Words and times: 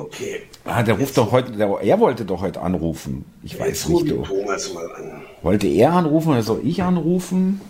Okay. 0.00 0.42
Ah, 0.64 0.82
der 0.82 0.98
ruft 0.98 1.16
doch 1.18 1.30
heute, 1.30 1.52
der, 1.52 1.68
er 1.82 2.00
wollte 2.00 2.24
doch 2.24 2.40
heute 2.40 2.60
anrufen. 2.62 3.26
Ich 3.42 3.58
weiß 3.58 3.68
Jetzt 3.68 3.88
nicht. 3.88 4.12
ruf 4.12 4.28
Du. 4.28 4.34
Thomas 4.34 4.72
mal 4.72 4.90
an. 4.94 5.22
Wollte 5.42 5.66
er 5.66 5.92
anrufen 5.92 6.32
oder 6.32 6.42
soll 6.42 6.62
ich 6.64 6.82
anrufen? 6.82 7.60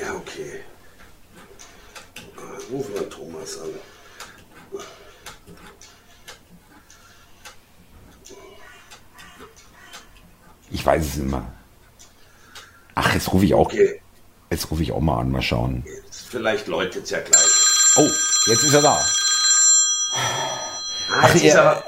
Ja, 0.00 0.14
okay. 0.14 0.60
Rufen 2.72 2.94
wir 2.94 3.08
Thomas 3.08 3.60
an. 3.60 3.68
Ich 10.70 10.84
weiß 10.84 11.06
es 11.06 11.16
nicht 11.16 11.30
mehr. 11.30 11.46
Ach, 12.94 13.14
jetzt 13.14 13.32
rufe 13.32 13.44
ich 13.44 13.54
auch. 13.54 13.66
Okay. 13.66 14.00
Jetzt 14.50 14.70
rufe 14.70 14.82
ich 14.82 14.90
auch 14.92 15.00
mal 15.00 15.20
an, 15.20 15.30
mal 15.30 15.42
schauen. 15.42 15.84
Jetzt, 15.86 16.26
vielleicht 16.28 16.66
läutet 16.66 17.04
es 17.04 17.10
ja 17.10 17.20
gleich. 17.20 17.96
Oh, 17.96 18.08
jetzt 18.50 18.64
ist 18.64 18.74
er 18.74 18.82
da. 18.82 19.00
Jetzt 21.22 21.34
ist 21.44 21.54
er, 21.54 21.62
aber. 21.62 21.84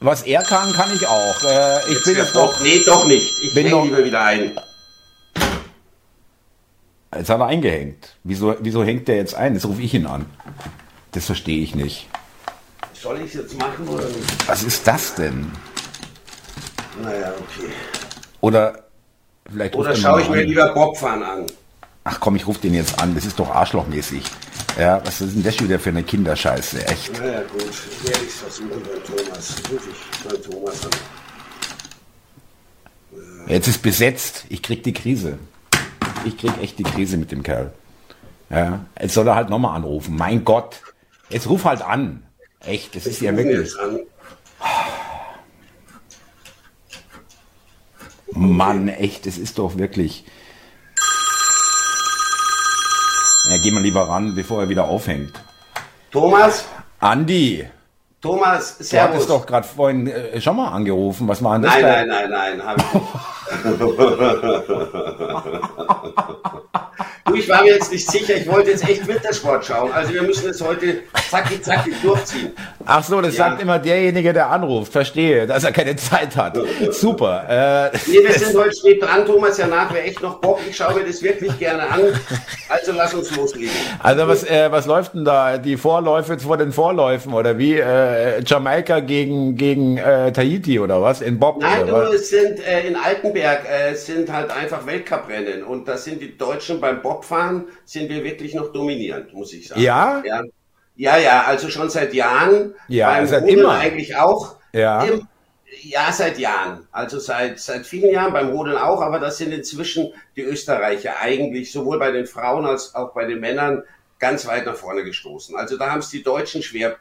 was 0.00 0.22
er 0.22 0.42
kann, 0.42 0.72
kann 0.72 0.90
ich 0.94 1.06
auch. 1.06 1.42
Äh, 1.44 1.92
ich 1.92 2.04
bin 2.04 2.16
jetzt 2.16 2.34
doch, 2.34 2.60
nee, 2.60 2.82
doch 2.84 3.06
nicht. 3.06 3.42
Ich 3.42 3.54
bin 3.54 3.70
noch- 3.70 3.84
lieber 3.84 4.04
wieder 4.04 4.22
ein. 4.22 4.52
Jetzt 7.16 7.30
hat 7.30 7.38
er 7.40 7.46
eingehängt. 7.46 8.16
Wieso, 8.24 8.56
wieso 8.60 8.82
hängt 8.84 9.06
der 9.06 9.16
jetzt 9.16 9.34
ein? 9.34 9.54
Jetzt 9.54 9.66
rufe 9.66 9.80
ich 9.82 9.94
ihn 9.94 10.06
an. 10.06 10.26
Das 11.12 11.26
verstehe 11.26 11.62
ich 11.62 11.74
nicht. 11.74 12.08
Soll 12.92 13.18
ich 13.20 13.26
es 13.26 13.34
jetzt 13.34 13.58
machen 13.58 13.86
oder 13.86 14.04
nicht? 14.06 14.48
Was 14.48 14.62
ist 14.64 14.86
das 14.86 15.14
denn? 15.14 15.52
Naja, 17.02 17.32
okay. 17.38 17.70
Oder 18.40 18.84
vielleicht 19.50 19.74
Oder 19.76 19.90
er 19.90 19.96
schaue 19.96 20.22
ich 20.22 20.28
mir 20.28 20.42
lieber 20.42 20.72
Bobfahren 20.74 21.22
an. 21.22 21.46
Ach 22.04 22.20
komm, 22.20 22.36
ich 22.36 22.46
rufe 22.46 22.60
den 22.60 22.74
jetzt 22.74 23.00
an. 23.00 23.14
Das 23.14 23.24
ist 23.24 23.38
doch 23.38 23.50
arschlochmäßig. 23.50 24.24
Ja, 24.78 25.00
was 25.04 25.22
ist 25.22 25.34
denn 25.34 25.42
das 25.42 25.56
schon 25.56 25.68
wieder 25.68 25.78
für 25.78 25.88
eine 25.88 26.02
Kinderscheiße? 26.02 26.86
Echt. 26.86 27.18
Naja, 27.18 27.42
gut. 27.42 27.62
Werde 28.04 28.20
ich 28.22 28.28
es 28.28 28.34
versuchen 28.34 28.70
beim 28.70 29.02
Thomas. 29.04 29.56
Ruf 29.70 29.88
ich 29.90 30.28
beim 30.28 30.42
Thomas 30.42 30.84
an. 30.84 30.90
Jetzt 33.46 33.68
ist 33.68 33.82
besetzt. 33.82 34.44
Ich 34.50 34.62
krieg 34.62 34.82
die 34.82 34.92
Krise. 34.92 35.38
Ich 36.24 36.36
krieg 36.36 36.52
echt 36.60 36.78
die 36.78 36.82
Krise 36.82 37.16
mit 37.16 37.32
dem 37.32 37.42
Kerl. 37.42 37.72
Ja, 38.50 38.84
jetzt 39.00 39.14
soll 39.14 39.26
er 39.26 39.34
halt 39.34 39.48
nochmal 39.48 39.74
anrufen. 39.74 40.16
Mein 40.16 40.44
Gott. 40.44 40.80
Jetzt 41.30 41.48
ruf 41.48 41.64
halt 41.64 41.80
an. 41.82 42.22
Echt, 42.60 42.94
das 42.96 43.06
ist 43.06 43.20
ja 43.20 43.32
Ich 43.32 43.38
rufe 43.38 43.48
ihn 43.48 43.48
wirklich. 43.48 43.74
Mann, 48.32 48.88
echt, 48.88 49.26
das 49.26 49.38
ist 49.38 49.58
doch 49.58 49.78
wirklich. 49.78 50.24
Ja, 53.50 53.58
geh 53.62 53.70
mal 53.70 53.82
lieber 53.82 54.08
ran, 54.08 54.34
bevor 54.34 54.62
er 54.62 54.68
wieder 54.68 54.84
aufhängt. 54.84 55.32
Thomas? 56.10 56.64
Andi, 57.00 57.66
Thomas, 58.24 58.78
du 58.78 58.84
Servus. 58.84 59.14
hattest 59.16 59.28
doch 59.28 59.44
gerade 59.44 59.68
vorhin 59.68 60.06
äh, 60.06 60.40
schon 60.40 60.56
mal 60.56 60.68
angerufen. 60.68 61.28
Was 61.28 61.44
war 61.44 61.58
denn 61.58 61.62
das? 61.64 61.74
Nein, 61.74 62.08
nein, 62.08 62.30
nein, 62.30 62.56
nein, 62.56 62.76
du, 67.26 67.34
ich 67.34 67.46
war 67.50 67.62
mir 67.62 67.74
jetzt 67.74 67.92
nicht 67.92 68.10
sicher, 68.10 68.34
ich 68.36 68.48
wollte 68.48 68.70
jetzt 68.70 68.88
echt 68.88 69.06
Wintersport 69.06 69.66
schauen. 69.66 69.92
Also 69.92 70.14
wir 70.14 70.22
müssen 70.22 70.48
es 70.48 70.62
heute 70.62 71.02
zacki 71.30 71.60
zacki 71.60 71.92
durchziehen. 72.02 72.52
Ach 72.86 73.02
so, 73.02 73.20
das 73.20 73.36
Ja. 73.36 73.48
sagt 73.50 73.62
immer 73.62 73.78
derjenige, 73.78 74.32
der 74.32 74.50
anruft. 74.50 74.92
Verstehe, 74.92 75.46
dass 75.46 75.64
er 75.64 75.72
keine 75.72 75.96
Zeit 75.96 76.36
hat. 76.36 76.58
Super. 76.90 77.90
Äh, 77.92 77.96
Nee, 78.06 78.18
wir 78.26 78.32
sind 78.32 78.56
heute 78.56 78.74
spät 78.76 79.02
dran, 79.02 79.24
Thomas, 79.24 79.56
ja 79.58 79.66
nach 79.66 79.92
wäre 79.92 80.04
echt 80.04 80.20
noch 80.22 80.40
Bock. 80.40 80.60
Ich 80.68 80.76
schaue 80.76 80.94
mir 80.94 81.04
das 81.06 81.22
wirklich 81.22 81.58
gerne 81.58 81.82
an. 81.90 82.00
Also 82.68 82.92
lass 82.92 83.14
uns 83.14 83.34
loslegen. 83.36 83.70
also 84.02 84.28
was, 84.28 84.44
äh, 84.44 84.70
was 84.70 84.86
läuft 84.86 85.14
denn 85.14 85.24
da? 85.24 85.58
Die 85.58 85.76
Vorläufe 85.76 86.38
vor 86.38 86.56
den 86.56 86.72
Vorläufen 86.72 87.32
oder 87.32 87.56
wie? 87.58 87.74
Äh, 87.78 88.42
Jamaika 88.44 89.00
gegen, 89.00 89.56
gegen 89.56 89.96
äh, 89.98 90.32
Tahiti 90.32 90.78
oder 90.78 91.00
was? 91.02 91.20
In 91.20 91.38
Bob? 91.38 91.60
Nein, 91.60 91.86
du, 91.86 91.94
es 91.96 92.30
sind 92.30 92.60
äh, 92.66 92.86
in 92.86 92.96
Altenberg, 92.96 93.64
äh, 93.68 93.92
es 93.92 94.06
sind 94.06 94.30
halt 94.32 94.50
einfach 94.50 94.86
Weltcuprennen. 94.86 95.62
Und 95.64 95.88
das 95.88 96.04
sind 96.04 96.20
die 96.20 96.36
Deutschen 96.36 96.80
beim 96.80 97.00
Bobfahren, 97.02 97.64
sind 97.84 98.08
wir 98.08 98.22
wirklich 98.24 98.54
noch 98.54 98.72
dominierend, 98.72 99.32
muss 99.32 99.52
ich 99.52 99.68
sagen. 99.68 99.80
Ja? 99.80 100.22
Ja, 100.24 100.42
ja, 100.96 101.16
ja 101.18 101.42
also 101.44 101.68
schon 101.68 101.90
seit 101.90 102.14
Jahren. 102.14 102.74
Ja, 102.88 103.08
beim 103.08 103.26
seit 103.26 103.42
Rodeln 103.42 103.60
immer. 103.60 103.78
eigentlich 103.78 104.16
auch. 104.16 104.56
Ja. 104.72 105.04
Im, 105.04 105.26
ja, 105.82 106.12
seit 106.12 106.38
Jahren. 106.38 106.86
Also 106.92 107.18
seit, 107.18 107.58
seit 107.58 107.86
vielen 107.86 108.12
Jahren 108.12 108.32
beim 108.32 108.50
Rodeln 108.50 108.76
auch, 108.76 109.00
aber 109.00 109.18
das 109.18 109.38
sind 109.38 109.52
inzwischen 109.52 110.12
die 110.36 110.42
Österreicher 110.42 111.18
eigentlich 111.20 111.72
sowohl 111.72 111.98
bei 111.98 112.12
den 112.12 112.26
Frauen 112.26 112.64
als 112.64 112.94
auch 112.94 113.12
bei 113.12 113.24
den 113.24 113.40
Männern 113.40 113.82
ganz 114.20 114.46
weit 114.46 114.66
nach 114.66 114.76
vorne 114.76 115.02
gestoßen. 115.04 115.56
Also 115.56 115.76
da 115.76 115.90
haben 115.90 115.98
es 115.98 116.10
die 116.10 116.22
Deutschen 116.22 116.62
schwer 116.62 116.96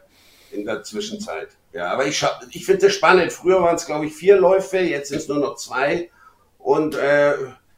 in 0.51 0.65
der 0.65 0.83
Zwischenzeit. 0.83 1.49
Ja, 1.71 1.91
aber 1.91 2.05
ich, 2.05 2.17
scha- 2.17 2.39
ich 2.51 2.65
finde 2.65 2.85
das 2.87 2.93
spannend. 2.93 3.31
Früher 3.31 3.61
waren 3.61 3.75
es, 3.75 3.85
glaube 3.85 4.05
ich, 4.07 4.13
vier 4.13 4.37
Läufe, 4.37 4.79
jetzt 4.79 5.09
sind 5.09 5.19
es 5.19 5.27
nur 5.27 5.39
noch 5.39 5.55
zwei. 5.55 6.09
Und 6.57 6.95
äh, 6.95 7.33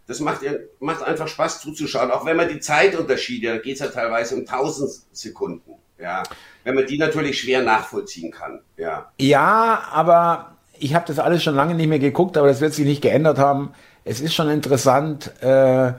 das 0.08 0.20
macht, 0.20 0.42
ihr- 0.44 0.70
macht 0.80 1.04
einfach 1.04 1.28
Spaß 1.28 1.62
zuzuschauen. 1.62 2.12
Auch 2.12 2.26
wenn 2.26 2.38
man 2.38 2.48
die 2.50 2.60
Zeitunterschiede, 2.60 3.50
da 3.50 3.58
geht 3.58 3.74
es 3.76 3.80
ja 3.80 3.88
teilweise 3.88 4.36
um 4.36 4.46
tausend 4.46 4.92
Sekunden. 5.12 5.76
Ja, 6.02 6.24
wenn 6.64 6.76
man 6.76 6.86
die 6.86 6.98
natürlich 6.98 7.40
schwer 7.40 7.62
nachvollziehen 7.62 8.32
kann. 8.32 8.60
Ja. 8.78 9.06
Ja, 9.20 9.84
aber 9.92 10.56
ich 10.78 10.94
habe 10.94 11.06
das 11.08 11.20
alles 11.20 11.44
schon 11.44 11.56
lange 11.56 11.74
nicht 11.76 11.88
mehr 11.88 12.00
geguckt, 12.00 12.38
aber 12.38 12.48
das 12.48 12.62
wird 12.62 12.74
sich 12.74 12.86
nicht 12.86 13.02
geändert 13.02 13.38
haben. 13.38 13.72
Es 14.04 14.20
ist 14.20 14.34
schon 14.34 14.50
interessant, 14.50 15.32
äh, 15.42 15.94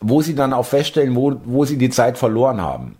wo 0.00 0.22
sie 0.22 0.34
dann 0.34 0.52
auch 0.52 0.66
feststellen, 0.66 1.14
wo, 1.16 1.34
wo 1.44 1.64
sie 1.64 1.78
die 1.78 1.90
Zeit 1.90 2.16
verloren 2.18 2.60
haben. 2.60 2.96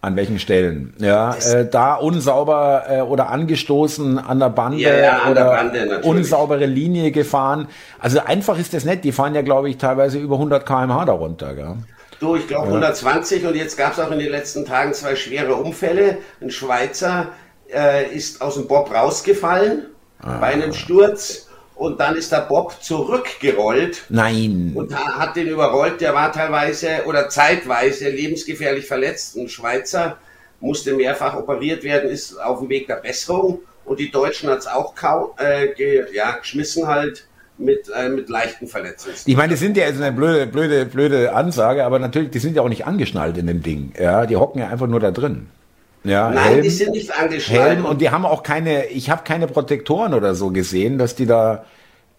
An 0.00 0.16
welchen 0.16 0.40
Stellen. 0.40 0.94
Ja, 0.98 1.34
äh, 1.36 1.68
da 1.68 1.94
unsauber 1.94 2.84
äh, 2.88 3.00
oder 3.02 3.30
angestoßen 3.30 4.18
an 4.18 4.40
der 4.40 4.50
Bande 4.50 4.78
Ja, 4.78 4.94
ja, 4.96 5.18
an 5.18 5.34
der 5.34 5.44
oder 5.46 5.56
Bande 5.56 5.86
natürlich. 5.86 6.04
unsaubere 6.04 6.66
Linie 6.66 7.12
gefahren. 7.12 7.68
Also 8.00 8.18
einfach 8.18 8.58
ist 8.58 8.74
das 8.74 8.84
nicht. 8.84 9.04
Die 9.04 9.12
fahren 9.12 9.34
ja, 9.34 9.42
glaube 9.42 9.70
ich, 9.70 9.76
teilweise 9.78 10.18
über 10.18 10.36
100 10.36 10.66
km/h 10.66 11.04
darunter. 11.04 11.54
Gell? 11.54 11.76
Du, 12.22 12.36
ich 12.36 12.46
glaube 12.46 12.68
120 12.68 13.44
und 13.46 13.56
jetzt 13.56 13.76
gab 13.76 13.94
es 13.94 13.98
auch 13.98 14.12
in 14.12 14.20
den 14.20 14.30
letzten 14.30 14.64
Tagen 14.64 14.94
zwei 14.94 15.16
schwere 15.16 15.56
Unfälle. 15.56 16.18
Ein 16.40 16.52
Schweizer 16.52 17.32
äh, 17.74 18.14
ist 18.14 18.40
aus 18.40 18.54
dem 18.54 18.68
Bob 18.68 18.94
rausgefallen 18.94 19.86
bei 20.20 20.46
einem 20.52 20.72
Sturz 20.72 21.48
und 21.74 21.98
dann 21.98 22.14
ist 22.14 22.30
der 22.30 22.42
Bob 22.42 22.80
zurückgerollt 22.80 24.02
Nein. 24.08 24.70
und 24.76 24.94
ha- 24.96 25.18
hat 25.18 25.34
den 25.34 25.48
überrollt. 25.48 26.00
Der 26.00 26.14
war 26.14 26.30
teilweise 26.30 27.02
oder 27.06 27.28
zeitweise 27.28 28.08
lebensgefährlich 28.08 28.86
verletzt. 28.86 29.36
Ein 29.36 29.48
Schweizer 29.48 30.16
musste 30.60 30.94
mehrfach 30.94 31.34
operiert 31.34 31.82
werden, 31.82 32.08
ist 32.08 32.40
auf 32.40 32.60
dem 32.60 32.68
Weg 32.68 32.86
der 32.86 32.96
Besserung 32.96 33.62
und 33.84 33.98
die 33.98 34.12
Deutschen 34.12 34.48
hat 34.48 34.60
es 34.60 34.68
auch 34.68 34.94
äh, 35.40 36.14
ja, 36.14 36.36
geschmissen 36.38 36.86
halt 36.86 37.26
mit, 37.58 37.90
äh, 37.94 38.08
mit 38.08 38.28
leichten 38.28 38.66
Verletzungen. 38.66 39.14
Ich 39.24 39.36
meine, 39.36 39.52
das 39.52 39.60
sind 39.60 39.76
ja 39.76 39.86
jetzt 39.86 40.00
eine 40.00 40.12
blöde, 40.12 40.46
blöde, 40.46 40.86
blöde 40.86 41.32
Ansage, 41.34 41.84
aber 41.84 41.98
natürlich, 41.98 42.30
die 42.30 42.38
sind 42.38 42.56
ja 42.56 42.62
auch 42.62 42.68
nicht 42.68 42.86
angeschnallt 42.86 43.36
in 43.38 43.46
dem 43.46 43.62
Ding. 43.62 43.92
Ja, 43.98 44.26
die 44.26 44.36
hocken 44.36 44.60
ja 44.60 44.68
einfach 44.68 44.86
nur 44.86 45.00
da 45.00 45.10
drin. 45.10 45.48
Ja, 46.04 46.30
Nein, 46.30 46.62
die 46.62 46.70
sind 46.70 46.92
nicht 46.92 47.16
angeschnallt. 47.16 47.62
Helm 47.62 47.84
und 47.84 48.00
die 48.00 48.10
haben 48.10 48.26
auch 48.26 48.42
keine, 48.42 48.86
ich 48.86 49.10
habe 49.10 49.22
keine 49.24 49.46
Protektoren 49.46 50.14
oder 50.14 50.34
so 50.34 50.50
gesehen, 50.50 50.98
dass 50.98 51.14
die 51.14 51.26
da 51.26 51.64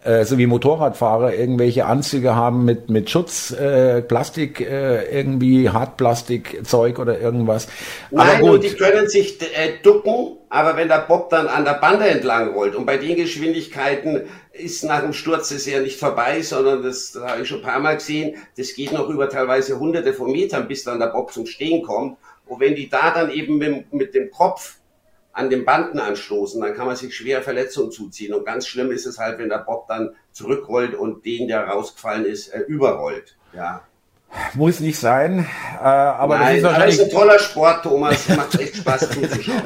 äh, 0.04 0.24
so 0.24 0.38
wie 0.38 0.46
Motorradfahrer 0.46 1.34
irgendwelche 1.34 1.86
Anzüge 1.86 2.34
haben 2.34 2.64
mit 2.64 2.88
mit 2.88 3.10
Schutz, 3.10 3.50
äh, 3.50 4.00
Plastik, 4.02 4.60
äh, 4.60 5.04
irgendwie 5.04 5.68
Hartplastikzeug 5.68 6.98
oder 6.98 7.20
irgendwas. 7.20 7.68
Nein, 8.10 8.28
aber 8.36 8.44
und 8.44 8.50
gut. 8.52 8.64
die 8.64 8.76
können 8.76 9.08
sich 9.08 9.40
äh, 9.40 9.72
ducken, 9.82 10.36
aber 10.54 10.76
wenn 10.76 10.86
der 10.86 11.00
Bob 11.00 11.30
dann 11.30 11.48
an 11.48 11.64
der 11.64 11.74
Bande 11.74 12.06
entlang 12.06 12.54
rollt 12.54 12.76
und 12.76 12.86
bei 12.86 12.96
den 12.96 13.16
Geschwindigkeiten 13.16 14.28
ist 14.52 14.84
nach 14.84 15.00
dem 15.00 15.12
Sturz 15.12 15.48
das 15.48 15.66
ja 15.66 15.80
nicht 15.80 15.98
vorbei, 15.98 16.42
sondern 16.42 16.80
das, 16.80 17.10
das 17.10 17.24
habe 17.24 17.42
ich 17.42 17.48
schon 17.48 17.58
ein 17.58 17.64
paar 17.64 17.80
Mal 17.80 17.96
gesehen, 17.96 18.36
das 18.56 18.72
geht 18.74 18.92
noch 18.92 19.08
über 19.08 19.28
teilweise 19.28 19.80
hunderte 19.80 20.14
von 20.14 20.30
Metern, 20.30 20.68
bis 20.68 20.84
dann 20.84 21.00
der 21.00 21.08
Bob 21.08 21.32
zum 21.32 21.46
Stehen 21.46 21.82
kommt. 21.82 22.18
Und 22.46 22.60
wenn 22.60 22.76
die 22.76 22.88
da 22.88 23.10
dann 23.10 23.32
eben 23.32 23.58
mit, 23.58 23.92
mit 23.92 24.14
dem 24.14 24.30
Kopf 24.30 24.76
an 25.32 25.50
den 25.50 25.64
Banden 25.64 25.98
anstoßen, 25.98 26.60
dann 26.60 26.74
kann 26.74 26.86
man 26.86 26.94
sich 26.94 27.16
schwere 27.16 27.42
Verletzungen 27.42 27.90
zuziehen. 27.90 28.32
Und 28.32 28.46
ganz 28.46 28.68
schlimm 28.68 28.92
ist 28.92 29.06
es 29.06 29.18
halt, 29.18 29.40
wenn 29.40 29.48
der 29.48 29.58
Bob 29.58 29.88
dann 29.88 30.14
zurückrollt 30.30 30.94
und 30.94 31.26
den, 31.26 31.48
der 31.48 31.66
rausgefallen 31.66 32.26
ist, 32.26 32.54
äh, 32.54 32.60
überrollt. 32.60 33.36
Ja. 33.52 33.82
Muss 34.54 34.80
nicht 34.80 34.98
sein, 34.98 35.46
äh, 35.80 35.84
aber 35.84 36.38
Nein, 36.38 36.46
das 36.46 36.56
ist 36.56 36.62
wahrscheinlich 36.64 36.98
ist 36.98 37.04
ein 37.04 37.10
toller 37.10 37.38
Sport, 37.38 37.82
Thomas. 37.82 38.28
Macht 38.28 38.60
echt 38.60 38.76
Spaß 38.76 39.10
zuzuschauen. 39.10 39.62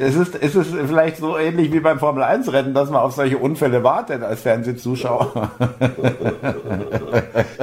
es 0.00 0.14
ist, 0.14 0.34
es 0.40 0.54
ist 0.54 0.70
vielleicht 0.86 1.16
so 1.18 1.38
ähnlich 1.38 1.72
wie 1.72 1.80
beim 1.80 1.98
Formel 1.98 2.22
1 2.22 2.52
Rennen, 2.52 2.74
dass 2.74 2.90
man 2.90 3.00
auf 3.00 3.14
solche 3.14 3.38
Unfälle 3.38 3.82
wartet 3.82 4.22
als 4.22 4.42
Fernsehzuschauer. 4.42 5.50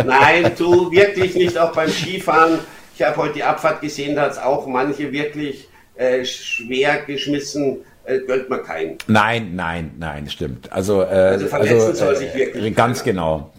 Nein, 0.05 0.51
du 0.57 0.91
wirklich 0.91 1.35
nicht, 1.35 1.57
auch 1.57 1.71
beim 1.73 1.89
Skifahren. 1.89 2.59
Ich 2.95 3.01
habe 3.03 3.17
heute 3.17 3.33
die 3.33 3.44
Abfahrt 3.44 3.81
gesehen, 3.81 4.15
da 4.15 4.23
hat 4.23 4.31
es 4.33 4.38
auch 4.38 4.67
manche 4.67 5.11
wirklich 5.11 5.67
äh, 5.95 6.23
schwer 6.25 7.01
geschmissen. 7.06 7.77
Äh, 8.06 8.19
gönnt 8.19 8.49
man 8.49 8.61
keinen. 8.63 8.97
Nein, 9.07 9.56
nein, 9.56 9.91
nein, 9.97 10.29
stimmt. 10.29 10.69
Also, 10.73 11.03
äh, 11.03 11.06
Also 11.06 11.47
verletzen 11.47 11.95
soll 11.95 12.15
sich 12.17 12.35
wirklich 12.35 12.75
ganz 12.75 12.99
keiner. 13.03 13.13
genau. 13.13 13.53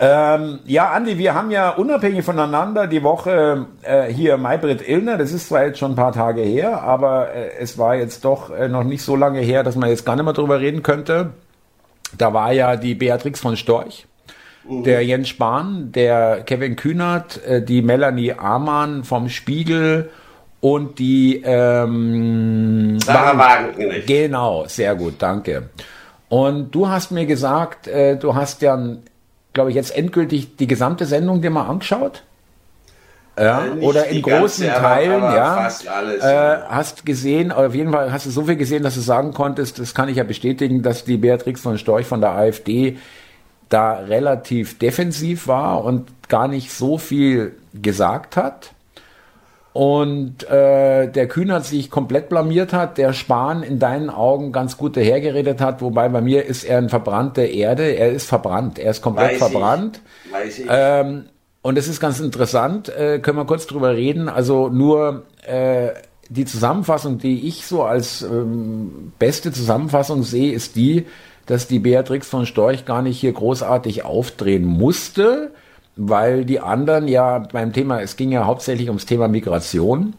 Ähm, 0.00 0.60
ja, 0.64 0.90
Andi, 0.90 1.18
wir 1.18 1.34
haben 1.34 1.50
ja 1.50 1.70
unabhängig 1.70 2.24
voneinander 2.24 2.86
die 2.86 3.02
Woche 3.02 3.66
äh, 3.82 4.04
hier 4.04 4.36
Maybrit 4.36 4.86
Illner, 4.88 5.18
das 5.18 5.32
ist 5.32 5.48
zwar 5.48 5.64
jetzt 5.64 5.80
schon 5.80 5.92
ein 5.92 5.96
paar 5.96 6.12
Tage 6.12 6.40
her, 6.42 6.82
aber 6.82 7.34
äh, 7.34 7.50
es 7.58 7.78
war 7.78 7.96
jetzt 7.96 8.24
doch 8.24 8.50
äh, 8.50 8.68
noch 8.68 8.84
nicht 8.84 9.02
so 9.02 9.16
lange 9.16 9.40
her, 9.40 9.64
dass 9.64 9.74
man 9.74 9.88
jetzt 9.88 10.06
gar 10.06 10.14
nicht 10.14 10.24
mehr 10.24 10.34
drüber 10.34 10.60
reden 10.60 10.84
könnte. 10.84 11.30
Da 12.16 12.32
war 12.32 12.52
ja 12.52 12.76
die 12.76 12.94
Beatrix 12.94 13.40
von 13.40 13.56
Storch, 13.56 14.06
mhm. 14.68 14.84
der 14.84 15.04
Jens 15.04 15.30
Spahn, 15.30 15.90
der 15.90 16.42
Kevin 16.46 16.76
Kühnert, 16.76 17.44
äh, 17.44 17.60
die 17.60 17.82
Melanie 17.82 18.34
Amann 18.34 19.02
vom 19.02 19.28
Spiegel 19.28 20.10
und 20.60 21.00
die 21.00 21.42
ähm, 21.44 23.00
Sarah 23.00 23.36
Wagenknecht. 23.36 24.06
Genau, 24.06 24.64
sehr 24.68 24.94
gut, 24.94 25.14
danke. 25.18 25.70
Und 26.28 26.72
du 26.72 26.88
hast 26.88 27.10
mir 27.10 27.26
gesagt, 27.26 27.88
äh, 27.88 28.16
du 28.16 28.34
hast 28.36 28.62
ja 28.62 28.78
glaube 29.58 29.70
ich, 29.70 29.76
jetzt 29.76 29.96
endgültig 29.96 30.54
die 30.56 30.68
gesamte 30.68 31.04
Sendung 31.04 31.42
dir 31.42 31.50
mal 31.50 31.66
angeschaut? 31.66 32.22
Ja, 33.36 33.66
äh, 33.66 33.80
oder 33.80 34.06
in 34.06 34.22
großen 34.22 34.66
ganze, 34.66 34.80
Teilen, 34.80 35.22
aber, 35.22 35.28
aber 35.28 35.36
ja. 35.36 35.70
Alles, 35.92 36.22
äh, 36.22 36.58
hast 36.68 37.04
gesehen, 37.04 37.50
auf 37.50 37.74
jeden 37.74 37.90
Fall 37.90 38.12
hast 38.12 38.26
du 38.26 38.30
so 38.30 38.44
viel 38.44 38.54
gesehen, 38.54 38.84
dass 38.84 38.94
du 38.94 39.00
sagen 39.00 39.32
konntest, 39.32 39.80
das 39.80 39.94
kann 39.94 40.08
ich 40.08 40.16
ja 40.16 40.22
bestätigen, 40.22 40.82
dass 40.82 41.04
die 41.04 41.16
Beatrix 41.16 41.60
von 41.60 41.76
Storch 41.76 42.06
von 42.06 42.20
der 42.20 42.30
AfD 42.30 42.98
da 43.68 43.94
relativ 43.94 44.78
defensiv 44.78 45.48
war 45.48 45.84
und 45.84 46.08
gar 46.28 46.46
nicht 46.46 46.70
so 46.72 46.96
viel 46.96 47.56
gesagt 47.74 48.36
hat 48.36 48.70
und 49.78 50.42
äh, 50.50 51.06
der 51.06 51.28
Kühnert 51.28 51.64
sich 51.64 51.88
komplett 51.88 52.28
blamiert 52.28 52.72
hat, 52.72 52.98
der 52.98 53.12
Spahn 53.12 53.62
in 53.62 53.78
deinen 53.78 54.10
Augen 54.10 54.50
ganz 54.50 54.76
gut 54.76 54.96
dahergeredet 54.96 55.60
hat, 55.60 55.80
wobei 55.82 56.08
bei 56.08 56.20
mir 56.20 56.46
ist 56.46 56.64
er 56.64 56.78
eine 56.78 56.88
verbrannte 56.88 57.42
Erde, 57.42 57.84
er 57.84 58.10
ist 58.10 58.26
verbrannt, 58.26 58.80
er 58.80 58.90
ist 58.90 59.02
komplett 59.02 59.34
Weiß 59.34 59.38
verbrannt. 59.38 60.00
Ich. 60.24 60.32
Weiß 60.32 60.58
ich. 60.58 60.66
Ähm, 60.68 61.26
und 61.62 61.78
es 61.78 61.86
ist 61.86 62.00
ganz 62.00 62.18
interessant, 62.18 62.88
äh, 62.88 63.20
können 63.20 63.38
wir 63.38 63.44
kurz 63.44 63.68
drüber 63.68 63.94
reden, 63.94 64.28
also 64.28 64.68
nur 64.68 65.22
äh, 65.46 65.90
die 66.28 66.44
Zusammenfassung, 66.44 67.18
die 67.18 67.46
ich 67.46 67.64
so 67.64 67.84
als 67.84 68.22
ähm, 68.22 69.12
beste 69.20 69.52
Zusammenfassung 69.52 70.24
sehe, 70.24 70.54
ist 70.54 70.74
die, 70.74 71.06
dass 71.46 71.68
die 71.68 71.78
Beatrix 71.78 72.26
von 72.26 72.46
Storch 72.46 72.84
gar 72.84 73.02
nicht 73.02 73.20
hier 73.20 73.32
großartig 73.32 74.04
aufdrehen 74.04 74.64
musste, 74.64 75.52
weil 75.98 76.44
die 76.44 76.60
anderen 76.60 77.08
ja 77.08 77.40
beim 77.40 77.72
Thema, 77.72 78.00
es 78.00 78.16
ging 78.16 78.30
ja 78.30 78.46
hauptsächlich 78.46 78.88
ums 78.88 79.04
Thema 79.04 79.26
Migration, 79.26 80.14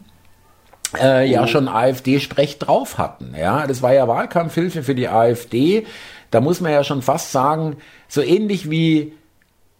äh, 1.00 1.28
ja 1.28 1.42
mhm. 1.42 1.46
schon 1.46 1.68
AfD-Sprech 1.68 2.58
drauf 2.58 2.98
hatten. 2.98 3.34
Ja, 3.38 3.66
das 3.66 3.80
war 3.80 3.94
ja 3.94 4.06
Wahlkampfhilfe 4.06 4.82
für 4.82 4.94
die 4.94 5.08
AfD. 5.08 5.86
Da 6.30 6.40
muss 6.40 6.60
man 6.60 6.70
ja 6.70 6.84
schon 6.84 7.00
fast 7.00 7.32
sagen, 7.32 7.76
so 8.08 8.20
ähnlich 8.20 8.70
wie 8.70 9.14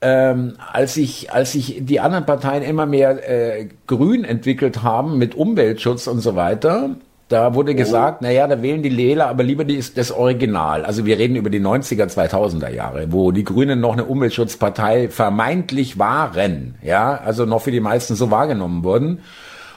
ähm, 0.01 0.55
als 0.73 0.95
sich 0.95 1.33
als 1.33 1.53
sich 1.53 1.77
die 1.81 2.01
anderen 2.01 2.25
Parteien 2.25 2.63
immer 2.63 2.87
mehr 2.87 3.29
äh, 3.29 3.69
grün 3.87 4.25
entwickelt 4.25 4.83
haben 4.83 5.19
mit 5.19 5.35
Umweltschutz 5.35 6.07
und 6.07 6.21
so 6.21 6.35
weiter, 6.35 6.97
da 7.31 7.55
wurde 7.55 7.77
gesagt, 7.77 8.23
naja, 8.23 8.49
da 8.49 8.61
wählen 8.61 8.83
die 8.83 8.97
Wähler 8.97 9.29
aber 9.29 9.45
lieber 9.45 9.65
die, 9.65 9.81
das 9.95 10.11
Original. 10.11 10.85
Also 10.85 11.07
wir 11.07 11.17
reden 11.17 11.37
über 11.37 11.49
die 11.49 11.61
90er, 11.61 12.13
2000er 12.13 12.71
Jahre, 12.71 13.13
wo 13.13 13.31
die 13.31 13.45
Grünen 13.45 13.79
noch 13.79 13.93
eine 13.93 14.05
Umweltschutzpartei 14.05 15.09
vermeintlich 15.09 15.97
waren. 15.97 16.75
Ja, 16.83 17.21
also 17.25 17.47
noch 17.47 17.63
für 17.63 17.71
die 17.71 17.79
meisten 17.79 18.17
so 18.17 18.33
wahrgenommen 18.33 18.83
wurden. 18.83 19.21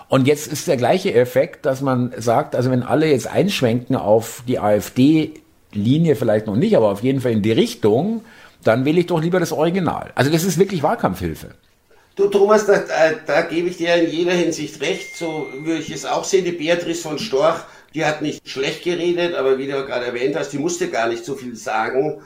Und 0.10 0.26
jetzt 0.26 0.52
ist 0.52 0.68
der 0.68 0.78
gleiche 0.78 1.14
Effekt, 1.14 1.68
dass 1.68 1.82
man 1.82 2.12
sagt, 2.18 2.56
also 2.56 2.72
wenn 2.72 2.82
alle 2.82 3.12
jetzt 3.12 3.32
einschwenken 3.32 3.96
auf 3.96 4.44
die 4.48 4.58
AfD-Linie, 4.58 6.16
vielleicht 6.16 6.48
noch 6.48 6.56
nicht, 6.56 6.76
aber 6.76 6.90
auf 6.90 7.04
jeden 7.04 7.22
Fall 7.22 7.34
in 7.34 7.44
die 7.44 7.52
Richtung, 7.52 8.22
dann 8.64 8.84
wähle 8.84 9.00
ich 9.00 9.06
doch 9.06 9.22
lieber 9.22 9.40
das 9.40 9.52
Original. 9.52 10.10
Also 10.16 10.32
das 10.32 10.44
ist 10.44 10.58
wirklich 10.58 10.82
Wahlkampfhilfe. 10.82 11.50
Du 12.16 12.28
Thomas, 12.28 12.68
da, 12.68 12.78
da, 12.78 13.14
da 13.26 13.42
gebe 13.42 13.70
ich 13.70 13.78
dir 13.78 13.96
in 13.96 14.12
jeder 14.12 14.34
Hinsicht 14.34 14.80
recht, 14.82 15.18
so 15.18 15.48
würde 15.52 15.80
ich 15.80 15.90
es 15.90 16.06
auch 16.06 16.24
sehen. 16.24 16.46
Die 16.46 16.52
Beatrice 16.52 17.02
von 17.02 17.18
Storch, 17.18 17.62
die 17.96 18.06
hat 18.06 18.22
nicht 18.22 18.48
schlecht 18.48 18.84
geredet, 18.84 19.34
aber 19.34 19.58
wie 19.58 19.66
du 19.66 19.84
gerade 19.84 20.06
erwähnt 20.06 20.36
hast, 20.36 20.50
die 20.50 20.60
musste 20.60 20.92
gar 20.92 21.08
nicht 21.08 21.26
so 21.26 21.34
viel 21.34 21.56
sagen. 21.56 22.22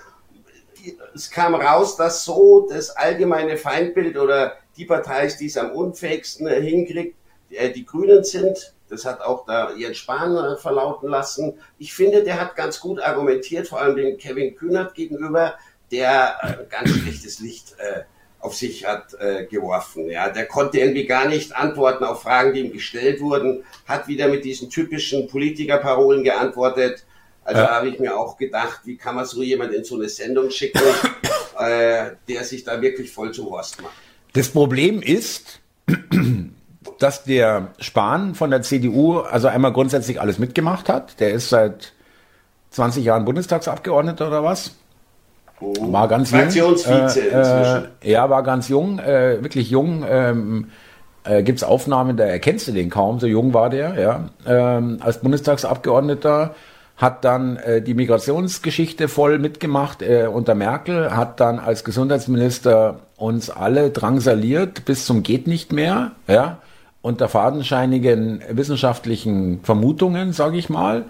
Es 1.15 1.31
kam 1.31 1.55
raus, 1.55 1.95
dass 1.95 2.25
so 2.25 2.67
das 2.69 2.89
allgemeine 2.89 3.55
Feindbild 3.55 4.17
oder 4.17 4.57
die 4.75 4.83
Partei 4.83 5.25
ist, 5.25 5.37
die 5.37 5.45
es 5.45 5.55
am 5.55 5.71
unfähigsten 5.71 6.49
hinkriegt, 6.49 7.15
die, 7.49 7.71
die 7.71 7.85
Grünen 7.85 8.25
sind. 8.25 8.73
Das 8.89 9.05
hat 9.05 9.21
auch 9.21 9.45
da 9.45 9.73
Jens 9.73 9.97
Spahn 9.97 10.35
äh, 10.35 10.57
verlauten 10.57 11.09
lassen. 11.09 11.53
Ich 11.77 11.93
finde, 11.93 12.23
der 12.23 12.41
hat 12.41 12.57
ganz 12.57 12.81
gut 12.81 12.99
argumentiert, 12.99 13.69
vor 13.69 13.79
allem 13.79 13.95
dem 13.95 14.17
Kevin 14.17 14.55
Kühnert 14.55 14.95
gegenüber, 14.95 15.55
der 15.91 16.43
ein 16.43 16.69
ganz 16.69 16.89
schlechtes 16.89 17.39
Licht 17.39 17.75
äh, 17.79 18.03
auf 18.39 18.55
sich 18.55 18.85
hat 18.85 19.15
äh, 19.19 19.45
geworfen. 19.45 20.09
Ja, 20.09 20.29
der 20.29 20.45
konnte 20.45 20.79
irgendwie 20.79 21.05
gar 21.05 21.27
nicht 21.27 21.55
antworten 21.55 22.03
auf 22.03 22.21
Fragen, 22.21 22.53
die 22.53 22.61
ihm 22.61 22.71
gestellt 22.71 23.19
wurden, 23.19 23.63
hat 23.87 24.07
wieder 24.07 24.27
mit 24.27 24.45
diesen 24.45 24.69
typischen 24.69 25.27
Politikerparolen 25.27 26.23
geantwortet. 26.23 27.03
Also 27.43 27.61
ja. 27.61 27.71
habe 27.71 27.89
ich 27.89 27.99
mir 27.99 28.17
auch 28.17 28.37
gedacht, 28.37 28.81
wie 28.83 28.97
kann 28.97 29.15
man 29.15 29.25
so 29.25 29.41
jemand 29.41 29.73
in 29.73 29.83
so 29.83 29.95
eine 29.95 30.09
Sendung 30.09 30.49
schicken, 30.49 30.81
äh, 31.59 32.11
der 32.27 32.43
sich 32.43 32.63
da 32.63 32.81
wirklich 32.81 33.11
voll 33.11 33.31
zum 33.31 33.49
Horst 33.49 33.81
macht. 33.81 33.93
Das 34.33 34.49
Problem 34.49 35.01
ist, 35.01 35.61
dass 36.99 37.23
der 37.23 37.73
Spahn 37.79 38.35
von 38.35 38.51
der 38.51 38.61
CDU 38.61 39.19
also 39.19 39.47
einmal 39.47 39.73
grundsätzlich 39.73 40.21
alles 40.21 40.39
mitgemacht 40.39 40.89
hat. 40.89 41.19
Der 41.19 41.31
ist 41.31 41.49
seit 41.49 41.93
20 42.71 43.03
Jahren 43.03 43.25
Bundestagsabgeordneter 43.25 44.27
oder 44.27 44.43
was? 44.43 44.75
Oh. 45.59 45.91
War 45.91 46.07
ganz 46.07 46.31
jung. 46.31 46.75
Äh, 46.85 47.07
äh, 47.07 47.81
ja, 48.03 48.29
war 48.29 48.43
ganz 48.43 48.69
jung, 48.69 48.99
äh, 48.99 49.41
wirklich 49.41 49.69
jung. 49.69 50.05
Ähm, 50.07 50.67
äh, 51.23 51.43
Gibt 51.43 51.57
es 51.57 51.63
Aufnahmen, 51.63 52.15
da 52.15 52.25
erkennst 52.25 52.67
du 52.67 52.71
den 52.71 52.89
kaum, 52.89 53.19
so 53.19 53.27
jung 53.27 53.53
war 53.53 53.69
der, 53.69 53.99
ja. 53.99 54.29
Ähm, 54.45 54.97
als 55.01 55.19
Bundestagsabgeordneter 55.19 56.55
hat 56.95 57.23
dann 57.25 57.57
äh, 57.57 57.81
die 57.81 57.93
Migrationsgeschichte 57.93 59.07
voll 59.07 59.37
mitgemacht 59.37 60.01
äh, 60.01 60.27
unter 60.31 60.55
Merkel, 60.55 61.15
hat 61.15 61.39
dann 61.39 61.59
als 61.59 61.83
Gesundheitsminister 61.83 62.99
uns 63.17 63.49
alle 63.49 63.91
drangsaliert 63.91 64.85
bis 64.85 65.05
zum 65.05 65.21
geht 65.21 65.47
nicht 65.47 65.71
mehr, 65.71 66.11
ja, 66.27 66.57
unter 67.01 67.29
fadenscheinigen 67.29 68.41
wissenschaftlichen 68.49 69.59
Vermutungen, 69.63 70.33
sage 70.33 70.57
ich 70.57 70.69
mal. 70.69 71.05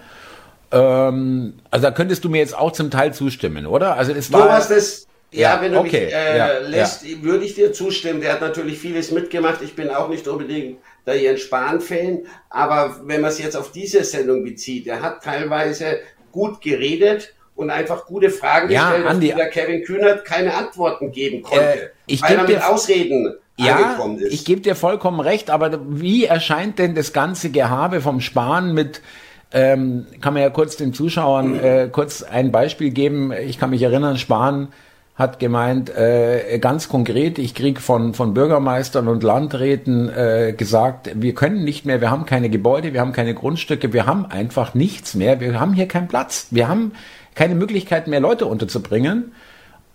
Ähm, 0.71 1.53
also 1.71 1.87
da 1.87 1.91
könntest 1.91 2.23
du 2.23 2.29
mir 2.29 2.39
jetzt 2.39 2.57
auch 2.57 2.71
zum 2.71 2.91
Teil 2.91 3.13
zustimmen, 3.13 3.65
oder? 3.65 3.95
Also 3.95 4.11
es 4.11 4.31
war. 4.31 4.43
Du 4.43 4.51
hast 4.51 4.71
es. 4.71 5.07
Ja, 5.31 5.55
ja 5.55 5.61
wenn 5.61 5.73
du 5.73 5.79
okay, 5.79 6.05
mich 6.05 6.13
äh, 6.13 6.37
ja, 6.37 6.57
lässt, 6.59 7.05
ja. 7.05 7.21
würde 7.21 7.43
ich 7.43 7.55
dir 7.55 7.73
zustimmen. 7.73 8.21
Der 8.21 8.33
hat 8.33 8.41
natürlich 8.41 8.79
vieles 8.79 9.11
mitgemacht. 9.11 9.61
Ich 9.61 9.75
bin 9.75 9.89
auch 9.89 10.07
nicht 10.07 10.27
unbedingt 10.27 10.79
der 11.05 11.19
Jens 11.19 11.41
Spahn-Fan. 11.41 12.19
Aber 12.49 13.01
wenn 13.03 13.21
man 13.21 13.31
es 13.31 13.39
jetzt 13.39 13.57
auf 13.57 13.71
diese 13.71 14.03
Sendung 14.03 14.43
bezieht, 14.43 14.87
er 14.87 15.01
hat 15.01 15.23
teilweise 15.23 15.99
gut 16.31 16.61
geredet 16.61 17.33
und 17.55 17.69
einfach 17.69 18.05
gute 18.05 18.29
Fragen 18.29 18.69
gestellt, 18.69 19.05
auf 19.05 19.19
die 19.19 19.33
der 19.33 19.49
Kevin 19.49 19.83
Kühnert 19.83 20.23
keine 20.23 20.53
Antworten 20.53 21.11
geben 21.11 21.41
konnte. 21.41 21.63
Äh, 21.63 21.89
ich 22.05 22.21
weil 22.21 22.35
er 22.35 22.43
mit 22.43 22.63
Ausreden 22.63 23.35
ja, 23.59 23.97
ich 24.29 24.45
gebe 24.45 24.61
dir 24.61 24.75
vollkommen 24.75 25.19
recht, 25.19 25.49
aber 25.49 25.79
wie 25.89 26.25
erscheint 26.25 26.77
denn 26.77 26.93
das 26.93 27.11
ganze 27.11 27.49
Gehabe 27.49 28.01
vom 28.01 28.21
Spahn 28.21 28.75
mit 28.75 29.01
ähm, 29.51 30.05
kann 30.21 30.33
man 30.33 30.43
ja 30.43 30.49
kurz 30.49 30.75
den 30.75 30.93
Zuschauern 30.93 31.59
äh, 31.59 31.89
kurz 31.91 32.23
ein 32.23 32.51
Beispiel 32.51 32.91
geben. 32.91 33.31
Ich 33.31 33.57
kann 33.57 33.69
mich 33.69 33.81
erinnern, 33.81 34.17
Spahn 34.17 34.69
hat 35.17 35.39
gemeint, 35.39 35.89
äh, 35.89 36.59
ganz 36.59 36.89
konkret, 36.89 37.39
ich 37.39 37.55
krieg 37.55 37.81
von, 37.81 38.13
von 38.13 38.35
Bürgermeistern 38.35 39.07
und 39.07 39.23
Landräten 39.23 40.09
äh, 40.09 40.53
gesagt, 40.55 41.09
wir 41.15 41.33
können 41.33 41.63
nicht 41.63 41.85
mehr, 41.85 42.01
wir 42.01 42.11
haben 42.11 42.27
keine 42.27 42.49
Gebäude, 42.49 42.93
wir 42.93 43.01
haben 43.01 43.13
keine 43.13 43.33
Grundstücke, 43.33 43.93
wir 43.93 44.05
haben 44.05 44.27
einfach 44.27 44.75
nichts 44.75 45.15
mehr, 45.15 45.39
wir 45.39 45.59
haben 45.59 45.73
hier 45.73 45.87
keinen 45.87 46.07
Platz, 46.07 46.47
wir 46.51 46.67
haben 46.67 46.91
keine 47.33 47.55
Möglichkeit 47.55 48.07
mehr, 48.07 48.19
Leute 48.19 48.45
unterzubringen. 48.45 49.31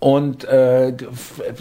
Und 0.01 0.43
äh, 0.43 0.93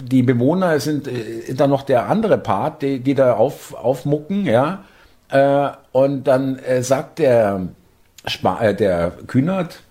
die 0.01 0.23
Bewohner 0.23 0.79
sind 0.79 1.07
äh, 1.07 1.53
dann 1.53 1.69
noch 1.69 1.83
der 1.83 2.09
andere 2.09 2.39
Part, 2.39 2.81
die, 2.81 2.99
die 2.99 3.13
da 3.13 3.33
auf, 3.33 3.75
aufmucken, 3.75 4.45
ja. 4.47 4.85
Äh, 5.29 5.69
und 5.91 6.23
dann 6.23 6.57
äh, 6.57 6.81
sagt 6.81 7.19
der 7.19 7.67
Spa 8.25 8.61
äh, 8.61 8.75
der 8.75 9.11
Kühnert, 9.27 9.81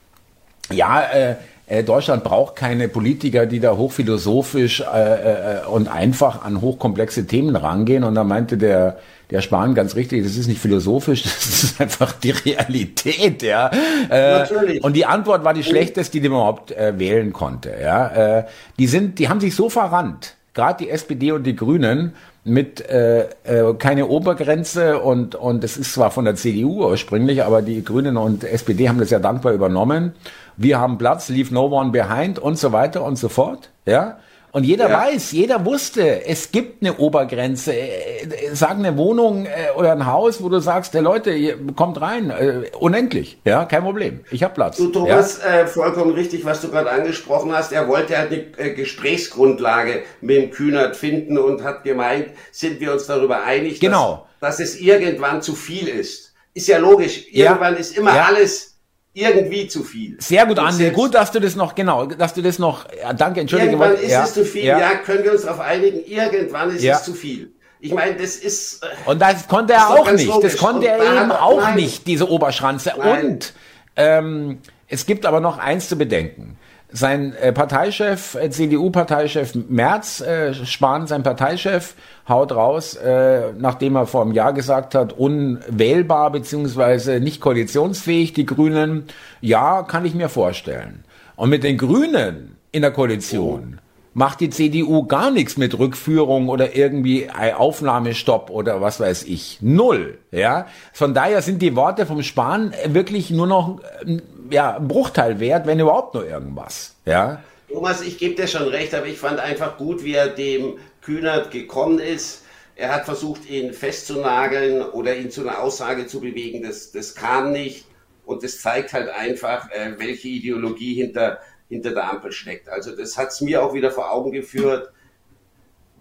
ja, 0.73 1.03
äh, 1.03 1.37
äh, 1.71 1.85
Deutschland 1.85 2.25
braucht 2.25 2.57
keine 2.57 2.89
Politiker, 2.89 3.47
die 3.47 3.61
da 3.61 3.77
hochphilosophisch 3.77 4.81
äh, 4.81 5.63
äh, 5.63 5.67
und 5.67 5.87
einfach 5.87 6.45
an 6.45 6.61
hochkomplexe 6.61 7.29
Themen 7.29 7.55
rangehen. 7.55 8.03
Und 8.03 8.17
da 8.17 8.25
meinte 8.25 8.59
der, 8.59 8.99
der 9.31 9.41
Spahn 9.41 9.77
ganz 9.77 9.95
richtig, 9.95 10.25
das 10.25 10.37
ist 10.37 10.49
nicht 10.49 10.61
philosophisch, 10.61 11.23
das 11.25 11.63
ist 11.63 11.81
einfach 11.81 12.13
die 12.13 12.33
Realität, 12.33 13.43
ja. 13.43 13.71
Äh, 14.11 14.41
Natürlich. 14.41 14.83
Und 14.83 14.95
die 14.95 15.07
Antwort 15.07 15.45
war 15.45 15.55
die 15.55 15.63
schlechteste, 15.63 16.21
die 16.21 16.29
man 16.29 16.39
überhaupt 16.39 16.73
äh, 16.73 16.99
wählen 16.99 17.33
konnte, 17.33 17.73
ja. 17.81 18.39
Äh, 18.39 18.45
die 18.79 18.89
sind, 18.89 19.21
die 19.21 19.29
haben 19.29 19.41
sich 19.41 19.55
so 19.55 19.71
verrannt, 19.71 20.35
gerade 20.55 20.85
die 20.85 20.91
SPD 20.91 21.31
und 21.31 21.45
die 21.45 21.55
Grünen, 21.55 22.15
mit 22.45 22.81
äh, 22.89 23.29
äh, 23.45 23.75
keine 23.79 24.07
Obergrenze 24.07 24.99
und 25.01 25.35
und 25.35 25.63
es 25.63 25.77
ist 25.77 25.93
zwar 25.93 26.11
von 26.11 26.25
der 26.25 26.37
CDU 26.37 26.87
ursprünglich, 26.87 27.45
aber 27.45 27.61
die 27.63 27.85
Grünen 27.85 28.17
und 28.17 28.45
SPD 28.45 28.89
haben 28.89 28.99
das 28.99 29.11
ja 29.11 29.19
dankbar 29.19 29.53
übernommen. 29.53 30.13
Wir 30.57 30.79
haben 30.79 30.99
Platz, 30.99 31.29
leave 31.29 31.53
no 31.53 31.67
one 31.67 31.91
behind 31.91 32.39
und 32.39 32.59
so 32.59 32.73
weiter 32.73 33.05
und 33.05 33.17
so 33.17 33.29
fort, 33.29 33.71
ja. 33.87 34.19
Und 34.53 34.65
jeder 34.65 34.89
ja. 34.89 34.99
weiß, 34.99 35.33
jeder 35.33 35.65
wusste, 35.65 36.27
es 36.27 36.51
gibt 36.51 36.83
eine 36.83 36.97
Obergrenze. 36.97 37.73
Äh, 37.73 38.25
äh, 38.25 38.55
sag 38.55 38.73
eine 38.73 38.97
Wohnung 38.97 39.47
äh, 39.47 39.71
oder 39.77 39.93
ein 39.93 40.07
Haus, 40.07 40.43
wo 40.43 40.49
du 40.49 40.59
sagst, 40.59 40.95
der 40.95 41.03
Leute, 41.03 41.31
ihr 41.31 41.57
kommt 41.77 42.01
rein, 42.01 42.33
unendlich, 42.79 43.39
ja, 43.45 43.65
kein 43.65 43.83
Problem. 43.83 44.21
Ich 44.31 44.43
habe 44.43 44.55
Platz. 44.55 44.77
Du 44.77 44.89
Thomas, 44.89 45.41
ja? 45.43 45.61
äh, 45.61 45.67
vollkommen 45.67 46.13
richtig, 46.15 46.45
was 46.45 46.61
du 46.61 46.71
gerade 46.71 46.91
angesprochen 46.91 47.53
hast. 47.53 47.73
Er 47.73 47.87
wollte 47.89 48.19
halt 48.19 48.59
eine 48.59 48.75
Gesprächsgrundlage 48.75 50.03
mit 50.21 50.37
dem 50.37 50.51
Kühnert 50.51 50.97
finden 50.97 51.39
und 51.39 51.63
hat 51.63 51.85
gemeint, 51.85 52.27
sind 52.51 52.81
wir 52.81 52.93
uns 52.93 53.07
darüber 53.07 53.45
einig, 53.45 53.79
genau. 53.79 54.27
dass, 54.41 54.59
dass 54.59 54.69
es 54.69 54.81
irgendwann 54.81 55.43
zu 55.43 55.55
viel 55.55 55.87
ist. 55.87 56.35
Ist 56.55 56.67
ja 56.67 56.79
logisch. 56.79 57.27
Irgendwann 57.31 57.75
ja. 57.75 57.81
ist 57.81 57.97
immer 57.97 58.13
alles 58.13 58.70
irgendwie 59.13 59.67
zu 59.67 59.83
viel. 59.83 60.17
Sehr 60.21 60.47
gut, 60.47 60.59
Andi. 60.59 60.91
Gut, 60.91 61.15
dass 61.15 61.33
du 61.33 61.41
das 61.41 61.57
noch, 61.57 61.75
genau, 61.75 62.07
dass 62.07 62.35
du 62.35 62.43
das 62.43 62.59
noch, 62.59 62.87
ja, 63.01 63.13
danke, 63.13 63.41
entschuldige. 63.41 63.73
Irgendwann 63.73 63.97
ist 63.97 64.11
ja, 64.11 64.25
es 64.25 64.35
zu 64.35 64.45
viel, 64.45 64.65
ja. 64.65 64.79
ja. 64.79 64.95
können 64.97 65.25
wir 65.25 65.33
uns 65.33 65.43
darauf 65.43 65.61
einigen, 65.61 66.05
irgendwann 66.05 66.71
ist 66.75 66.85
es 66.85 67.03
zu 67.03 67.15
viel. 67.15 67.53
Ich 67.83 67.95
meine, 67.95 68.15
das 68.15 68.37
ist. 68.37 68.85
Äh, 68.85 69.11
Und 69.11 69.21
das 69.21 69.49
konnte 69.49 69.73
er 69.73 69.89
auch 69.89 70.11
nicht. 70.13 70.27
Logisch. 70.27 70.53
Das 70.53 70.61
konnte 70.61 70.81
Und 70.81 70.85
er 70.85 71.23
eben 71.23 71.33
auch 71.33 71.61
nein. 71.61 71.77
nicht, 71.77 72.07
diese 72.07 72.29
Oberschranze. 72.31 72.93
Nein. 72.99 73.25
Und 73.25 73.55
ähm, 73.97 74.59
es 74.87 75.07
gibt 75.07 75.25
aber 75.25 75.41
noch 75.41 75.59
eins 75.59 75.89
zu 75.89 75.97
bedenken 75.97 76.59
sein 76.93 77.35
äh, 77.35 77.53
Parteichef, 77.53 78.35
äh, 78.35 78.51
CDU-Parteichef 78.51 79.55
Merz, 79.69 80.21
äh, 80.21 80.55
Spahn, 80.55 81.07
sein 81.07 81.23
Parteichef, 81.23 81.95
haut 82.29 82.53
raus, 82.53 82.95
äh, 82.95 83.53
nachdem 83.59 83.97
er 83.97 84.07
vor 84.07 84.23
einem 84.23 84.33
Jahr 84.33 84.53
gesagt 84.53 84.95
hat, 84.95 85.13
unwählbar 85.13 86.31
beziehungsweise 86.31 87.21
nicht 87.21 87.41
koalitionsfähig, 87.41 88.33
die 88.33 88.47
Grünen. 88.47 89.05
Ja, 89.41 89.83
kann 89.83 90.05
ich 90.05 90.15
mir 90.15 90.29
vorstellen. 90.29 91.05
Und 91.37 91.51
mit 91.51 91.65
den 91.65 91.79
Grünen 91.79 92.57
in 92.73 92.83
der 92.83 92.91
Koalition 92.91 93.79
oh. 93.79 93.83
macht 94.15 94.41
die 94.41 94.51
CDU 94.51 95.07
gar 95.07 95.31
nichts 95.31 95.57
mit 95.57 95.79
Rückführung 95.79 96.49
oder 96.49 96.77
irgendwie 96.77 97.29
Aufnahmestopp 97.31 98.51
oder 98.51 98.81
was 98.81 99.01
weiß 99.01 99.25
ich. 99.25 99.59
Null. 99.61 100.19
Ja. 100.31 100.67
Von 100.93 101.15
daher 101.15 101.43
sind 101.43 101.63
die 101.63 101.77
Worte 101.77 102.07
vom 102.07 102.23
Spahn 102.23 102.73
wirklich 102.87 103.31
nur 103.31 103.47
noch 103.47 103.81
äh, 104.05 104.19
ja, 104.51 104.77
ein 104.77 104.89
Bruchteil 104.89 105.41
wert, 105.41 105.67
wenn 105.67 105.81
überhaupt 105.81 106.15
nur 106.15 106.27
irgendwas. 106.27 106.95
Ja. 107.05 107.43
Thomas, 107.69 108.03
ich 108.03 108.19
gebe 108.19 108.35
dir 108.35 108.49
schon 108.49 108.69
recht, 108.69 108.95
aber 108.95 109.07
ich 109.07 109.19
fand 109.19 109.39
einfach 109.39 109.77
gut, 109.77 110.03
wie 110.03 110.15
er 110.15 110.29
dem 110.29 110.79
Kühnert 111.03 111.51
gekommen 111.51 111.99
ist. 111.99 112.45
Er 112.75 112.95
hat 112.95 113.05
versucht, 113.05 113.49
ihn 113.49 113.73
festzunageln 113.73 114.83
oder 114.83 115.15
ihn 115.15 115.31
zu 115.31 115.43
einer 115.43 115.61
Aussage 115.61 116.07
zu 116.07 116.21
bewegen. 116.21 116.63
Das, 116.63 116.93
das 116.93 117.15
kam 117.15 117.53
nicht. 117.53 117.87
Und 118.25 118.43
das 118.43 118.61
zeigt 118.61 118.93
halt 118.93 119.09
einfach, 119.09 119.71
äh, 119.71 119.93
welche 119.99 120.29
Ideologie 120.29 120.95
hinter, 120.95 121.41
hinter 121.69 121.91
der 121.91 122.11
Ampel 122.11 122.33
steckt. 122.33 122.69
Also 122.69 122.97
das 122.97 123.17
hat 123.19 123.29
es 123.29 123.41
mir 123.41 123.63
auch 123.63 123.75
wieder 123.75 123.91
vor 123.91 124.11
Augen 124.11 124.33
geführt, 124.33 124.93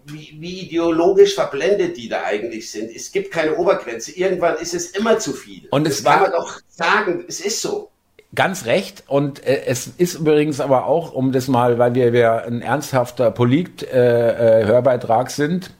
wie, 0.06 0.36
wie 0.38 0.60
ideologisch 0.62 1.34
verblendet 1.34 1.96
die 1.96 2.08
da 2.08 2.24
eigentlich 2.24 2.70
sind. 2.70 2.94
Es 2.94 3.12
gibt 3.12 3.32
keine 3.32 3.56
Obergrenze. 3.56 4.12
Irgendwann 4.12 4.56
ist 4.56 4.74
es 4.74 4.90
immer 4.90 5.18
zu 5.18 5.32
viel. 5.32 5.68
Und 5.70 5.86
es 5.86 5.96
das 5.96 6.04
war, 6.04 6.12
kann 6.14 6.22
man 6.22 6.32
doch 6.32 6.60
sagen, 6.68 7.24
es 7.28 7.40
ist 7.40 7.60
so. 7.60 7.90
Ganz 8.34 8.66
recht. 8.66 9.04
Und 9.08 9.44
äh, 9.44 9.64
es 9.66 9.88
ist 9.88 10.14
übrigens 10.14 10.60
aber 10.60 10.86
auch, 10.86 11.12
um 11.12 11.32
das 11.32 11.48
mal, 11.48 11.78
weil 11.78 11.94
wir, 11.94 12.12
wir 12.12 12.44
ein 12.44 12.62
ernsthafter 12.62 13.30
Polit-Hörbeitrag 13.30 15.26
äh, 15.26 15.30
äh, 15.30 15.34
sind. 15.34 15.70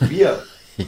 Wir. 0.00 0.42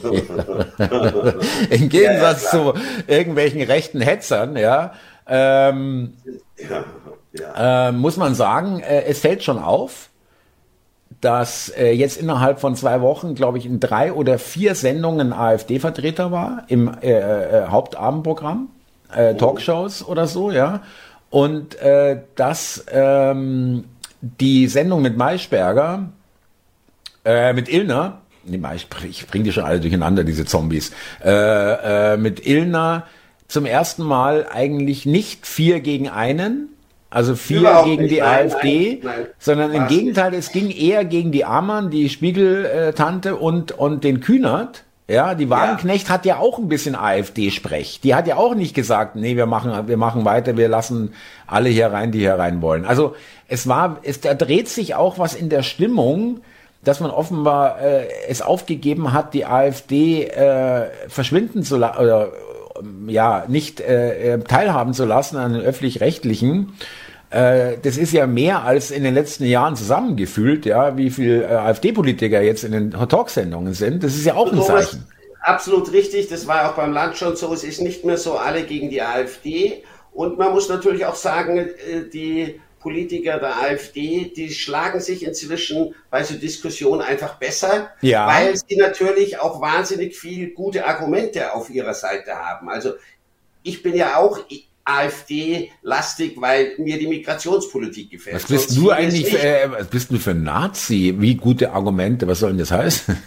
Im 1.69 1.87
Gegensatz 1.87 2.51
ja, 2.51 2.59
ja, 2.59 2.73
zu 2.73 2.73
irgendwelchen 3.07 3.61
rechten 3.61 4.01
Hetzern, 4.01 4.57
ja, 4.57 4.91
ähm, 5.25 6.13
ja, 7.33 7.87
äh, 7.87 7.91
muss 7.93 8.17
man 8.17 8.35
sagen, 8.35 8.81
äh, 8.81 9.03
es 9.03 9.19
fällt 9.19 9.43
schon 9.43 9.59
auf, 9.59 10.09
dass 11.21 11.69
äh, 11.69 11.91
jetzt 11.91 12.17
innerhalb 12.17 12.59
von 12.59 12.75
zwei 12.75 12.99
Wochen, 12.99 13.33
glaube 13.33 13.59
ich, 13.59 13.65
in 13.65 13.79
drei 13.79 14.11
oder 14.11 14.39
vier 14.39 14.75
Sendungen 14.75 15.31
AfD-Vertreter 15.31 16.33
war 16.33 16.63
im 16.67 16.91
äh, 17.01 17.11
äh, 17.11 17.67
Hauptabendprogramm 17.67 18.69
äh, 19.13 19.35
Talkshows 19.35 20.05
oder 20.05 20.27
so, 20.27 20.51
ja. 20.51 20.83
Und 21.29 21.75
äh, 21.81 22.21
dass 22.35 22.85
ähm, 22.89 23.85
die 24.21 24.67
Sendung 24.67 25.01
mit 25.01 25.17
Maischberger, 25.17 26.09
äh, 27.25 27.53
mit 27.53 27.69
Ilner, 27.69 28.21
nee, 28.45 28.59
ich 29.07 29.27
bringe 29.27 29.43
die 29.43 29.51
schon 29.51 29.65
alle 29.65 29.79
durcheinander, 29.79 30.23
diese 30.23 30.45
Zombies, 30.45 30.91
äh, 31.23 32.13
äh, 32.13 32.17
mit 32.17 32.45
Ilner 32.45 33.05
zum 33.47 33.65
ersten 33.65 34.03
Mal 34.03 34.47
eigentlich 34.51 35.05
nicht 35.05 35.45
vier 35.45 35.79
gegen 35.79 36.09
einen, 36.09 36.69
also 37.09 37.35
vier 37.35 37.61
Überhaupt 37.61 37.85
gegen 37.85 38.03
nicht. 38.03 38.15
die 38.15 38.19
nein, 38.19 38.45
AfD, 38.45 38.99
nein, 39.03 39.15
nein, 39.17 39.27
sondern 39.39 39.73
im 39.73 39.87
Gegenteil, 39.87 40.33
es 40.33 40.51
ging 40.51 40.69
eher 40.69 41.05
gegen 41.05 41.31
die 41.31 41.45
Amann, 41.45 41.89
die 41.89 42.09
Spiegeltante 42.09 43.37
und, 43.37 43.71
und 43.71 44.03
den 44.03 44.19
Kühnert. 44.19 44.83
Ja, 45.09 45.35
die 45.35 45.49
Wagenknecht 45.49 46.07
ja. 46.07 46.13
hat 46.13 46.25
ja 46.25 46.37
auch 46.37 46.59
ein 46.59 46.67
bisschen 46.67 46.93
AfD-Sprech. 46.93 48.01
Die 48.03 48.13
hat 48.13 48.27
ja 48.27 48.35
auch 48.35 48.55
nicht 48.55 48.73
gesagt, 48.73 49.15
nee, 49.15 49.37
wir 49.37 49.45
machen, 49.45 49.87
wir 49.87 49.95
machen 49.95 50.25
weiter, 50.25 50.57
wir 50.57 50.67
lassen 50.67 51.13
alle 51.45 51.69
hier 51.69 51.87
rein, 51.93 52.11
die 52.11 52.19
hier 52.19 52.35
rein 52.35 52.61
wollen. 52.61 52.85
Also 52.85 53.15
es 53.47 53.67
war, 53.67 53.99
es 54.03 54.19
da 54.19 54.33
dreht 54.33 54.67
sich 54.67 54.95
auch 54.95 55.17
was 55.17 55.33
in 55.33 55.47
der 55.49 55.63
Stimmung, 55.63 56.41
dass 56.83 56.99
man 56.99 57.11
offenbar 57.11 57.79
äh, 57.81 58.07
es 58.27 58.41
aufgegeben 58.41 59.13
hat, 59.13 59.33
die 59.33 59.45
AfD 59.45 60.25
äh, 60.25 60.87
verschwinden 61.07 61.63
zu 61.63 61.77
lassen 61.77 61.99
oder 61.99 62.31
ja 63.07 63.45
nicht 63.47 63.79
äh, 63.79 64.33
äh, 64.33 64.39
teilhaben 64.39 64.93
zu 64.93 65.05
lassen 65.05 65.37
an 65.37 65.53
den 65.53 65.61
öffentlich-rechtlichen. 65.61 66.73
Äh, 67.37 67.77
das 67.83 67.97
ist 67.97 68.13
ja 68.13 68.25
mehr 68.25 68.63
als 68.63 68.89
in 68.89 69.03
den 69.03 69.13
letzten 69.13 69.45
Jahren 69.45 69.75
zusammengefühlt, 69.75 70.65
ja, 70.65 70.97
wie 70.97 71.11
viel 71.11 71.43
äh, 71.43 71.53
AfD-Politiker 71.53 72.41
jetzt 72.41 72.63
in 72.63 72.71
den 72.71 72.91
Talksendungen 72.91 73.75
sind. 73.75 74.03
Das 74.03 74.15
ist 74.15 74.25
ja 74.25 74.33
auch 74.33 74.51
ein 74.51 74.59
Zeichen. 74.63 75.05
Absolut 75.41 75.91
richtig, 75.93 76.29
das 76.29 76.47
war 76.47 76.67
auch 76.67 76.73
beim 76.73 76.93
Land 76.93 77.15
schon 77.15 77.35
so. 77.35 77.53
Es 77.53 77.63
ist 77.63 77.79
nicht 77.79 78.03
mehr 78.03 78.17
so 78.17 78.37
alle 78.37 78.63
gegen 78.63 78.89
die 78.89 79.03
AfD. 79.03 79.83
Und 80.13 80.39
man 80.39 80.51
muss 80.51 80.67
natürlich 80.67 81.05
auch 81.05 81.13
sagen, 81.13 81.57
äh, 81.59 82.09
die 82.11 82.59
Politiker 82.79 83.37
der 83.37 83.55
AfD, 83.61 84.31
die 84.35 84.49
schlagen 84.49 84.99
sich 84.99 85.23
inzwischen 85.23 85.93
bei 86.09 86.23
so 86.23 86.33
Diskussionen 86.33 87.01
einfach 87.01 87.35
besser, 87.35 87.91
ja. 88.01 88.25
weil 88.25 88.55
sie 88.55 88.77
natürlich 88.77 89.39
auch 89.39 89.61
wahnsinnig 89.61 90.17
viel 90.17 90.55
gute 90.55 90.87
Argumente 90.87 91.53
auf 91.53 91.69
ihrer 91.69 91.93
Seite 91.93 92.31
haben. 92.31 92.67
Also 92.67 92.93
ich 93.61 93.83
bin 93.83 93.95
ja 93.95 94.17
auch 94.17 94.39
AfD-lastig, 94.87 96.39
weil 96.39 96.71
mir 96.77 96.97
die 96.97 97.07
Migrationspolitik 97.07 98.11
gefällt. 98.11 98.35
Was 98.35 98.45
bist 98.45 98.69
Sonst 98.69 98.83
du 98.83 98.91
eigentlich, 98.91 99.29
für, 99.29 99.39
äh, 99.39 99.71
was 99.71 99.87
bist 99.87 100.11
du 100.11 100.17
für 100.17 100.31
ein 100.31 100.43
Nazi? 100.43 101.13
Wie 101.17 101.35
gute 101.35 101.71
Argumente, 101.71 102.27
was 102.27 102.39
soll 102.39 102.51
denn 102.51 102.59
das 102.59 102.71
heißen? 102.71 103.17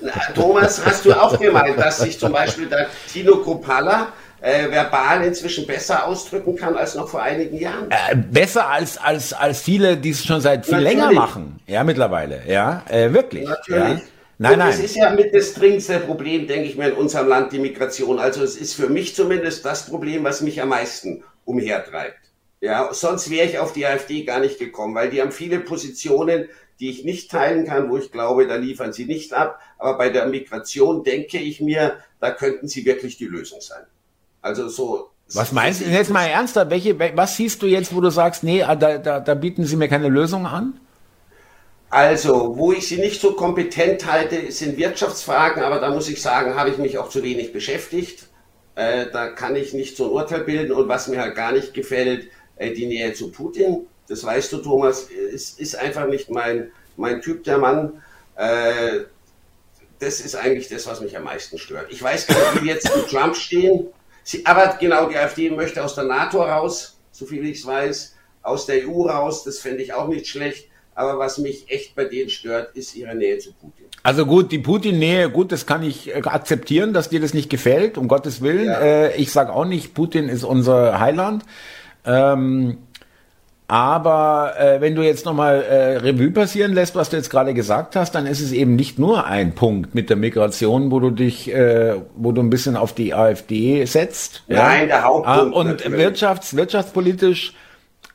Na, 0.00 0.12
Thomas, 0.34 0.84
hast 0.84 1.04
du 1.04 1.12
auch 1.12 1.38
gemeint, 1.38 1.78
dass 1.78 1.98
sich 1.98 2.18
zum 2.18 2.32
Beispiel 2.32 2.66
der 2.66 2.88
Tino 3.12 3.36
Kropala 3.36 4.12
äh, 4.40 4.70
verbal 4.70 5.24
inzwischen 5.24 5.66
besser 5.66 6.06
ausdrücken 6.06 6.54
kann 6.54 6.76
als 6.76 6.94
noch 6.94 7.08
vor 7.08 7.22
einigen 7.22 7.58
Jahren. 7.58 7.90
Äh, 7.90 8.14
besser 8.16 8.68
als, 8.68 8.98
als, 8.98 9.32
als 9.32 9.60
viele, 9.60 9.96
die 9.96 10.10
es 10.10 10.24
schon 10.24 10.40
seit 10.40 10.66
viel 10.66 10.74
Natürlich. 10.74 10.98
länger 10.98 11.12
machen. 11.12 11.60
Ja, 11.66 11.82
mittlerweile. 11.82 12.42
Ja, 12.46 12.82
äh, 12.88 13.12
wirklich. 13.12 13.48
Natürlich. 13.48 13.98
Ja. 13.98 14.13
Nein, 14.38 14.58
nein. 14.58 14.70
Es 14.70 14.80
ist 14.80 14.96
ja 14.96 15.10
mit 15.10 15.34
das 15.34 15.54
dringendste 15.54 16.00
Problem, 16.00 16.46
denke 16.46 16.68
ich 16.68 16.76
mir, 16.76 16.88
in 16.88 16.94
unserem 16.94 17.28
Land 17.28 17.52
die 17.52 17.58
Migration. 17.58 18.18
Also 18.18 18.42
es 18.42 18.56
ist 18.56 18.74
für 18.74 18.88
mich 18.88 19.14
zumindest 19.14 19.64
das 19.64 19.86
Problem, 19.86 20.24
was 20.24 20.40
mich 20.40 20.60
am 20.60 20.70
meisten 20.70 21.22
umhertreibt. 21.44 22.18
Ja, 22.60 22.92
sonst 22.92 23.30
wäre 23.30 23.46
ich 23.46 23.58
auf 23.58 23.72
die 23.72 23.86
AfD 23.86 24.24
gar 24.24 24.40
nicht 24.40 24.58
gekommen, 24.58 24.94
weil 24.94 25.10
die 25.10 25.20
haben 25.20 25.32
viele 25.32 25.60
Positionen, 25.60 26.48
die 26.80 26.90
ich 26.90 27.04
nicht 27.04 27.30
teilen 27.30 27.66
kann, 27.66 27.90
wo 27.90 27.98
ich 27.98 28.10
glaube, 28.10 28.46
da 28.46 28.56
liefern 28.56 28.92
sie 28.92 29.04
nicht 29.04 29.32
ab. 29.32 29.60
Aber 29.78 29.98
bei 29.98 30.08
der 30.08 30.26
Migration 30.26 31.04
denke 31.04 31.38
ich 31.38 31.60
mir, 31.60 31.98
da 32.20 32.30
könnten 32.30 32.66
sie 32.66 32.84
wirklich 32.84 33.16
die 33.16 33.26
Lösung 33.26 33.60
sein. 33.60 33.84
Also 34.40 34.68
so. 34.68 35.10
Was 35.32 35.52
meinst 35.52 35.80
du 35.80 35.84
jetzt 35.86 36.10
mal 36.10 36.26
ernster? 36.26 36.68
Welche, 36.70 36.98
was 36.98 37.36
siehst 37.36 37.62
du 37.62 37.66
jetzt, 37.66 37.94
wo 37.94 38.00
du 38.00 38.10
sagst, 38.10 38.42
nee, 38.42 38.60
da, 38.60 38.98
da, 38.98 39.20
da 39.20 39.34
bieten 39.34 39.64
sie 39.64 39.76
mir 39.76 39.88
keine 39.88 40.08
Lösung 40.08 40.46
an? 40.46 40.80
Also, 41.94 42.56
wo 42.56 42.72
ich 42.72 42.88
sie 42.88 42.98
nicht 42.98 43.20
so 43.20 43.34
kompetent 43.34 44.10
halte, 44.10 44.50
sind 44.50 44.78
Wirtschaftsfragen, 44.78 45.62
aber 45.62 45.78
da 45.78 45.90
muss 45.90 46.08
ich 46.08 46.20
sagen, 46.20 46.56
habe 46.56 46.70
ich 46.70 46.78
mich 46.78 46.98
auch 46.98 47.08
zu 47.08 47.22
wenig 47.22 47.52
beschäftigt. 47.52 48.26
Äh, 48.74 49.06
da 49.12 49.28
kann 49.28 49.54
ich 49.54 49.74
nicht 49.74 49.96
so 49.96 50.06
ein 50.06 50.10
Urteil 50.10 50.40
bilden 50.40 50.72
und 50.72 50.88
was 50.88 51.06
mir 51.06 51.20
halt 51.20 51.36
gar 51.36 51.52
nicht 51.52 51.72
gefällt, 51.72 52.26
äh, 52.56 52.72
die 52.72 52.86
Nähe 52.86 53.12
zu 53.12 53.30
Putin. 53.30 53.86
Das 54.08 54.24
weißt 54.24 54.52
du, 54.52 54.56
Thomas, 54.56 55.06
es 55.32 55.52
ist 55.52 55.76
einfach 55.76 56.08
nicht 56.08 56.30
mein, 56.30 56.72
mein 56.96 57.22
Typ, 57.22 57.44
der 57.44 57.58
Mann. 57.58 58.02
Äh, 58.34 59.02
das 60.00 60.18
ist 60.18 60.34
eigentlich 60.34 60.66
das, 60.66 60.88
was 60.88 61.00
mich 61.00 61.16
am 61.16 61.22
meisten 61.22 61.58
stört. 61.58 61.92
Ich 61.92 62.02
weiß 62.02 62.26
gar 62.26 62.36
nicht, 62.38 62.60
wie 62.60 62.66
wir 62.66 62.74
jetzt 62.74 62.92
mit 62.96 63.08
Trump 63.08 63.36
stehen. 63.36 63.86
Sie, 64.24 64.44
aber 64.44 64.78
genau, 64.80 65.08
die 65.08 65.16
AfD 65.16 65.48
möchte 65.48 65.84
aus 65.84 65.94
der 65.94 66.06
NATO 66.06 66.42
raus, 66.42 66.98
so 67.12 67.24
viel 67.24 67.46
ich 67.46 67.60
es 67.60 67.66
weiß, 67.66 68.16
aus 68.42 68.66
der 68.66 68.88
EU 68.88 69.02
raus, 69.02 69.44
das 69.44 69.60
fände 69.60 69.84
ich 69.84 69.92
auch 69.92 70.08
nicht 70.08 70.26
schlecht. 70.26 70.66
Aber 70.94 71.18
was 71.18 71.38
mich 71.38 71.64
echt 71.68 71.94
bei 71.94 72.04
denen 72.04 72.30
stört, 72.30 72.76
ist 72.76 72.94
ihre 72.94 73.14
Nähe 73.14 73.38
zu 73.38 73.52
Putin. 73.52 73.86
Also 74.02 74.26
gut, 74.26 74.52
die 74.52 74.58
Putin-Nähe, 74.58 75.30
gut, 75.30 75.50
das 75.50 75.66
kann 75.66 75.82
ich 75.82 76.14
äh, 76.14 76.22
akzeptieren, 76.24 76.92
dass 76.92 77.08
dir 77.08 77.20
das 77.20 77.34
nicht 77.34 77.50
gefällt, 77.50 77.98
um 77.98 78.06
Gottes 78.06 78.42
Willen. 78.42 78.66
Ja. 78.66 78.80
Äh, 78.80 79.16
ich 79.16 79.32
sage 79.32 79.52
auch 79.52 79.64
nicht, 79.64 79.94
Putin 79.94 80.28
ist 80.28 80.44
unser 80.44 81.00
Heiland. 81.00 81.42
Ähm, 82.04 82.78
Aber 83.66 84.52
äh, 84.58 84.82
wenn 84.82 84.94
du 84.94 85.02
jetzt 85.02 85.24
nochmal 85.24 85.62
äh, 85.62 85.96
Revue 85.96 86.30
passieren 86.30 86.74
lässt, 86.74 86.94
was 86.94 87.08
du 87.08 87.16
jetzt 87.16 87.30
gerade 87.30 87.54
gesagt 87.54 87.96
hast, 87.96 88.14
dann 88.14 88.26
ist 88.26 88.42
es 88.42 88.52
eben 88.52 88.76
nicht 88.76 88.98
nur 88.98 89.24
ein 89.24 89.54
Punkt 89.54 89.94
mit 89.94 90.10
der 90.10 90.16
Migration, 90.18 90.90
wo 90.90 91.00
du 91.00 91.10
dich, 91.10 91.50
äh, 91.50 91.94
wo 92.14 92.32
du 92.32 92.42
ein 92.42 92.50
bisschen 92.50 92.76
auf 92.76 92.92
die 92.92 93.14
AfD 93.14 93.86
setzt. 93.86 94.42
Nein, 94.48 94.82
ja? 94.82 94.86
der 94.86 95.02
Hauptpunkt. 95.04 95.56
Ah, 95.56 95.58
und 95.58 95.80
wirtschafts-, 95.80 96.54
wirtschaftspolitisch 96.54 97.54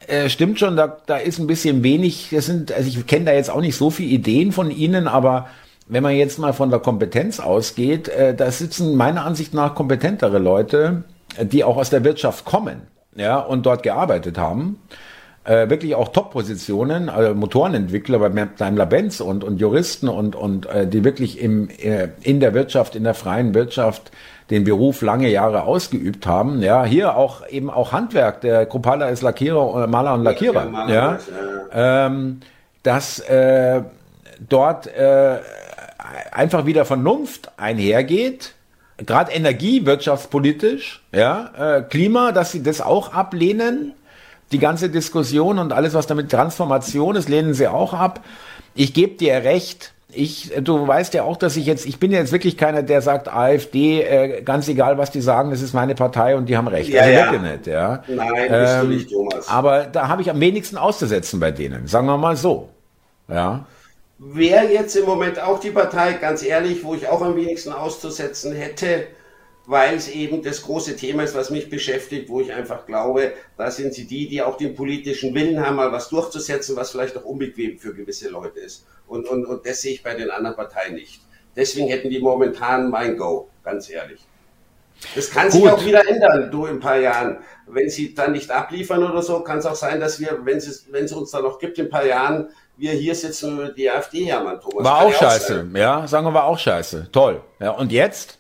äh, 0.08 0.30
stimmt 0.30 0.60
schon, 0.60 0.76
da, 0.76 0.98
da 1.06 1.18
ist 1.18 1.40
ein 1.40 1.48
bisschen 1.48 1.84
wenig, 1.84 2.30
das 2.32 2.46
sind, 2.46 2.72
also 2.72 2.88
ich 2.88 3.06
kenne 3.06 3.26
da 3.26 3.34
jetzt 3.34 3.50
auch 3.50 3.62
nicht 3.62 3.76
so 3.76 3.90
viele 3.90 4.10
Ideen 4.10 4.52
von 4.52 4.72
Ihnen, 4.72 5.08
aber 5.08 5.48
wenn 5.88 6.04
man 6.04 6.16
jetzt 6.16 6.40
mal 6.40 6.54
von 6.54 6.70
der 6.70 6.80
Kompetenz 6.80 7.40
ausgeht, 7.40 8.08
äh, 8.08 8.36
da 8.36 8.52
sitzen 8.52 8.96
meiner 8.96 9.26
Ansicht 9.26 9.54
nach 9.54 9.76
kompetentere 9.76 10.40
Leute, 10.40 11.04
die 11.42 11.64
auch 11.64 11.78
aus 11.78 11.90
der 11.90 12.04
Wirtschaft 12.04 12.46
kommen, 12.46 12.82
ja, 13.16 13.40
und 13.40 13.66
dort 13.66 13.84
gearbeitet 13.84 14.38
haben. 14.38 14.80
Äh, 15.44 15.70
wirklich 15.70 15.96
auch 15.96 16.10
Top-Positionen, 16.10 17.10
also 17.10 17.34
Motorenentwickler 17.34 18.20
bei 18.20 18.30
Daimler-Benz 18.30 19.20
und, 19.20 19.44
und 19.44 19.60
Juristen 19.60 20.08
und, 20.08 20.36
und 20.36 20.68
äh, 20.68 20.86
die 20.86 21.04
wirklich 21.04 21.40
im, 21.40 21.70
äh, 21.70 22.10
in 22.22 22.40
der 22.40 22.54
Wirtschaft, 22.54 22.96
in 22.96 23.04
der 23.04 23.14
freien 23.16 23.54
Wirtschaft 23.54 24.12
den 24.50 24.64
Beruf 24.64 25.02
lange 25.02 25.30
Jahre 25.30 25.64
ausgeübt 25.64 26.26
haben. 26.26 26.62
Ja, 26.62 26.84
hier 26.84 27.16
auch 27.16 27.48
eben 27.48 27.70
auch 27.70 27.92
Handwerk. 27.92 28.42
Der 28.42 28.66
Kropala 28.66 29.10
ist 29.10 29.22
Lackierer, 29.22 29.84
äh, 29.84 29.88
Maler 29.88 30.16
und 30.16 30.24
Lackierer. 30.24 30.66
Ja, 30.66 30.70
Maler 30.70 30.94
ja. 30.94 31.20
ja. 31.72 32.06
Ähm, 32.08 32.40
dass 32.84 33.20
äh, 33.20 33.82
dort 34.48 34.88
äh, 34.88 35.38
einfach 36.32 36.66
wieder 36.66 36.86
Vernunft 36.86 37.52
einhergeht, 37.58 38.54
gerade 38.98 39.32
Energie, 39.32 39.86
wirtschaftspolitisch, 39.86 41.04
ja, 41.12 41.52
äh, 41.58 41.82
Klima, 41.84 42.32
dass 42.32 42.52
sie 42.52 42.64
das 42.64 42.82
auch 42.82 43.14
ablehnen, 43.14 43.94
die 44.52 44.60
ganze 44.60 44.90
Diskussion 44.90 45.60
und 45.60 45.74
alles, 45.74 45.94
was 45.94 46.08
damit 46.08 46.32
Transformation 46.32 47.16
ist, 47.16 47.30
lehnen 47.30 47.54
sie 47.54 47.68
auch 47.68 47.94
ab. 47.94 48.22
Ich 48.74 48.94
gebe 48.94 49.16
dir 49.16 49.44
recht. 49.44 49.94
Ich, 50.12 50.52
du 50.62 50.88
weißt 50.88 51.14
ja 51.14 51.24
auch, 51.24 51.38
dass 51.38 51.56
ich 51.56 51.68
jetzt, 51.68 51.86
ich 51.86 52.00
bin 52.00 52.12
jetzt 52.12 52.32
wirklich 52.32 52.58
keiner, 52.58 52.82
der 52.82 53.02
sagt, 53.02 53.28
AfD, 53.28 54.02
äh, 54.02 54.42
ganz 54.42 54.68
egal, 54.68 54.98
was 54.98 55.12
die 55.12 55.22
sagen, 55.22 55.52
das 55.52 55.62
ist 55.62 55.74
meine 55.74 55.94
Partei 55.94 56.36
und 56.36 56.48
die 56.48 56.58
haben 56.58 56.68
recht. 56.68 56.90
Ja, 56.90 57.04
also 57.04 57.14
ja. 57.14 57.32
nicht, 57.34 57.68
ja. 57.68 58.04
Nein, 58.08 58.34
bist 58.34 58.50
ähm, 58.52 58.82
du 58.82 58.88
nicht, 58.88 59.10
Thomas. 59.12 59.48
Aber 59.48 59.84
da 59.84 60.08
habe 60.08 60.24
ich 60.24 60.32
am 60.32 60.40
wenigsten 60.40 60.78
auszusetzen 60.78 61.40
bei 61.40 61.52
denen, 61.52 61.86
sagen 61.86 62.08
wir 62.08 62.18
mal 62.18 62.36
so. 62.36 62.70
Ja. 63.28 63.66
Wäre 64.18 64.66
jetzt 64.66 64.96
im 64.96 65.06
Moment 65.06 65.40
auch 65.40 65.60
die 65.60 65.70
Partei, 65.70 66.14
ganz 66.14 66.44
ehrlich, 66.44 66.84
wo 66.84 66.96
ich 66.96 67.08
auch 67.08 67.22
am 67.22 67.36
wenigsten 67.36 67.72
auszusetzen 67.72 68.54
hätte, 68.54 69.06
weil 69.70 69.98
es 69.98 70.08
eben 70.08 70.42
das 70.42 70.64
große 70.64 70.96
Thema 70.96 71.22
ist, 71.22 71.36
was 71.36 71.52
mich 71.52 71.70
beschäftigt, 71.70 72.28
wo 72.28 72.42
ich 72.42 72.52
einfach 72.52 72.88
glaube, 72.88 73.34
da 73.56 73.70
sind 73.70 73.94
sie 73.94 74.08
die, 74.08 74.28
die 74.28 74.42
auch 74.42 74.58
den 74.58 74.74
politischen 74.74 75.36
Willen 75.36 75.64
haben, 75.64 75.76
mal 75.76 75.92
was 75.92 76.10
durchzusetzen, 76.10 76.76
was 76.76 76.90
vielleicht 76.90 77.16
auch 77.16 77.24
unbequem 77.24 77.78
für 77.78 77.94
gewisse 77.94 78.30
Leute 78.30 78.62
ist. 78.62 78.88
Und, 79.06 79.28
und, 79.28 79.46
und 79.46 79.68
das 79.68 79.82
sehe 79.82 79.94
ich 79.94 80.02
bei 80.02 80.16
den 80.16 80.32
anderen 80.32 80.56
Parteien 80.56 80.96
nicht. 80.96 81.22
Deswegen 81.56 81.88
hätten 81.88 82.10
die 82.10 82.18
momentan 82.18 82.90
mein 82.90 83.16
Go, 83.16 83.48
ganz 83.64 83.92
ehrlich. 83.92 84.20
Das 85.14 85.30
kann 85.30 85.52
Gut. 85.52 85.62
sich 85.62 85.70
auch 85.70 85.86
wieder 85.86 86.10
ändern, 86.10 86.50
du 86.50 86.66
in 86.66 86.78
ein 86.78 86.80
paar 86.80 86.98
Jahren. 86.98 87.38
Wenn 87.68 87.92
sie 87.92 88.16
dann 88.16 88.32
nicht 88.32 88.50
abliefern 88.50 89.04
oder 89.04 89.22
so, 89.22 89.42
kann 89.42 89.60
es 89.60 89.68
auch 89.68 89.76
sein, 89.76 90.00
dass 90.00 90.20
wir, 90.20 90.40
wenn 90.46 90.58
es, 90.58 90.88
wenn 90.92 91.06
es 91.06 91.12
uns 91.12 91.30
dann 91.30 91.44
noch 91.44 91.60
gibt, 91.60 91.78
in 91.78 91.86
ein 91.86 91.92
paar 91.92 92.08
Jahren, 92.08 92.50
wir 92.76 92.94
hier 92.94 93.14
sitzen 93.14 93.60
und 93.60 93.78
die 93.78 93.88
AfD 93.88 94.24
jammern, 94.24 94.60
Thomas. 94.60 94.84
War 94.84 95.02
auch 95.02 95.14
scheiße, 95.14 95.68
auch 95.72 95.78
ja, 95.78 96.08
sagen 96.08 96.26
wir, 96.26 96.34
war 96.34 96.46
auch 96.46 96.58
scheiße. 96.58 97.10
Toll. 97.12 97.40
Ja, 97.60 97.72
und 97.72 97.92
jetzt? 97.92 98.39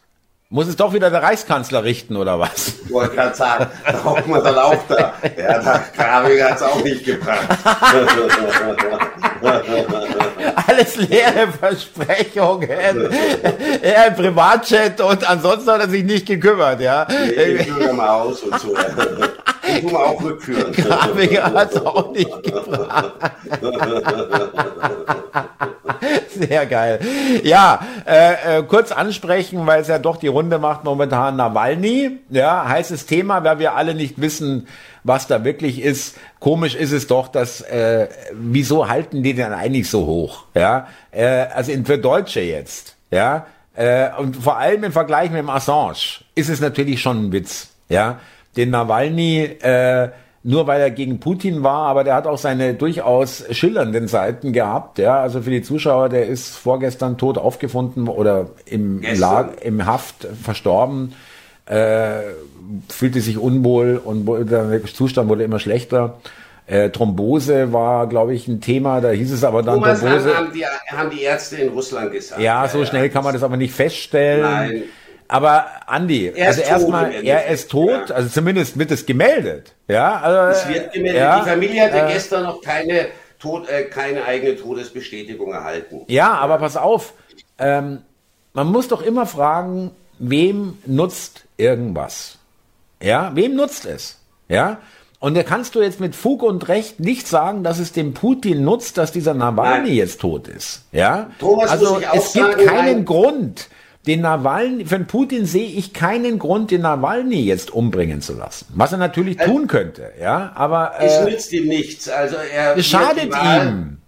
Muss 0.51 0.67
es 0.67 0.75
doch 0.75 0.93
wieder 0.93 1.11
der 1.11 1.21
Reichskanzler 1.21 1.83
richten, 1.83 2.15
oder 2.15 2.39
was? 2.39 2.73
Ich 2.83 2.91
wollte 2.91 3.13
gerade 3.13 3.35
sagen, 3.35 3.67
da 3.85 4.03
hockt 4.03 4.27
man 4.27 4.43
dann 4.43 4.57
auch 4.57 4.83
da. 4.87 5.13
Ja, 5.37 5.59
der 5.59 5.83
Kravig 5.95 6.43
hat 6.43 6.55
es 6.55 6.63
auch 6.63 6.83
nicht 6.83 7.05
gebracht. 7.05 7.47
Alles 10.67 10.95
leere 10.95 11.49
Versprechungen. 11.49 12.67
Er 13.83 14.07
im 14.07 14.15
Privatchat 14.15 14.99
und 15.01 15.29
ansonsten 15.29 15.69
hat 15.69 15.81
er 15.81 15.89
sich 15.89 16.03
nicht 16.03 16.25
gekümmert, 16.25 16.81
ja. 16.81 17.05
Nee, 17.07 17.57
ich 17.57 17.91
mal 17.93 18.09
aus 18.09 18.41
und 18.41 18.59
so. 18.59 18.75
Ich 19.77 19.83
muss 19.83 19.91
mal 19.91 20.05
auch 20.05 20.21
rückführen. 20.21 20.71
Kraviger 20.73 21.53
hat 21.53 21.71
es 21.71 21.85
auch 21.85 22.11
nicht 22.11 22.43
gebracht. 22.43 23.13
Sehr 26.29 26.65
geil. 26.65 26.99
Ja, 27.43 27.79
äh, 28.05 28.59
äh, 28.59 28.63
kurz 28.63 28.91
ansprechen, 28.91 29.65
weil 29.67 29.81
es 29.81 29.87
ja 29.87 29.99
doch 29.99 30.17
die 30.17 30.27
Runde 30.27 30.59
macht 30.59 30.83
momentan 30.83 31.35
Nawalny. 31.35 32.19
Ja, 32.29 32.67
heißes 32.67 33.05
Thema, 33.05 33.43
weil 33.43 33.59
wir 33.59 33.75
alle 33.75 33.93
nicht 33.93 34.21
wissen, 34.21 34.67
was 35.03 35.27
da 35.27 35.43
wirklich 35.43 35.81
ist. 35.81 36.17
Komisch 36.39 36.75
ist 36.75 36.91
es 36.91 37.07
doch, 37.07 37.27
dass 37.27 37.61
äh, 37.61 38.07
wieso 38.33 38.87
halten 38.87 39.23
die 39.23 39.33
denn 39.33 39.53
eigentlich 39.53 39.89
so 39.89 40.05
hoch? 40.05 40.45
Ja, 40.53 40.87
äh, 41.11 41.25
also 41.25 41.71
in, 41.71 41.85
für 41.85 41.97
Deutsche 41.97 42.41
jetzt. 42.41 42.95
Ja, 43.11 43.47
äh, 43.75 44.09
und 44.17 44.35
vor 44.35 44.57
allem 44.57 44.83
im 44.83 44.91
Vergleich 44.91 45.31
mit 45.31 45.39
dem 45.39 45.49
Assange 45.49 45.95
ist 46.35 46.49
es 46.49 46.59
natürlich 46.59 47.01
schon 47.01 47.25
ein 47.25 47.31
Witz. 47.31 47.69
Ja, 47.89 48.19
den 48.59 48.71
Nawalny 48.71 49.43
äh, 49.61 50.09
nur 50.43 50.67
weil 50.67 50.79
er 50.79 50.91
gegen 50.91 51.19
Putin 51.19 51.63
war, 51.63 51.87
aber 51.87 52.03
der 52.03 52.15
hat 52.15 52.25
auch 52.25 52.37
seine 52.37 52.73
durchaus 52.73 53.43
schillernden 53.51 54.07
Seiten 54.07 54.53
gehabt. 54.53 54.97
Ja, 54.97 55.19
also 55.19 55.41
für 55.41 55.49
die 55.49 55.61
Zuschauer, 55.61 56.07
der 56.09 56.27
ist 56.27 56.55
vorgestern 56.55 57.17
tot 57.17 57.37
aufgefunden 57.37 58.07
oder 58.07 58.49
im, 58.65 59.01
Lag, 59.01 59.61
im 59.61 59.85
Haft 59.85 60.27
verstorben, 60.41 61.13
äh, 61.65 62.21
fühlte 62.87 63.19
sich 63.19 63.37
unwohl 63.37 64.01
und 64.03 64.25
der 64.49 64.83
Zustand 64.85 65.29
wurde 65.29 65.43
immer 65.43 65.59
schlechter. 65.59 66.19
Äh, 66.67 66.89
Thrombose 66.91 67.73
war, 67.73 68.07
glaube 68.07 68.33
ich, 68.33 68.47
ein 68.47 68.61
Thema, 68.61 69.01
da 69.01 69.09
hieß 69.09 69.31
es 69.31 69.43
aber 69.43 69.61
dann 69.61 69.75
Thomas 69.75 69.99
Thrombose. 69.99 70.37
Haben 70.37 70.53
die, 70.53 70.65
haben 70.65 71.09
die 71.09 71.23
Ärzte 71.23 71.57
in 71.57 71.69
Russland 71.69 72.11
gesagt. 72.13 72.39
Ja, 72.39 72.67
so 72.67 72.85
schnell 72.85 73.09
kann 73.09 73.23
man 73.23 73.33
das 73.33 73.43
aber 73.43 73.57
nicht 73.57 73.73
feststellen. 73.73 74.41
Nein. 74.41 74.83
Aber 75.31 75.67
Andi, 75.85 76.31
er 76.35 76.47
also 76.47 76.61
erstmal, 76.61 77.13
er 77.23 77.47
ist 77.49 77.69
tot, 77.69 78.09
ja. 78.09 78.15
also 78.15 78.29
zumindest 78.29 78.79
wird 78.79 78.89
es 78.89 79.05
gemeldet. 79.05 79.73
Ja, 79.87 80.19
also, 80.19 80.59
es 80.59 80.67
wird 80.67 80.91
gemeldet. 80.91 81.21
Ja, 81.21 81.39
die 81.39 81.49
Familie 81.49 81.83
hatte 81.83 81.99
äh, 81.99 82.13
gestern 82.13 82.43
noch 82.43 82.61
keine, 82.61 83.09
Tod, 83.37 83.69
äh, 83.69 83.83
keine 83.83 84.25
eigene 84.25 84.57
Todesbestätigung 84.57 85.53
erhalten. 85.53 86.01
Ja, 86.07 86.33
aber 86.33 86.57
pass 86.57 86.75
auf, 86.75 87.13
ähm, 87.59 88.01
man 88.53 88.67
muss 88.71 88.87
doch 88.87 89.03
immer 89.03 89.27
fragen, 89.27 89.91
wem 90.17 90.79
nutzt 90.87 91.43
irgendwas? 91.57 92.39
Ja, 92.99 93.31
wem 93.35 93.55
nutzt 93.55 93.85
es? 93.85 94.17
Ja, 94.47 94.79
und 95.19 95.37
da 95.37 95.43
kannst 95.43 95.75
du 95.75 95.81
jetzt 95.81 95.99
mit 95.99 96.15
Fug 96.15 96.41
und 96.41 96.69
Recht 96.69 96.99
nicht 96.99 97.27
sagen, 97.27 97.63
dass 97.63 97.77
es 97.77 97.91
dem 97.91 98.15
Putin 98.15 98.63
nutzt, 98.63 98.97
dass 98.97 99.11
dieser 99.11 99.35
Nawalny 99.35 99.91
jetzt 99.91 100.21
tot 100.21 100.47
ist. 100.47 100.85
Ja, 100.91 101.29
Thomas 101.39 101.69
also 101.69 101.99
es 101.99 102.33
gibt 102.33 102.53
sagen, 102.53 102.65
keinen 102.65 102.95
nein. 102.95 103.05
Grund 103.05 103.67
den 104.09 104.21
Nawalny, 104.21 104.85
für 104.85 104.97
den 104.97 105.05
Putin 105.05 105.45
sehe 105.45 105.67
ich 105.67 105.93
keinen 105.93 106.39
Grund, 106.39 106.71
den 106.71 106.81
Nawalny 106.81 107.43
jetzt 107.43 107.71
umbringen 107.71 108.21
zu 108.21 108.33
lassen. 108.33 108.65
Was 108.73 108.91
er 108.91 108.97
natürlich 108.97 109.39
also, 109.39 109.53
tun 109.53 109.67
könnte, 109.67 110.11
ja, 110.19 110.51
aber. 110.55 110.99
Äh, 110.99 111.05
es 111.05 111.25
nützt 111.25 111.53
ihm 111.53 111.67
nichts. 111.67 112.09
Also 112.09 112.37
er. 112.37 112.75
Es 112.75 112.87
schadet 112.87 113.31
ihm. 113.35 113.99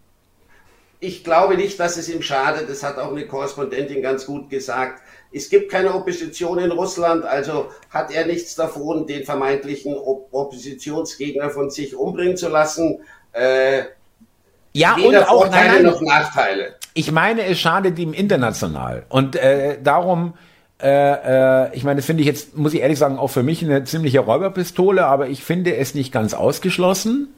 Ich 1.00 1.24
glaube 1.24 1.56
nicht, 1.56 1.80
dass 1.80 1.98
es 1.98 2.10
ihm 2.10 2.24
schadet. 2.24 2.68
Das 2.68 2.82
hat 2.82 2.98
auch 2.98 3.12
eine 3.12 3.28
Korrespondentin 3.28 4.02
ganz 4.02 4.26
gut 4.26 4.50
gesagt. 4.50 5.04
Es 5.32 5.50
gibt 5.50 5.72
keine 5.72 5.94
Opposition 5.94 6.58
in 6.58 6.72
Russland, 6.72 7.24
also 7.24 7.72
hat 7.92 8.12
er 8.12 8.26
nichts 8.26 8.56
davon, 8.56 9.06
den 9.06 9.24
vermeintlichen 9.24 9.96
Oppositionsgegner 9.96 11.52
von 11.52 11.70
sich 11.70 11.96
umbringen 11.96 12.38
zu 12.38 12.50
lassen. 12.50 13.02
Äh, 13.34 13.84
ja, 14.74 14.96
und 14.96 15.16
auch 15.16 15.44
Vorteile 15.44 15.68
nein, 15.68 15.84
nein, 15.84 15.92
noch 15.92 16.02
Nachteile. 16.02 16.76
Ich 16.94 17.12
meine, 17.12 17.44
es 17.46 17.60
schadet 17.60 17.98
ihm 18.00 18.14
international. 18.14 19.06
Und 19.10 19.36
äh, 19.36 19.78
darum, 19.82 20.34
äh, 20.82 21.68
äh, 21.68 21.76
ich 21.76 21.84
meine, 21.84 21.98
das 21.98 22.06
finde 22.06 22.22
ich 22.22 22.28
jetzt, 22.28 22.58
muss 22.58 22.74
ich 22.74 22.82
ehrlich 22.82 23.00
sagen, 23.00 23.18
auch 23.18 23.30
für 23.30 23.44
mich 23.44 23.64
eine 23.64 23.84
ziemliche 23.84 24.20
Räuberpistole, 24.20 25.06
aber 25.06 25.30
ich 25.30 25.44
finde 25.44 25.76
es 25.76 25.96
nicht 25.96 26.12
ganz 26.12 26.34
ausgeschlossen. 26.34 27.30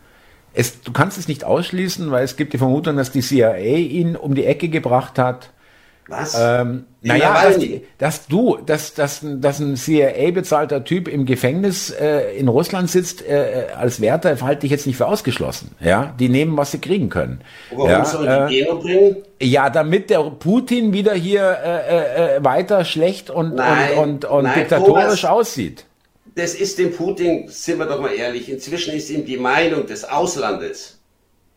Es, 0.54 0.82
du 0.82 0.92
kannst 0.92 1.18
es 1.18 1.28
nicht 1.28 1.44
ausschließen, 1.44 2.12
weil 2.12 2.24
es 2.24 2.36
gibt 2.36 2.54
die 2.54 2.58
Vermutung, 2.58 2.96
dass 2.96 3.12
die 3.12 3.22
CIA 3.22 3.56
ihn 3.56 4.16
um 4.16 4.36
die 4.36 4.46
Ecke 4.46 4.70
gebracht 4.70 5.20
hat 5.20 5.50
was? 6.08 6.36
Ähm, 6.38 6.86
naja, 7.02 7.34
dass, 7.44 7.58
dass, 7.98 8.28
du, 8.28 8.58
dass, 8.58 8.94
dass, 8.94 9.22
dass 9.24 9.60
ein 9.60 9.76
CIA-bezahlter 9.76 10.84
Typ 10.84 11.08
im 11.08 11.26
Gefängnis 11.26 11.90
äh, 11.92 12.36
in 12.38 12.48
Russland 12.48 12.90
sitzt 12.90 13.26
äh, 13.28 13.68
als 13.76 14.02
Wärter, 14.02 14.40
halte 14.42 14.66
ich 14.66 14.72
jetzt 14.72 14.88
nicht 14.88 14.98
für 14.98 15.08
ausgeschlossen. 15.08 15.72
Ja, 15.80 16.14
die 16.20 16.30
nehmen, 16.30 16.58
was 16.58 16.72
sie 16.72 16.80
kriegen 16.80 17.10
können. 17.10 17.42
Warum 17.72 17.90
ja, 17.90 18.06
soll 18.06 18.48
die 18.50 18.62
äh, 18.62 18.74
bringen? 18.74 19.18
Ja, 19.42 19.70
damit 19.70 20.10
der 20.10 20.20
Putin 20.24 20.94
wieder 20.94 21.14
hier 21.14 21.58
äh, 21.64 22.38
äh, 22.38 22.44
weiter 22.44 22.86
schlecht 22.86 23.30
und, 23.30 23.56
nein, 23.56 23.98
und, 23.98 24.26
und, 24.26 24.26
und 24.26 24.44
nein, 24.44 24.60
diktatorisch 24.60 25.22
Thomas, 25.22 25.26
aussieht. 25.26 25.86
Das 26.36 26.56
ist 26.56 26.80
dem 26.80 26.94
Putin, 26.94 27.48
sind 27.48 27.80
wir 27.80 27.86
doch 27.86 28.02
mal 28.02 28.14
ehrlich, 28.14 28.50
inzwischen 28.50 28.94
ist 28.94 29.10
ihm 29.10 29.26
die 29.26 29.38
Meinung 29.38 29.86
des 29.86 30.04
Auslandes 30.04 31.00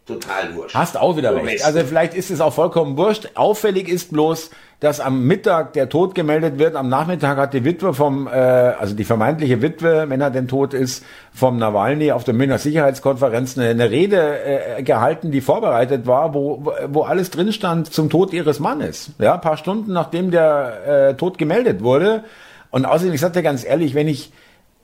total 0.07 0.55
wurscht. 0.55 0.75
Hast 0.75 0.97
auch 0.97 1.16
wieder 1.16 1.35
recht. 1.35 1.64
Also 1.64 1.81
vielleicht 1.81 2.14
ist 2.14 2.31
es 2.31 2.40
auch 2.40 2.53
vollkommen 2.53 2.97
wurscht. 2.97 3.31
Auffällig 3.35 3.88
ist 3.88 4.12
bloß, 4.12 4.51
dass 4.81 5.01
am 5.01 5.27
Mittag 5.27 5.73
der 5.73 5.88
Tod 5.88 6.14
gemeldet 6.14 6.59
wird. 6.59 6.77
Am 6.77 6.88
Nachmittag 6.88 7.38
hat 7.38 7.55
die 7.55 7.64
Witwe 7.64 7.95
vom, 7.95 8.27
äh, 8.27 8.31
also 8.31 8.95
die 8.95 9.05
vermeintliche 9.05 9.62
Witwe, 9.62 10.05
wenn 10.09 10.21
er 10.21 10.31
denn 10.31 10.49
tot 10.49 10.75
ist, 10.75 11.05
vom 11.33 11.59
Nawalny 11.59 12.12
auf 12.12 12.25
der 12.25 12.35
Münchner 12.35 12.59
Sicherheitskonferenz 12.59 13.59
eine, 13.59 13.71
eine 13.71 13.90
Rede 13.90 14.77
äh, 14.77 14.83
gehalten, 14.83 15.31
die 15.31 15.40
vorbereitet 15.40 16.07
war, 16.07 16.35
wo, 16.35 16.73
wo 16.88 17.03
alles 17.03 17.31
drin 17.31 17.53
stand 17.53 17.92
zum 17.92 18.11
Tod 18.11 18.33
ihres 18.33 18.61
Mannes. 18.61 19.11
Ja, 19.19 19.35
ein 19.35 19.40
paar 19.40 19.57
Stunden 19.57 19.92
nachdem 19.92 20.31
der 20.31 21.11
äh, 21.11 21.14
Tod 21.14 21.38
gemeldet 21.38 21.83
wurde. 21.83 22.25
Und 22.71 22.85
außerdem, 22.85 23.14
ich 23.14 23.21
sag 23.21 23.33
dir 23.33 23.42
ganz 23.42 23.64
ehrlich, 23.64 23.95
wenn 23.95 24.09
ich, 24.09 24.31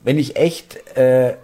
wenn 0.02 0.18
ich 0.18 0.36
echt 0.36 0.96
äh, 0.96 1.34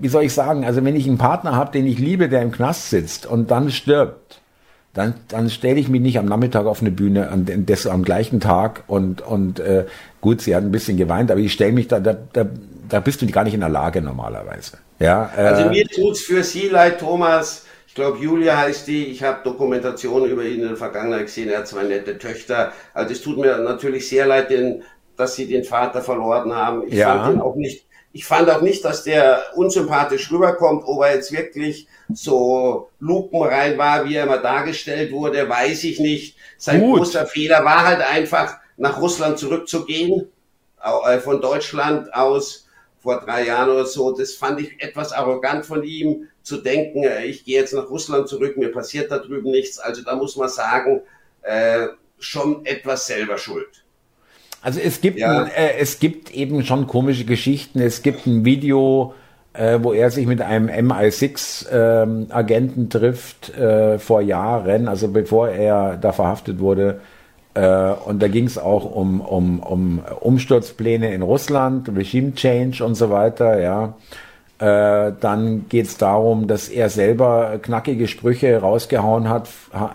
wie 0.00 0.08
soll 0.08 0.24
ich 0.24 0.34
sagen, 0.34 0.64
also 0.64 0.84
wenn 0.84 0.96
ich 0.96 1.06
einen 1.06 1.18
Partner 1.18 1.54
habe, 1.56 1.72
den 1.72 1.86
ich 1.86 1.98
liebe, 1.98 2.28
der 2.28 2.42
im 2.42 2.52
Knast 2.52 2.90
sitzt 2.90 3.26
und 3.26 3.50
dann 3.50 3.70
stirbt, 3.70 4.40
dann, 4.94 5.14
dann 5.28 5.50
stelle 5.50 5.78
ich 5.78 5.88
mich 5.88 6.00
nicht 6.00 6.18
am 6.18 6.26
Nachmittag 6.26 6.66
auf 6.66 6.80
eine 6.80 6.90
Bühne 6.90 7.28
an, 7.30 7.46
das 7.66 7.86
am 7.86 8.02
gleichen 8.02 8.40
Tag 8.40 8.84
und, 8.88 9.22
und 9.22 9.60
äh, 9.60 9.86
gut, 10.20 10.40
sie 10.40 10.54
hat 10.56 10.64
ein 10.64 10.72
bisschen 10.72 10.96
geweint, 10.96 11.30
aber 11.30 11.40
ich 11.40 11.52
stelle 11.52 11.72
mich 11.72 11.86
da, 11.88 12.00
da, 12.00 12.16
da, 12.32 12.46
da 12.88 13.00
bist 13.00 13.22
du 13.22 13.26
gar 13.28 13.44
nicht 13.44 13.54
in 13.54 13.60
der 13.60 13.68
Lage 13.68 14.02
normalerweise. 14.02 14.78
Ja, 14.98 15.30
äh, 15.36 15.42
Also 15.42 15.68
mir 15.70 15.86
tut's 15.86 16.22
für 16.22 16.42
Sie 16.42 16.68
leid, 16.68 17.00
Thomas. 17.00 17.66
Ich 17.86 17.94
glaube, 17.94 18.18
Julia 18.18 18.56
heißt 18.56 18.86
die. 18.86 19.06
Ich 19.06 19.22
habe 19.22 19.40
Dokumentationen 19.44 20.30
über 20.30 20.44
ihn 20.44 20.60
in 20.60 20.68
der 20.68 20.76
Vergangenheit 20.76 21.26
gesehen. 21.26 21.48
Er 21.48 21.58
hat 21.58 21.68
zwei 21.68 21.84
nette 21.84 22.18
Töchter. 22.18 22.72
Also 22.94 23.12
es 23.12 23.22
tut 23.22 23.38
mir 23.38 23.56
natürlich 23.58 24.08
sehr 24.08 24.26
leid, 24.26 24.50
denn, 24.50 24.82
dass 25.16 25.34
Sie 25.36 25.46
den 25.48 25.64
Vater 25.64 26.00
verloren 26.02 26.52
haben. 26.54 26.86
Ich 26.86 26.94
Ja. 26.94 27.24
fand 27.24 27.26
ihn 27.26 27.40
auch 27.40 27.56
nicht. 27.56 27.86
Ich 28.12 28.24
fand 28.24 28.50
auch 28.50 28.60
nicht, 28.60 28.84
dass 28.84 29.04
der 29.04 29.40
unsympathisch 29.54 30.30
rüberkommt, 30.32 30.82
ob 30.84 31.02
er 31.02 31.14
jetzt 31.14 31.30
wirklich 31.32 31.86
so 32.12 32.90
lupenrein 32.98 33.78
war, 33.78 34.04
wie 34.04 34.16
er 34.16 34.24
immer 34.24 34.38
dargestellt 34.38 35.12
wurde, 35.12 35.48
weiß 35.48 35.84
ich 35.84 36.00
nicht. 36.00 36.36
Sein 36.58 36.80
Gut. 36.80 36.98
großer 36.98 37.26
Fehler 37.26 37.64
war 37.64 37.86
halt 37.86 38.00
einfach, 38.00 38.56
nach 38.76 39.00
Russland 39.00 39.38
zurückzugehen, 39.38 40.28
äh, 40.82 41.18
von 41.18 41.40
Deutschland 41.40 42.12
aus 42.14 42.66
vor 42.98 43.20
drei 43.20 43.46
Jahren 43.46 43.70
oder 43.70 43.86
so. 43.86 44.12
Das 44.12 44.34
fand 44.34 44.60
ich 44.60 44.82
etwas 44.82 45.12
arrogant 45.12 45.64
von 45.64 45.82
ihm, 45.84 46.28
zu 46.42 46.58
denken, 46.58 47.04
äh, 47.04 47.26
ich 47.26 47.44
gehe 47.44 47.60
jetzt 47.60 47.74
nach 47.74 47.88
Russland 47.90 48.28
zurück, 48.28 48.56
mir 48.56 48.72
passiert 48.72 49.10
da 49.10 49.18
drüben 49.18 49.50
nichts. 49.50 49.78
Also 49.78 50.02
da 50.02 50.16
muss 50.16 50.36
man 50.36 50.48
sagen, 50.48 51.02
äh, 51.42 51.88
schon 52.18 52.64
etwas 52.66 53.06
selber 53.06 53.38
schuld. 53.38 53.79
Also 54.62 54.80
es 54.80 55.00
gibt, 55.00 55.18
Ja. 55.18 55.44
ein, 55.44 55.50
äh, 55.50 55.78
es 55.78 55.98
gibt 56.00 56.34
eben 56.34 56.64
schon 56.64 56.86
komische 56.86 57.24
Geschichten. 57.24 57.80
Es 57.80 58.02
gibt 58.02 58.26
ein 58.26 58.44
Video, 58.44 59.14
äh, 59.54 59.78
wo 59.82 59.92
er 59.92 60.10
sich 60.10 60.26
mit 60.26 60.40
einem 60.42 60.68
MI6-Agenten 60.68 62.90
trifft 62.90 63.56
äh, 63.56 63.98
vor 63.98 64.20
Jahren, 64.20 64.88
also 64.88 65.08
bevor 65.08 65.48
er 65.48 65.96
da 65.96 66.12
verhaftet 66.12 66.60
wurde. 66.60 67.00
Äh, 67.54 67.92
und 68.04 68.22
da 68.22 68.28
ging 68.28 68.44
es 68.46 68.58
auch 68.58 68.84
um, 68.94 69.20
um, 69.20 69.58
um 69.60 70.00
Umsturzpläne 70.20 71.12
in 71.12 71.22
Russland, 71.22 71.88
Regime 71.96 72.34
Change 72.34 72.84
und 72.84 72.94
so 72.94 73.10
weiter, 73.10 73.58
ja. 73.60 73.94
Äh, 74.58 75.12
dann 75.20 75.64
geht 75.70 75.86
es 75.86 75.96
darum, 75.96 76.46
dass 76.46 76.68
er 76.68 76.90
selber 76.90 77.58
knackige 77.62 78.06
Sprüche 78.06 78.58
rausgehauen 78.60 79.28
hat, 79.30 79.48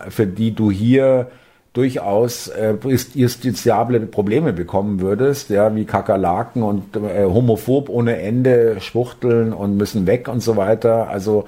für 0.08 0.26
die 0.26 0.52
du 0.54 0.70
hier 0.72 1.28
durchaus 1.76 2.48
äh, 2.48 2.74
justiziable 3.14 4.00
Probleme 4.00 4.54
bekommen 4.54 5.00
würdest, 5.00 5.50
ja, 5.50 5.74
wie 5.76 5.84
Kakerlaken 5.84 6.62
und 6.62 6.96
äh, 6.96 7.24
homophob 7.24 7.90
ohne 7.90 8.18
Ende 8.18 8.80
schwuchteln 8.80 9.52
und 9.52 9.76
müssen 9.76 10.06
weg 10.06 10.28
und 10.28 10.40
so 10.42 10.56
weiter. 10.56 11.08
Also 11.08 11.44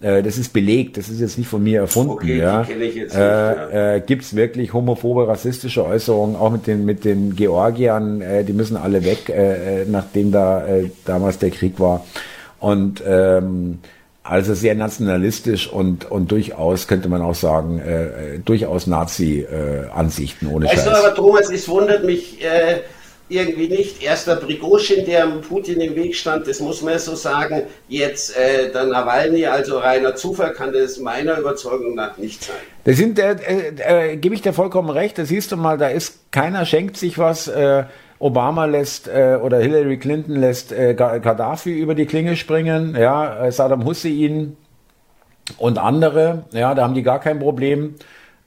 äh, 0.00 0.22
das 0.22 0.38
ist 0.38 0.54
belegt, 0.54 0.96
das 0.96 1.10
ist 1.10 1.20
jetzt 1.20 1.36
nicht 1.36 1.48
von 1.48 1.62
mir 1.62 1.80
erfunden. 1.80 2.12
Okay, 2.12 2.26
die 2.26 2.38
ja. 2.38 2.62
kenn 2.64 2.80
ich 2.80 2.94
jetzt 2.94 3.14
nicht, 3.14 3.20
äh, 3.20 3.96
äh, 3.96 4.00
Gibt 4.00 4.22
es 4.22 4.34
wirklich 4.34 4.72
homophobe, 4.72 5.28
rassistische 5.28 5.84
Äußerungen, 5.84 6.36
auch 6.36 6.50
mit 6.50 6.66
den, 6.66 6.86
mit 6.86 7.04
den 7.04 7.36
Georgiern, 7.36 8.22
äh, 8.22 8.44
die 8.44 8.54
müssen 8.54 8.78
alle 8.78 9.04
weg, 9.04 9.28
äh, 9.28 9.82
äh, 9.82 9.86
nachdem 9.86 10.32
da 10.32 10.66
äh, 10.66 10.90
damals 11.04 11.38
der 11.38 11.50
Krieg 11.50 11.78
war. 11.78 12.02
Und 12.60 13.02
ähm, 13.06 13.80
also 14.28 14.54
sehr 14.54 14.74
nationalistisch 14.74 15.68
und, 15.70 16.10
und 16.10 16.30
durchaus, 16.30 16.88
könnte 16.88 17.08
man 17.08 17.22
auch 17.22 17.34
sagen, 17.34 17.78
äh, 17.78 18.34
äh, 18.34 18.38
durchaus 18.38 18.86
Nazi-Ansichten 18.86 20.48
ohne 20.48 20.66
Weißt 20.66 20.76
Scheiß. 20.76 20.84
du 20.84 20.90
aber, 20.90 21.14
Thomas, 21.14 21.50
es 21.50 21.68
wundert 21.68 22.04
mich 22.04 22.44
äh, 22.44 22.80
irgendwie 23.28 23.68
nicht. 23.68 24.02
Erst 24.02 24.26
der 24.26 24.36
Prigoschin, 24.36 25.04
der 25.04 25.26
Putin 25.48 25.80
im 25.80 25.94
Weg 25.94 26.14
stand, 26.14 26.46
das 26.46 26.60
muss 26.60 26.82
man 26.82 26.94
ja 26.94 26.98
so 26.98 27.14
sagen. 27.14 27.62
Jetzt 27.88 28.36
äh, 28.36 28.70
der 28.72 28.84
Nawalny, 28.84 29.46
also 29.46 29.78
reiner 29.78 30.14
Zufall 30.14 30.52
kann 30.52 30.72
das 30.72 30.98
meiner 30.98 31.38
Überzeugung 31.38 31.94
nach 31.94 32.16
nicht 32.18 32.44
sein. 32.44 32.56
Das 32.84 32.96
sind, 32.96 33.18
äh, 33.18 33.32
äh, 33.32 34.12
äh, 34.12 34.16
gebe 34.16 34.34
ich 34.34 34.42
dir 34.42 34.52
vollkommen 34.52 34.90
recht, 34.90 35.18
da 35.18 35.24
siehst 35.24 35.52
du 35.52 35.56
mal, 35.56 35.78
da 35.78 35.88
ist, 35.88 36.30
keiner 36.30 36.64
schenkt 36.66 36.96
sich 36.96 37.18
was, 37.18 37.48
äh, 37.48 37.84
Obama 38.18 38.64
lässt 38.64 39.08
äh, 39.08 39.38
oder 39.42 39.58
Hillary 39.58 39.98
Clinton 39.98 40.36
lässt 40.36 40.72
äh, 40.72 40.94
Ga- 40.94 41.18
Gaddafi 41.18 41.78
über 41.78 41.94
die 41.94 42.06
Klinge 42.06 42.36
springen, 42.36 42.96
ja, 42.98 43.44
äh, 43.46 43.52
Saddam 43.52 43.84
Hussein 43.84 44.56
und 45.58 45.78
andere, 45.78 46.44
ja, 46.52 46.74
da 46.74 46.82
haben 46.82 46.94
die 46.94 47.02
gar 47.02 47.20
kein 47.20 47.38
Problem, 47.38 47.94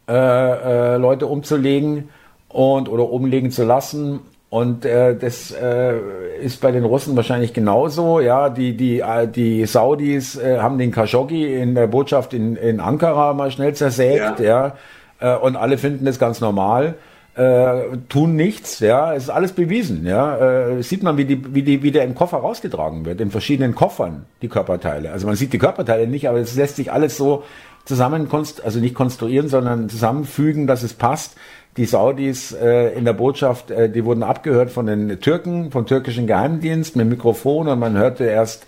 äh, 0.07 0.13
äh, 0.13 0.97
Leute 0.97 1.27
umzulegen 1.27 2.09
und 2.47 2.89
oder 2.89 3.09
umlegen 3.09 3.51
zu 3.51 3.63
lassen. 3.63 4.21
Und 4.49 4.83
äh, 4.83 5.15
das 5.15 5.51
äh, 5.51 5.93
ist 6.41 6.59
bei 6.59 6.71
den 6.71 6.83
Russen 6.83 7.15
wahrscheinlich 7.15 7.53
genauso. 7.53 8.19
Ja, 8.19 8.49
die 8.49 8.75
die 8.75 9.01
äh, 9.01 9.27
die 9.27 9.63
Saudis 9.67 10.35
äh, 10.39 10.57
haben 10.57 10.79
den 10.79 10.91
Khashoggi 10.91 11.53
in 11.53 11.75
der 11.75 11.85
Botschaft 11.85 12.33
in, 12.33 12.55
in 12.55 12.79
Ankara 12.79 13.33
mal 13.33 13.51
schnell 13.51 13.75
zersägt, 13.75 14.39
ja, 14.39 14.73
ja 15.19 15.35
äh, 15.35 15.37
und 15.37 15.55
alle 15.55 15.77
finden 15.77 16.05
das 16.05 16.17
ganz 16.17 16.41
normal 16.41 16.95
äh, 17.39 17.97
tun 18.09 18.35
nichts, 18.35 18.81
ja, 18.81 19.13
es 19.13 19.23
ist 19.23 19.29
alles 19.29 19.53
bewiesen, 19.53 20.05
ja, 20.05 20.37
äh, 20.37 20.83
sieht 20.83 21.03
man, 21.03 21.15
wie 21.15 21.23
die, 21.23 21.55
wie 21.55 21.63
die, 21.63 21.81
wie 21.83 21.91
der 21.91 22.03
im 22.03 22.13
Koffer 22.13 22.39
rausgetragen 22.39 23.05
wird, 23.05 23.21
in 23.21 23.31
verschiedenen 23.31 23.75
Koffern, 23.75 24.25
die 24.41 24.49
Körperteile. 24.49 25.11
Also 25.11 25.25
man 25.25 25.37
sieht 25.37 25.53
die 25.53 25.57
Körperteile 25.57 26.05
nicht, 26.05 26.27
aber 26.27 26.39
es 26.39 26.55
lässt 26.55 26.75
sich 26.75 26.91
alles 26.91 27.15
so 27.15 27.43
zusammen, 27.85 28.27
also 28.31 28.79
nicht 28.79 28.93
konstruieren, 28.93 29.47
sondern 29.47 29.87
zusammenfügen, 29.87 30.67
dass 30.67 30.83
es 30.83 30.93
passt. 30.93 31.37
Die 31.77 31.85
Saudis 31.85 32.51
äh, 32.51 32.89
in 32.89 33.05
der 33.05 33.13
Botschaft, 33.13 33.71
äh, 33.71 33.89
die 33.89 34.03
wurden 34.03 34.23
abgehört 34.23 34.69
von 34.69 34.85
den 34.85 35.21
Türken, 35.21 35.71
vom 35.71 35.85
türkischen 35.85 36.27
Geheimdienst 36.27 36.97
mit 36.97 37.07
Mikrofon 37.07 37.69
und 37.69 37.79
man 37.79 37.97
hörte 37.97 38.25
erst 38.25 38.65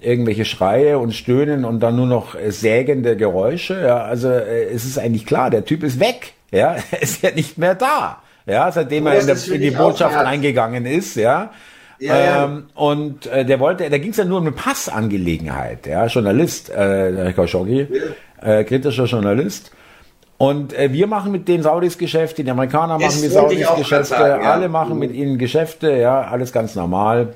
irgendwelche 0.00 0.44
Schreie 0.44 0.98
und 0.98 1.14
Stöhnen 1.14 1.64
und 1.64 1.80
dann 1.80 1.94
nur 1.94 2.06
noch 2.06 2.34
äh, 2.34 2.50
sägende 2.50 3.16
Geräusche. 3.16 3.80
Ja, 3.80 3.98
also 3.98 4.28
äh, 4.28 4.64
es 4.64 4.84
ist 4.84 4.98
eigentlich 4.98 5.24
klar, 5.24 5.50
der 5.50 5.64
Typ 5.64 5.84
ist 5.84 6.00
weg. 6.00 6.34
Ja, 6.50 6.76
ist 7.00 7.22
ja 7.22 7.30
nicht 7.30 7.58
mehr 7.58 7.74
da. 7.74 8.22
Ja, 8.46 8.72
seitdem 8.72 9.06
er 9.06 9.20
in, 9.20 9.26
der, 9.26 9.36
in 9.46 9.60
die 9.60 9.70
Botschaft 9.70 10.16
reingegangen 10.16 10.86
ist. 10.86 11.16
Ja. 11.16 11.50
Ja, 12.00 12.16
ja. 12.18 12.44
Ähm, 12.44 12.66
und 12.74 13.26
äh, 13.26 13.44
der 13.44 13.58
wollte, 13.60 13.90
da 13.90 13.98
ging 13.98 14.12
es 14.12 14.16
ja 14.16 14.24
nur 14.24 14.38
um 14.38 14.44
eine 14.46 14.52
Passangelegenheit. 14.52 15.86
Ja, 15.86 16.06
Journalist, 16.06 16.70
äh, 16.70 17.32
Khashoggi, 17.32 17.88
äh, 18.40 18.64
kritischer 18.64 19.04
Journalist. 19.06 19.72
Und 20.38 20.72
äh, 20.72 20.92
wir 20.92 21.08
machen 21.08 21.32
mit 21.32 21.48
den 21.48 21.62
Saudis 21.64 21.98
Geschäfte, 21.98 22.44
die 22.44 22.50
Amerikaner 22.50 22.94
machen 22.94 23.02
Das 23.02 23.20
mit 23.20 23.32
Saudis 23.32 23.66
Geschäfte, 23.76 24.04
sagen, 24.04 24.44
ja. 24.44 24.52
alle 24.52 24.68
machen 24.68 24.94
Mhm. 24.94 24.98
mit 25.00 25.12
ihnen 25.12 25.38
Geschäfte, 25.38 25.90
ja, 25.96 26.22
alles 26.22 26.52
ganz 26.52 26.76
normal. 26.76 27.34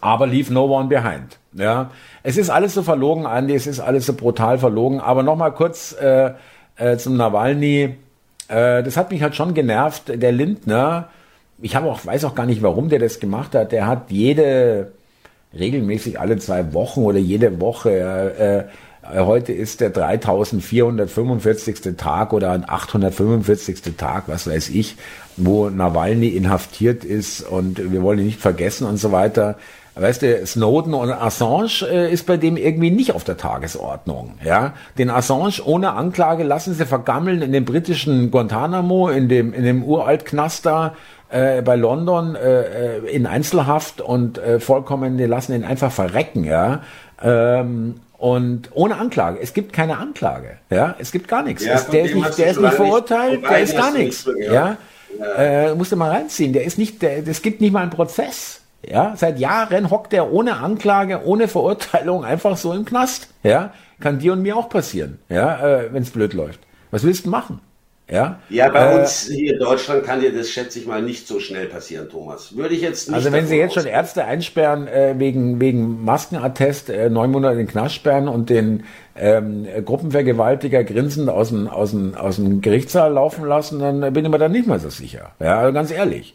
Aber 0.00 0.26
leave 0.26 0.52
no 0.52 0.64
one 0.66 0.88
behind. 0.88 1.38
Ja, 1.52 1.90
es 2.22 2.36
ist 2.38 2.48
alles 2.48 2.74
so 2.74 2.82
verlogen, 2.82 3.26
Andy, 3.26 3.54
es 3.54 3.66
ist 3.66 3.80
alles 3.80 4.06
so 4.06 4.14
brutal 4.14 4.56
verlogen. 4.58 5.00
Aber 5.00 5.22
noch 5.24 5.36
mal 5.36 5.50
kurz 5.50 5.92
äh, 5.92 6.30
äh, 6.82 6.98
zum 6.98 7.16
Nawalny. 7.16 7.94
Äh, 8.48 8.82
das 8.82 8.96
hat 8.96 9.10
mich 9.10 9.22
halt 9.22 9.36
schon 9.36 9.54
genervt. 9.54 10.12
Der 10.14 10.32
Lindner, 10.32 11.08
ich 11.60 11.76
habe 11.76 11.90
auch 11.90 12.04
weiß 12.04 12.24
auch 12.24 12.34
gar 12.34 12.46
nicht, 12.46 12.62
warum 12.62 12.88
der 12.88 12.98
das 12.98 13.20
gemacht 13.20 13.54
hat. 13.54 13.72
Der 13.72 13.86
hat 13.86 14.10
jede 14.10 14.92
regelmäßig 15.56 16.18
alle 16.18 16.38
zwei 16.38 16.74
Wochen 16.74 17.00
oder 17.00 17.18
jede 17.18 17.60
Woche. 17.60 17.90
Äh, 17.90 18.58
äh, 18.58 18.64
heute 19.24 19.52
ist 19.52 19.80
der 19.80 19.90
3445. 19.90 21.96
Tag 21.96 22.32
oder 22.32 22.50
ein 22.50 22.68
845. 22.68 23.96
Tag, 23.96 24.24
was 24.26 24.46
weiß 24.46 24.70
ich, 24.70 24.96
wo 25.36 25.70
Nawalny 25.70 26.28
inhaftiert 26.28 27.04
ist 27.04 27.42
und 27.42 27.92
wir 27.92 28.02
wollen 28.02 28.20
ihn 28.20 28.26
nicht 28.26 28.40
vergessen 28.40 28.86
und 28.86 28.96
so 28.96 29.12
weiter. 29.12 29.56
Weißt 29.94 30.22
du, 30.22 30.46
Snowden 30.46 30.94
und 30.94 31.10
Assange 31.10 31.86
äh, 31.90 32.10
ist 32.10 32.26
bei 32.26 32.38
dem 32.38 32.56
irgendwie 32.56 32.90
nicht 32.90 33.14
auf 33.14 33.24
der 33.24 33.36
Tagesordnung. 33.36 34.34
Ja, 34.42 34.72
den 34.96 35.10
Assange 35.10 35.62
ohne 35.64 35.92
Anklage 35.92 36.44
lassen 36.44 36.72
sie 36.72 36.86
vergammeln 36.86 37.42
in 37.42 37.52
dem 37.52 37.66
britischen 37.66 38.30
Guantanamo, 38.30 39.10
in 39.10 39.28
dem 39.28 39.52
in 39.52 39.64
dem 39.64 39.84
Uraltknast 39.84 40.64
da 40.64 40.94
äh, 41.28 41.60
bei 41.60 41.76
London 41.76 42.36
äh, 42.36 42.98
in 43.00 43.26
Einzelhaft 43.26 44.00
und 44.00 44.38
äh, 44.38 44.60
vollkommen, 44.60 45.18
die 45.18 45.24
lassen 45.24 45.54
ihn 45.54 45.64
einfach 45.64 45.92
verrecken. 45.92 46.44
Ja, 46.44 46.82
ähm, 47.22 47.96
und 48.16 48.70
ohne 48.72 48.96
Anklage. 48.96 49.40
Es 49.42 49.52
gibt 49.52 49.72
keine 49.72 49.98
Anklage. 49.98 50.58
Ja, 50.70 50.94
es 50.98 51.12
gibt 51.12 51.28
gar 51.28 51.42
nichts. 51.42 51.64
Ja, 51.64 51.74
es, 51.74 51.88
der 51.88 52.04
ist 52.04 52.14
nicht, 52.14 52.38
der 52.38 52.46
ist 52.46 52.60
nicht 52.60 52.74
verurteilt, 52.74 53.42
der 53.42 53.58
ist 53.58 53.76
gar 53.76 53.92
nichts. 53.92 54.26
Ja, 54.40 54.78
gehört. 55.18 55.38
Äh, 55.38 55.74
musst 55.74 55.92
du 55.92 55.96
mal 55.96 56.10
reinziehen. 56.10 56.52
Der 56.52 56.64
ist 56.64 56.78
nicht, 56.78 57.02
der, 57.02 57.26
es 57.26 57.42
gibt 57.42 57.60
nicht 57.60 57.72
mal 57.72 57.80
einen 57.80 57.90
Prozess. 57.90 58.61
Ja, 58.84 59.14
seit 59.16 59.38
Jahren 59.38 59.90
hockt 59.90 60.12
er 60.12 60.32
ohne 60.32 60.56
Anklage, 60.56 61.24
ohne 61.24 61.48
Verurteilung 61.48 62.24
einfach 62.24 62.56
so 62.56 62.72
im 62.72 62.84
Knast. 62.84 63.28
Ja, 63.42 63.72
kann 64.00 64.18
dir 64.18 64.32
und 64.32 64.42
mir 64.42 64.56
auch 64.56 64.68
passieren, 64.68 65.18
ja, 65.28 65.64
äh, 65.64 65.92
wenn 65.92 66.02
es 66.02 66.10
blöd 66.10 66.32
läuft. 66.34 66.60
Was 66.90 67.04
willst 67.04 67.26
du 67.26 67.30
machen? 67.30 67.60
Ja, 68.10 68.40
ja 68.50 68.68
bei 68.68 68.92
äh, 68.92 69.00
uns 69.00 69.28
hier 69.28 69.54
in 69.54 69.58
Deutschland 69.60 70.04
kann 70.04 70.20
dir 70.20 70.36
das, 70.36 70.50
schätze 70.50 70.78
ich 70.78 70.86
mal, 70.86 71.00
nicht 71.00 71.26
so 71.26 71.40
schnell 71.40 71.66
passieren, 71.66 72.10
Thomas. 72.10 72.54
Würde 72.56 72.74
ich 72.74 72.82
jetzt 72.82 73.08
nicht. 73.08 73.14
Also 73.14 73.32
wenn 73.32 73.46
Sie 73.46 73.56
jetzt 73.56 73.74
schon 73.74 73.86
Ärzte 73.86 74.24
einsperren 74.24 74.86
äh, 74.86 75.14
wegen, 75.16 75.60
wegen 75.60 76.04
Maskenattest, 76.04 76.90
äh, 76.90 77.08
neun 77.08 77.30
Monate 77.30 77.54
in 77.54 77.58
den 77.60 77.68
Knast 77.68 77.94
sperren 77.94 78.28
und 78.28 78.50
den 78.50 78.84
ähm, 79.16 79.66
Gruppenvergewaltiger 79.84 80.84
grinsend 80.84 81.30
aus 81.30 81.48
dem, 81.48 81.68
aus, 81.68 81.92
dem, 81.92 82.14
aus 82.14 82.36
dem 82.36 82.60
Gerichtssaal 82.60 83.12
laufen 83.12 83.46
lassen, 83.46 83.78
dann 83.78 84.12
bin 84.12 84.24
ich 84.24 84.30
mir 84.30 84.38
da 84.38 84.48
nicht 84.48 84.66
mal 84.66 84.80
so 84.80 84.90
sicher. 84.90 85.30
Ja, 85.40 85.60
also 85.60 85.72
ganz 85.72 85.90
ehrlich. 85.90 86.34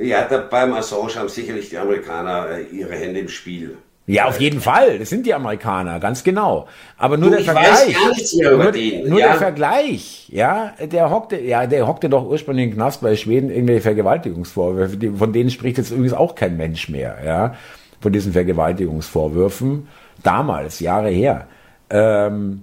Ja, 0.00 0.26
da, 0.26 0.38
beim 0.38 0.72
Assange 0.72 1.14
haben 1.16 1.28
sicherlich 1.28 1.68
die 1.68 1.78
Amerikaner 1.78 2.46
äh, 2.50 2.62
ihre 2.74 2.94
Hände 2.94 3.20
im 3.20 3.28
Spiel. 3.28 3.76
Ja, 4.06 4.26
auf 4.26 4.40
jeden 4.40 4.60
Fall. 4.60 4.98
Das 4.98 5.08
sind 5.08 5.24
die 5.24 5.34
Amerikaner, 5.34 6.00
ganz 6.00 6.24
genau. 6.24 6.66
Aber 6.96 7.16
nur 7.16 7.30
du, 7.30 7.36
der 7.36 7.44
Vergleich. 7.44 7.96
nur, 8.42 8.72
nur 9.08 9.20
ja? 9.20 9.28
der 9.28 9.34
Vergleich, 9.36 10.28
ja, 10.32 10.72
der 10.80 11.10
hockte, 11.10 11.38
ja, 11.40 11.66
der 11.66 11.86
hockte 11.86 12.08
doch 12.08 12.26
ursprünglich 12.26 12.66
im 12.66 12.74
Knast 12.74 13.02
bei 13.02 13.14
Schweden 13.14 13.50
irgendwelche 13.50 13.82
Vergewaltigungsvorwürfe, 13.82 15.12
von 15.16 15.32
denen 15.32 15.50
spricht 15.50 15.78
jetzt 15.78 15.92
übrigens 15.92 16.14
auch 16.14 16.34
kein 16.34 16.56
Mensch 16.56 16.88
mehr, 16.88 17.18
ja, 17.24 17.54
von 18.00 18.12
diesen 18.12 18.32
Vergewaltigungsvorwürfen. 18.32 19.86
Damals, 20.24 20.80
Jahre 20.80 21.10
her. 21.10 21.46
Ähm, 21.88 22.62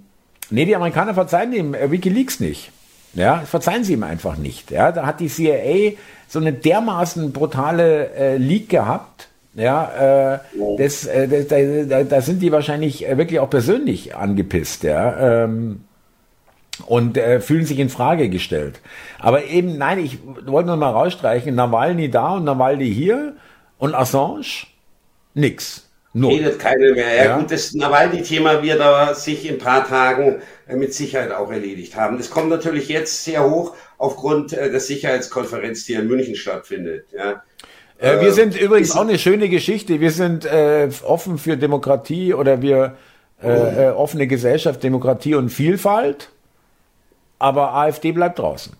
nee, 0.50 0.66
die 0.66 0.76
Amerikaner 0.76 1.14
verzeihen 1.14 1.54
ihm 1.54 1.74
äh, 1.74 1.90
WikiLeaks 1.90 2.42
nicht. 2.42 2.72
Ja, 3.18 3.40
verzeihen 3.40 3.84
sie 3.84 3.94
ihm 3.94 4.04
einfach 4.04 4.38
nicht. 4.38 4.70
Ja, 4.70 4.92
da 4.92 5.08
hat 5.08 5.20
die 5.20 5.28
CIA 5.28 5.94
so 6.28 6.38
eine 6.40 6.54
dermaßen 6.54 7.32
brutale 7.32 8.12
äh, 8.14 8.38
Leak 8.38 8.70
gehabt, 8.70 9.28
ja, 9.56 10.36
äh, 10.36 10.40
das, 10.78 11.06
äh, 11.08 11.28
das, 11.28 11.88
da, 11.90 12.04
da 12.04 12.22
sind 12.22 12.44
die 12.44 12.52
wahrscheinlich 12.52 13.08
äh, 13.08 13.18
wirklich 13.18 13.40
auch 13.40 13.50
persönlich 13.50 14.16
angepisst, 14.16 14.84
ja. 14.84 15.46
Ähm, 15.46 15.84
und 16.86 17.18
äh, 17.18 17.40
fühlen 17.42 17.66
sich 17.66 17.80
in 17.80 17.90
Frage 17.90 18.30
gestellt. 18.30 18.82
Aber 19.18 19.46
eben, 19.46 19.80
nein, 19.80 19.98
ich 19.98 20.20
wollte 20.46 20.68
nur 20.68 20.78
mal 20.78 20.92
rausstreichen, 20.92 21.56
Nawalny 21.56 22.12
da 22.12 22.36
und 22.36 22.44
Nawalny 22.44 22.94
hier 22.94 23.34
und 23.80 23.96
Assange 23.96 24.68
nix. 25.34 25.87
Null. 26.18 26.34
Redet 26.34 26.58
keiner 26.58 26.94
mehr. 26.94 27.16
Ja, 27.16 27.26
ja. 27.26 27.38
gut, 27.38 27.52
das 27.52 27.74
Nawalny-Thema 27.74 28.64
wird 28.64 28.82
aber 28.82 29.14
sich 29.14 29.48
in 29.48 29.56
ein 29.56 29.60
paar 29.60 29.88
Tagen 29.88 30.42
äh, 30.68 30.76
mit 30.76 30.94
Sicherheit 30.94 31.32
auch 31.32 31.52
erledigt 31.52 31.96
haben. 31.96 32.18
Das 32.18 32.32
kommt 32.32 32.50
natürlich 32.50 32.88
jetzt 32.88 33.24
sehr 33.24 33.48
hoch 33.48 33.76
aufgrund 34.00 34.52
äh, 34.54 34.72
der 34.72 34.80
Sicherheitskonferenz, 34.80 35.86
die 35.86 35.94
in 35.94 36.08
München 36.08 36.36
stattfindet. 36.36 37.06
Ja. 37.16 37.44
Äh, 38.00 38.20
wir 38.22 38.34
sind 38.34 38.60
übrigens 38.60 38.96
auch 38.96 39.02
eine 39.02 39.20
schöne 39.20 39.48
Geschichte. 39.48 40.00
Wir 40.00 40.12
sind 40.12 40.46
äh, 40.46 40.90
offen 41.04 41.38
für 41.38 41.56
Demokratie 41.56 42.34
oder 42.34 42.64
wir 42.64 42.98
äh, 43.44 43.90
äh, 43.90 43.90
offene 43.92 44.26
Gesellschaft, 44.26 44.82
Demokratie 44.82 45.36
und 45.36 45.50
Vielfalt. 45.50 46.30
Aber 47.38 47.76
AfD 47.76 48.12
bleibt 48.12 48.40
draußen. 48.40 48.74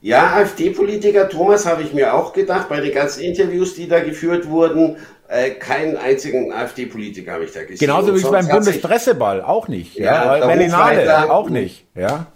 Ja, 0.00 0.34
AfD-Politiker, 0.34 1.28
Thomas, 1.28 1.66
habe 1.66 1.82
ich 1.82 1.92
mir 1.92 2.14
auch 2.14 2.32
gedacht, 2.32 2.68
bei 2.68 2.80
den 2.80 2.94
ganzen 2.94 3.22
Interviews, 3.22 3.74
die 3.74 3.88
da 3.88 3.98
geführt 3.98 4.48
wurden, 4.48 4.96
äh, 5.28 5.50
keinen 5.50 5.96
einzigen 5.96 6.52
AfD-Politiker 6.52 7.32
habe 7.32 7.44
ich 7.44 7.52
da 7.52 7.62
gesehen. 7.62 7.78
Genauso 7.78 8.16
wie 8.16 8.22
beim 8.22 8.48
Bundespresseball, 8.48 9.42
auch 9.42 9.68
nicht. 9.68 9.96
Ja, 9.96 10.36
ja 10.38 10.46
Berlinale, 10.46 11.30
auch 11.30 11.50
nicht. 11.50 11.84
Ja. 11.94 12.26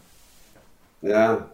Ja. 1.00 1.46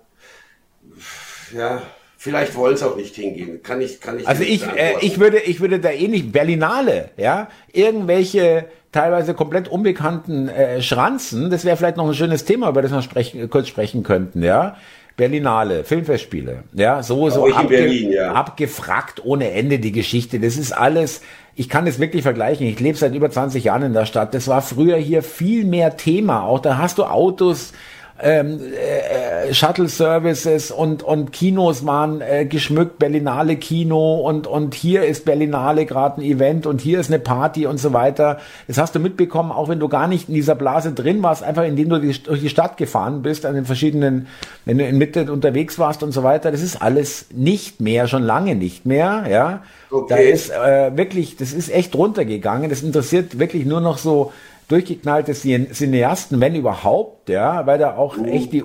Ja. 1.55 1.83
Vielleicht 2.20 2.57
wollen 2.57 2.74
es 2.74 2.83
auch 2.83 2.96
nicht 2.96 3.14
hingehen. 3.14 3.62
Kann 3.62 3.81
ich, 3.81 4.01
kann 4.01 4.18
ich. 4.18 4.27
Also 4.27 4.42
ich, 4.42 4.66
äh, 4.66 4.94
ich 5.01 5.20
würde, 5.20 5.38
ich 5.38 5.61
würde 5.61 5.79
da 5.79 5.90
eh 5.90 6.09
nicht 6.09 6.33
Berlinale, 6.33 7.11
ja, 7.16 7.48
irgendwelche 7.72 8.66
teilweise 8.90 9.35
komplett 9.35 9.68
unbekannten 9.68 10.48
äh, 10.48 10.83
Schranzen. 10.83 11.51
Das 11.51 11.64
wäre 11.64 11.77
vielleicht 11.77 11.96
noch 11.96 12.09
ein 12.09 12.14
schönes 12.14 12.44
Thema, 12.44 12.68
über 12.70 12.83
das 12.83 12.90
wir 12.90 13.03
sprechen, 13.03 13.48
kurz 13.48 13.68
sprechen 13.68 14.03
könnten, 14.03 14.42
ja. 14.42 14.77
Berlinale, 15.18 15.83
Filmfestspiele, 15.83 16.62
ja, 16.72 17.02
so, 17.02 17.28
so 17.28 17.52
abge 17.52 17.76
Berlin, 17.76 18.12
ja. 18.12 18.33
abgefragt 18.33 19.20
ohne 19.24 19.50
Ende 19.50 19.81
die 19.81 19.90
Geschichte. 19.90 20.38
Das 20.38 20.57
ist 20.57 20.70
alles, 20.70 21.22
ich 21.57 21.68
kann 21.68 21.88
es 21.88 21.98
wirklich 21.98 22.22
vergleichen. 22.22 22.68
Ich 22.68 22.78
lebe 22.78 22.96
seit 22.96 23.16
über 23.16 23.28
20 23.28 23.64
Jahren 23.64 23.83
in 23.83 23.92
der 23.94 24.07
Stadt. 24.07 24.33
Das 24.33 24.46
war 24.46 24.62
früher 24.62 24.96
hier 24.96 25.24
viel 25.24 25.64
mehr 25.64 25.96
Thema. 25.96 26.44
Auch 26.44 26.61
da 26.61 26.78
hast 26.78 26.98
du 26.98 27.04
Autos, 27.04 27.72
ähm, 28.20 28.61
äh, 28.61 29.54
Shuttle-Services 29.54 30.70
und, 30.70 31.02
und 31.02 31.33
Kinos 31.33 31.87
waren 31.87 32.20
äh, 32.20 32.46
geschmückt, 32.46 32.98
Berlinale 32.98 33.57
Kino 33.57 34.16
und, 34.20 34.46
und 34.46 34.74
hier 34.74 35.04
ist 35.04 35.24
Berlinale 35.24 35.87
gerade 35.87 36.20
ein 36.20 36.24
Event 36.24 36.66
und 36.66 36.81
hier 36.81 36.98
ist 36.98 37.11
eine 37.11 37.20
Party 37.20 37.66
und 37.66 37.78
so 37.78 37.92
weiter. 37.92 38.38
Das 38.66 38.78
hast 38.78 38.94
du 38.94 38.98
mitbekommen, 38.98 39.52
auch 39.52 39.68
wenn 39.68 39.78
du 39.78 39.88
gar 39.88 40.09
nicht 40.09 40.28
in 40.28 40.35
dieser 40.35 40.57
Blase 40.57 40.92
drin 40.92 41.22
warst, 41.22 41.44
einfach 41.44 41.64
indem 41.64 41.88
du 41.90 41.98
die, 42.00 42.22
durch 42.22 42.40
die 42.40 42.48
Stadt 42.48 42.76
gefahren 42.76 43.22
bist, 43.22 43.46
an 43.46 43.54
den 43.54 43.64
verschiedenen, 43.64 44.26
wenn 44.64 44.78
du 44.78 44.87
in 44.87 44.98
Mitte 44.98 45.31
unterwegs 45.33 45.78
warst 45.78 46.02
und 46.02 46.12
so 46.12 46.22
weiter. 46.22 46.50
Das 46.50 46.62
ist 46.62 46.83
alles 46.83 47.26
nicht 47.33 47.81
mehr, 47.81 48.09
schon 48.09 48.24
lange 48.24 48.57
nicht 48.57 48.85
mehr, 48.85 49.26
ja. 49.31 49.62
Okay. 49.90 50.07
Da 50.09 50.16
ist 50.16 50.50
äh, 50.50 50.96
wirklich, 50.96 51.37
das 51.37 51.52
ist 51.52 51.72
echt 51.72 51.94
runtergegangen. 51.94 52.68
Das 52.68 52.83
interessiert 52.83 53.38
wirklich 53.38 53.64
nur 53.64 53.81
noch 53.81 53.98
so 53.98 54.33
durchgeknallte 54.68 55.33
Cineasten, 55.33 56.40
wenn 56.40 56.54
überhaupt, 56.54 57.28
ja, 57.28 57.66
weil 57.66 57.78
da 57.78 57.96
auch 57.96 58.16
echt 58.18 58.52
die 58.52 58.64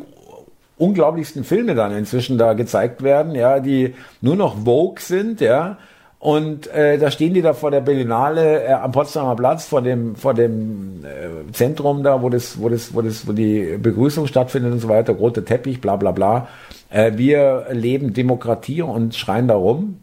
unglaublichsten 0.78 1.44
Filme 1.44 1.76
dann 1.76 1.96
inzwischen 1.96 2.38
da 2.38 2.54
gezeigt 2.54 3.04
werden, 3.04 3.36
ja, 3.36 3.60
die 3.60 3.96
nur 4.22 4.36
noch 4.36 4.58
Vogue 4.66 5.00
sind, 5.00 5.42
ja. 5.42 5.78
Und 6.20 6.68
äh, 6.68 6.98
da 6.98 7.12
stehen 7.12 7.34
die 7.34 7.42
da 7.42 7.54
vor 7.54 7.70
der 7.70 7.82
Berlinale 7.82 8.64
äh, 8.64 8.72
am 8.72 8.94
Potsdamer 8.94 9.36
Platz 9.36 9.66
vor 9.66 9.82
dem 9.82 10.16
vor 10.16 10.34
dem 10.34 11.04
äh, 11.04 11.52
Zentrum 11.52 12.02
da, 12.02 12.22
wo 12.22 12.30
das 12.30 12.62
wo 12.62 12.70
das 12.70 12.96
wo 12.96 13.02
das 13.02 13.28
wo 13.28 13.34
die 13.34 13.78
Begrüßung 13.78 14.28
stattfindet 14.28 14.72
und 14.72 14.80
so 14.80 14.88
weiter, 14.88 15.12
rote 15.14 15.44
Teppich, 15.44 15.82
bla 15.82 15.98
bla 15.98 16.12
bla. 16.12 16.48
Äh, 16.90 17.18
wir 17.18 17.68
leben 17.72 18.14
Demokratie 18.14 18.82
und 18.82 19.16
schreien 19.16 19.50
da 19.50 19.56
rum. 19.56 20.00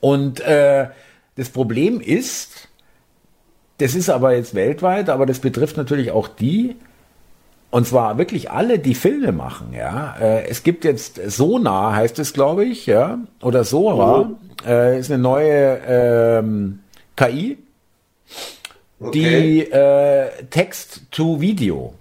Und 0.00 0.40
äh, 0.40 0.88
das 1.36 1.48
Problem 1.48 2.00
ist, 2.02 2.68
das 3.80 3.94
ist 3.94 4.10
aber 4.10 4.34
jetzt 4.34 4.54
weltweit, 4.54 5.08
aber 5.08 5.26
das 5.26 5.38
betrifft 5.38 5.76
natürlich 5.76 6.10
auch 6.10 6.28
die, 6.28 6.76
und 7.70 7.86
zwar 7.86 8.18
wirklich 8.18 8.50
alle, 8.50 8.78
die 8.78 8.94
Filme 8.94 9.32
machen, 9.32 9.72
ja. 9.72 10.16
Äh, 10.20 10.48
es 10.48 10.62
gibt 10.62 10.84
jetzt 10.84 11.20
Sonar, 11.30 11.94
heißt 11.94 12.18
es, 12.18 12.32
glaube 12.32 12.64
ich, 12.64 12.86
ja, 12.86 13.18
oder 13.40 13.64
Sora, 13.64 14.24
mhm. 14.24 14.36
äh, 14.66 14.98
ist 14.98 15.10
eine 15.10 15.22
neue 15.22 15.80
ähm, 15.86 16.80
KI, 17.16 17.58
okay. 18.98 19.10
die 19.12 19.60
äh, 19.70 20.30
Text 20.50 21.02
to 21.10 21.40
Video, 21.40 21.94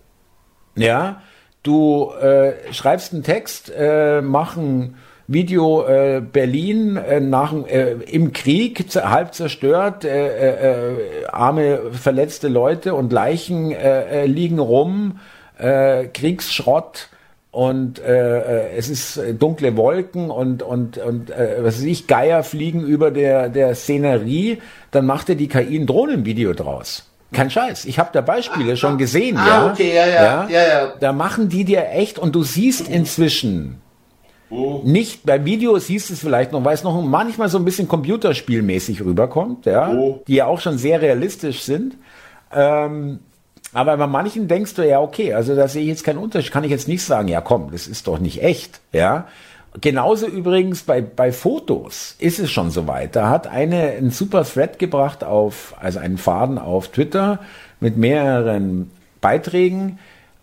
ja. 0.76 1.22
Du 1.62 2.12
äh, 2.14 2.54
schreibst 2.72 3.14
einen 3.14 3.24
Text, 3.24 3.72
äh, 3.76 4.22
machen 4.22 4.96
Video 5.32 5.86
äh, 5.86 6.22
Berlin 6.22 6.98
äh, 6.98 7.20
nach, 7.20 7.54
äh, 7.54 7.92
im 8.12 8.34
Krieg 8.34 8.84
halb 8.96 9.36
zerstört, 9.36 10.04
äh, 10.04 10.10
äh, 10.10 10.94
äh, 10.94 11.26
arme 11.28 11.92
verletzte 11.92 12.48
Leute 12.48 12.96
und 12.96 13.14
Leichen 13.14 13.72
äh, 13.72 14.24
äh, 14.24 14.26
liegen 14.26 14.58
rum, 14.58 15.20
äh, 15.60 16.06
Kriegsschrott 16.06 17.10
und 17.52 18.00
äh, 18.00 18.40
äh, 18.40 18.76
es 18.76 18.90
ist 18.90 19.22
dunkle 19.38 19.78
Wolken 19.78 20.32
und 20.32 20.64
und 20.64 20.98
und 20.98 21.30
äh, 21.30 21.58
was 21.60 21.78
weiß 21.78 21.84
ich 21.84 22.08
Geier 22.08 22.42
fliegen 22.44 22.82
über 22.82 23.12
der 23.12 23.50
der 23.50 23.76
Szenerie, 23.76 24.58
dann 24.90 25.06
macht 25.06 25.30
er 25.30 25.36
die 25.36 25.48
KI 25.48 25.78
ein 25.78 25.86
Drohnenvideo 25.86 26.54
draus. 26.54 27.06
Kein 27.34 27.52
Scheiß. 27.52 27.86
Ich 27.86 28.00
habe 28.00 28.10
da 28.14 28.22
Beispiele 28.22 28.74
ah, 28.74 28.76
schon 28.76 28.98
gesehen, 28.98 29.38
ah, 29.38 29.48
ja. 29.48 29.72
Okay, 29.72 29.94
ja, 29.94 30.08
ja, 30.08 30.24
ja, 30.24 30.48
ja, 30.50 30.68
ja. 30.68 30.94
Da 31.00 31.14
machen 31.14 31.50
die 31.50 31.66
dir 31.66 31.88
echt 31.92 32.18
und 32.18 32.34
du 32.34 32.42
siehst 32.42 32.88
inzwischen 32.90 33.80
Mhm. 34.50 34.92
Nicht, 34.92 35.26
bei 35.26 35.44
Videos 35.46 35.88
siehst 35.88 36.10
du 36.10 36.14
es 36.14 36.20
vielleicht 36.20 36.52
noch, 36.52 36.64
weil 36.64 36.74
es 36.74 36.84
noch 36.84 37.02
manchmal 37.02 37.50
so 37.50 37.58
ein 37.58 37.66
bisschen 37.66 37.88
computerspielmäßig 37.88 39.04
rüberkommt, 39.04 39.66
ja, 39.66 39.88
mhm. 39.88 40.16
die 40.28 40.36
ja 40.36 40.46
auch 40.46 40.60
schon 40.60 40.78
sehr 40.78 41.02
realistisch 41.02 41.62
sind. 41.62 41.96
Ähm, 42.54 43.20
aber 43.74 43.98
bei 43.98 44.08
manchen 44.08 44.48
denkst 44.48 44.74
du 44.74 44.88
ja, 44.88 45.00
okay, 45.00 45.34
also 45.34 45.56
da 45.56 45.68
sehe 45.68 45.84
ich 45.84 45.90
jetzt 45.90 46.04
keinen 46.04 46.18
Unterschied, 46.18 46.52
kann 46.52 46.64
ich 46.64 46.72
jetzt 46.72 46.88
nicht 46.88 47.04
sagen, 47.04 47.28
ja 47.28 47.42
komm, 47.42 47.70
das 47.72 47.88
ist 47.88 48.08
doch 48.08 48.20
nicht 48.20 48.42
echt, 48.42 48.82
ja. 48.92 49.28
Genauso 49.82 50.26
übrigens 50.26 50.82
bei, 50.82 51.00
bei 51.00 51.32
Fotos 51.32 52.16
ist 52.18 52.40
es 52.40 52.50
schon 52.50 52.72
soweit. 52.72 53.16
Da 53.16 53.30
hat 53.30 53.46
eine 53.46 53.92
einen 53.92 54.10
super 54.10 54.44
Thread 54.44 54.80
gebracht 54.80 55.24
auf, 55.24 55.76
also 55.80 56.00
einen 56.00 56.18
Faden 56.18 56.58
auf 56.58 56.88
Twitter 56.88 57.40
mit 57.80 57.96
mehreren 57.96 58.90
Beiträgen, 59.22 60.00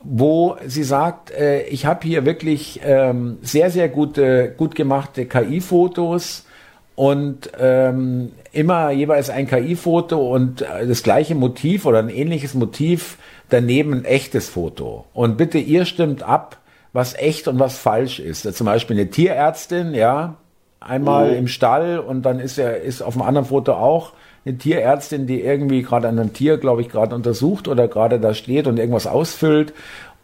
wo 0.09 0.57
sie 0.65 0.85
sagt, 0.85 1.31
äh, 1.33 1.63
ich 1.65 1.87
habe 1.87 2.07
hier 2.07 2.25
wirklich 2.25 2.81
ähm, 2.85 3.39
sehr, 3.43 3.71
sehr 3.71 3.89
gute, 3.89 4.55
gut 4.57 4.75
gemachte 4.75 5.27
KI-Fotos 5.27 6.47
und 6.95 7.51
ähm, 7.59 8.33
immer 8.53 8.91
jeweils 8.91 9.31
ein 9.31 9.47
KI-Foto 9.47 10.33
und 10.35 10.63
äh, 10.63 10.87
das 10.87 11.03
gleiche 11.03 11.35
Motiv 11.35 11.87
oder 11.87 11.99
ein 11.99 12.09
ähnliches 12.09 12.55
Motiv, 12.55 13.19
daneben 13.49 13.93
ein 13.93 14.05
echtes 14.05 14.49
Foto. 14.49 15.07
Und 15.13 15.37
bitte 15.37 15.59
ihr 15.59 15.85
stimmt 15.85 16.23
ab, 16.23 16.59
was 16.93 17.15
echt 17.15 17.49
und 17.49 17.59
was 17.59 17.77
falsch 17.77 18.21
ist. 18.21 18.43
Zum 18.55 18.65
Beispiel 18.65 18.97
eine 18.97 19.11
Tierärztin, 19.11 19.93
ja, 19.93 20.37
einmal 20.81 21.33
mhm. 21.33 21.39
im 21.39 21.49
Stall 21.49 21.99
und 21.99 22.23
dann 22.23 22.39
ist 22.39 22.59
er 22.59 22.81
ist 22.81 23.03
auf 23.03 23.15
dem 23.15 23.23
anderen 23.23 23.49
Foto 23.49 23.73
auch 23.73 24.13
eine 24.47 24.59
Tierärztin, 24.59 25.27
die 25.27 25.41
irgendwie 25.41 25.83
gerade 25.83 26.09
an 26.09 26.19
einem 26.19 26.33
Tier, 26.33 26.57
glaube 26.57 26.81
ich, 26.81 26.89
gerade 26.89 27.15
untersucht 27.15 27.67
oder 27.67 27.89
gerade 27.89 28.21
da 28.21 28.33
steht 28.33 28.67
und 28.67 28.79
irgendwas 28.79 29.07
ausfüllt. 29.07 29.75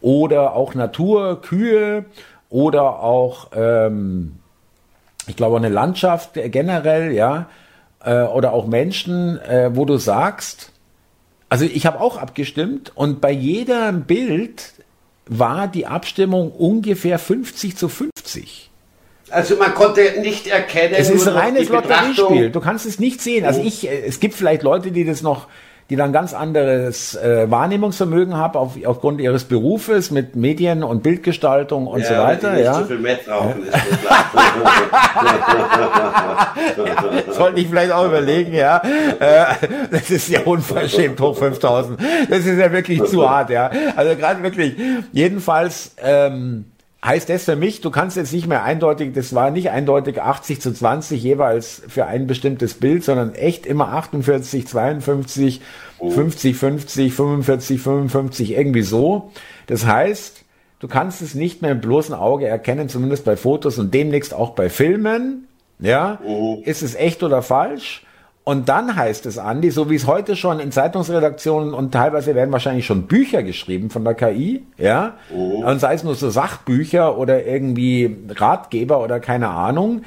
Oder 0.01 0.55
auch 0.55 0.75
Natur, 0.75 1.41
Kühe 1.41 2.05
oder 2.49 3.01
auch, 3.01 3.51
ähm, 3.55 4.39
ich 5.27 5.35
glaube, 5.35 5.57
eine 5.57 5.69
Landschaft 5.69 6.31
generell, 6.33 7.11
ja, 7.11 7.47
äh, 8.03 8.23
oder 8.23 8.53
auch 8.53 8.67
Menschen, 8.67 9.39
äh, 9.39 9.71
wo 9.73 9.85
du 9.85 9.97
sagst, 9.97 10.71
also 11.49 11.65
ich 11.65 11.85
habe 11.85 11.99
auch 12.01 12.17
abgestimmt 12.17 12.91
und 12.95 13.21
bei 13.21 13.31
jedem 13.31 14.03
Bild 14.03 14.73
war 15.25 15.67
die 15.67 15.85
Abstimmung 15.85 16.51
ungefähr 16.51 17.19
50 17.19 17.77
zu 17.77 17.89
50. 17.89 18.71
Also 19.33 19.55
man 19.55 19.73
konnte 19.73 20.21
nicht 20.21 20.47
erkennen. 20.47 20.93
Es 20.95 21.09
ist 21.09 21.27
ein 21.27 21.35
reines 21.35 21.67
Lotteriespiel. 21.69 22.51
Du 22.51 22.59
kannst 22.59 22.85
es 22.85 22.99
nicht 22.99 23.19
sehen. 23.19 23.45
Also 23.45 23.61
oh. 23.61 23.65
ich, 23.65 23.89
äh, 23.89 24.05
es 24.05 24.19
gibt 24.19 24.35
vielleicht 24.35 24.61
Leute, 24.61 24.91
die 24.91 25.05
das 25.05 25.23
noch, 25.23 25.47
die 25.89 25.95
dann 25.95 26.13
ganz 26.13 26.35
anderes 26.35 27.15
äh, 27.15 27.49
Wahrnehmungsvermögen 27.49 28.37
haben 28.37 28.57
auf, 28.57 28.73
aufgrund 28.85 29.19
ihres 29.19 29.45
Berufes 29.45 30.11
mit 30.11 30.35
Medien 30.35 30.83
und 30.83 31.01
Bildgestaltung 31.01 31.87
und 31.87 32.01
ja, 32.01 32.07
so 32.07 32.13
weiter. 32.15 32.59
ja. 32.59 32.73
Zu 32.73 32.85
viel 32.85 32.99
Meth 32.99 33.27
rauchen 33.27 33.63
ist 33.63 33.73
ja, 36.77 37.33
sollte 37.33 37.59
ich 37.59 37.67
vielleicht 37.67 37.91
auch 37.91 38.05
überlegen, 38.05 38.53
ja. 38.53 38.81
Äh, 39.19 39.45
das 39.89 40.11
ist 40.11 40.29
ja 40.29 40.41
unverschämt 40.41 41.19
hoch 41.19 41.35
5000. 41.35 41.99
Das 42.29 42.45
ist 42.45 42.59
ja 42.59 42.71
wirklich 42.71 43.03
zu 43.05 43.27
hart, 43.27 43.49
ja. 43.49 43.71
Also 43.95 44.15
gerade 44.15 44.43
wirklich. 44.43 44.75
Jedenfalls. 45.11 45.95
Ähm, 46.03 46.65
heißt 47.03 47.29
das 47.29 47.43
für 47.43 47.55
mich, 47.55 47.81
du 47.81 47.91
kannst 47.91 48.15
jetzt 48.15 48.31
nicht 48.31 48.47
mehr 48.47 48.63
eindeutig, 48.63 49.13
das 49.13 49.35
war 49.35 49.51
nicht 49.51 49.69
eindeutig 49.71 50.21
80 50.21 50.61
zu 50.61 50.73
20 50.73 51.21
jeweils 51.21 51.81
für 51.87 52.05
ein 52.05 52.27
bestimmtes 52.27 52.75
Bild, 52.75 53.03
sondern 53.03 53.35
echt 53.35 53.65
immer 53.65 53.89
48, 53.89 54.67
52, 54.67 55.61
oh. 55.99 56.09
50, 56.11 56.55
50, 56.55 57.13
45, 57.13 57.81
55, 57.81 58.51
irgendwie 58.51 58.83
so. 58.83 59.31
Das 59.67 59.85
heißt, 59.85 60.45
du 60.79 60.87
kannst 60.87 61.21
es 61.21 61.35
nicht 61.35 61.61
mehr 61.61 61.71
im 61.71 61.81
bloßen 61.81 62.15
Auge 62.15 62.47
erkennen, 62.47 62.87
zumindest 62.87 63.25
bei 63.25 63.35
Fotos 63.35 63.77
und 63.79 63.93
demnächst 63.93 64.33
auch 64.33 64.51
bei 64.51 64.69
Filmen. 64.69 65.47
Ja, 65.79 66.19
oh. 66.25 66.61
ist 66.63 66.83
es 66.83 66.95
echt 66.95 67.23
oder 67.23 67.41
falsch? 67.41 68.05
Und 68.45 68.67
dann 68.67 68.95
heißt 68.97 69.25
es, 69.25 69.37
Andi, 69.37 69.71
so 69.71 69.89
wie 69.89 69.95
es 69.95 70.05
heute 70.05 70.35
schon 70.35 70.59
in 70.59 70.71
Zeitungsredaktionen 70.71 71.73
und 71.73 71.93
teilweise 71.93 72.35
werden 72.35 72.51
wahrscheinlich 72.51 72.85
schon 72.85 73.03
Bücher 73.03 73.41
geschrieben 73.41 73.89
von 73.89 74.03
der 74.03 74.15
KI, 74.15 74.63
ja, 74.77 75.13
oh. 75.33 75.63
und 75.65 75.79
sei 75.79 75.93
es 75.93 76.03
nur 76.03 76.15
so 76.15 76.29
Sachbücher 76.29 77.17
oder 77.17 77.45
irgendwie 77.45 78.17
Ratgeber 78.29 79.01
oder 79.01 79.21
keine 79.21 79.47
Ahnung, 79.47 80.01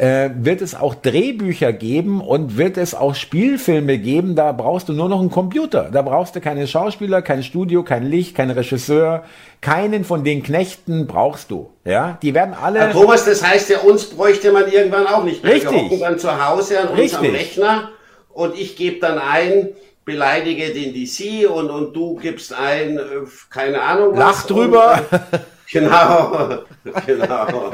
äh, 0.00 0.30
wird 0.34 0.62
es 0.62 0.74
auch 0.74 0.94
Drehbücher 0.94 1.74
geben 1.74 2.22
und 2.22 2.56
wird 2.56 2.78
es 2.78 2.94
auch 2.94 3.14
Spielfilme 3.14 3.98
geben, 3.98 4.34
da 4.34 4.52
brauchst 4.52 4.88
du 4.88 4.94
nur 4.94 5.10
noch 5.10 5.20
einen 5.20 5.30
Computer. 5.30 5.90
Da 5.92 6.00
brauchst 6.00 6.34
du 6.34 6.40
keine 6.40 6.66
Schauspieler, 6.66 7.20
kein 7.20 7.42
Studio, 7.42 7.82
kein 7.82 8.06
Licht, 8.06 8.34
kein 8.34 8.50
Regisseur, 8.50 9.24
keinen 9.60 10.04
von 10.04 10.24
den 10.24 10.42
Knechten 10.42 11.06
brauchst 11.06 11.50
du. 11.50 11.70
Ja, 11.84 12.18
die 12.22 12.32
werden 12.32 12.54
alle. 12.54 12.78
Herr 12.80 12.92
Thomas, 12.92 13.26
das 13.26 13.46
heißt 13.46 13.68
ja, 13.68 13.80
uns 13.80 14.06
bräuchte 14.06 14.52
man 14.52 14.72
irgendwann 14.72 15.06
auch 15.06 15.22
nicht 15.22 15.44
mehr. 15.44 15.52
Richtig. 15.52 15.70
Wir 15.70 15.82
hocken 15.82 16.00
dann 16.00 16.18
zu 16.18 16.48
Hause 16.48 16.80
an 16.80 16.88
Richtig. 16.94 17.18
unserem 17.18 17.34
Rechner 17.34 17.90
und 18.30 18.58
ich 18.58 18.76
gebe 18.76 19.00
dann 19.00 19.18
ein, 19.18 19.68
beleidige 20.06 20.70
den 20.72 20.94
DC 20.94 21.46
und, 21.46 21.68
und 21.68 21.94
du 21.94 22.16
gibst 22.16 22.54
ein, 22.54 22.96
äh, 22.96 23.02
keine 23.50 23.82
Ahnung 23.82 24.12
was. 24.12 24.18
Lach 24.18 24.46
drüber. 24.46 25.04
Und, 25.10 25.18
äh, 25.34 25.42
Genau, 25.72 26.64
genau. 27.06 27.70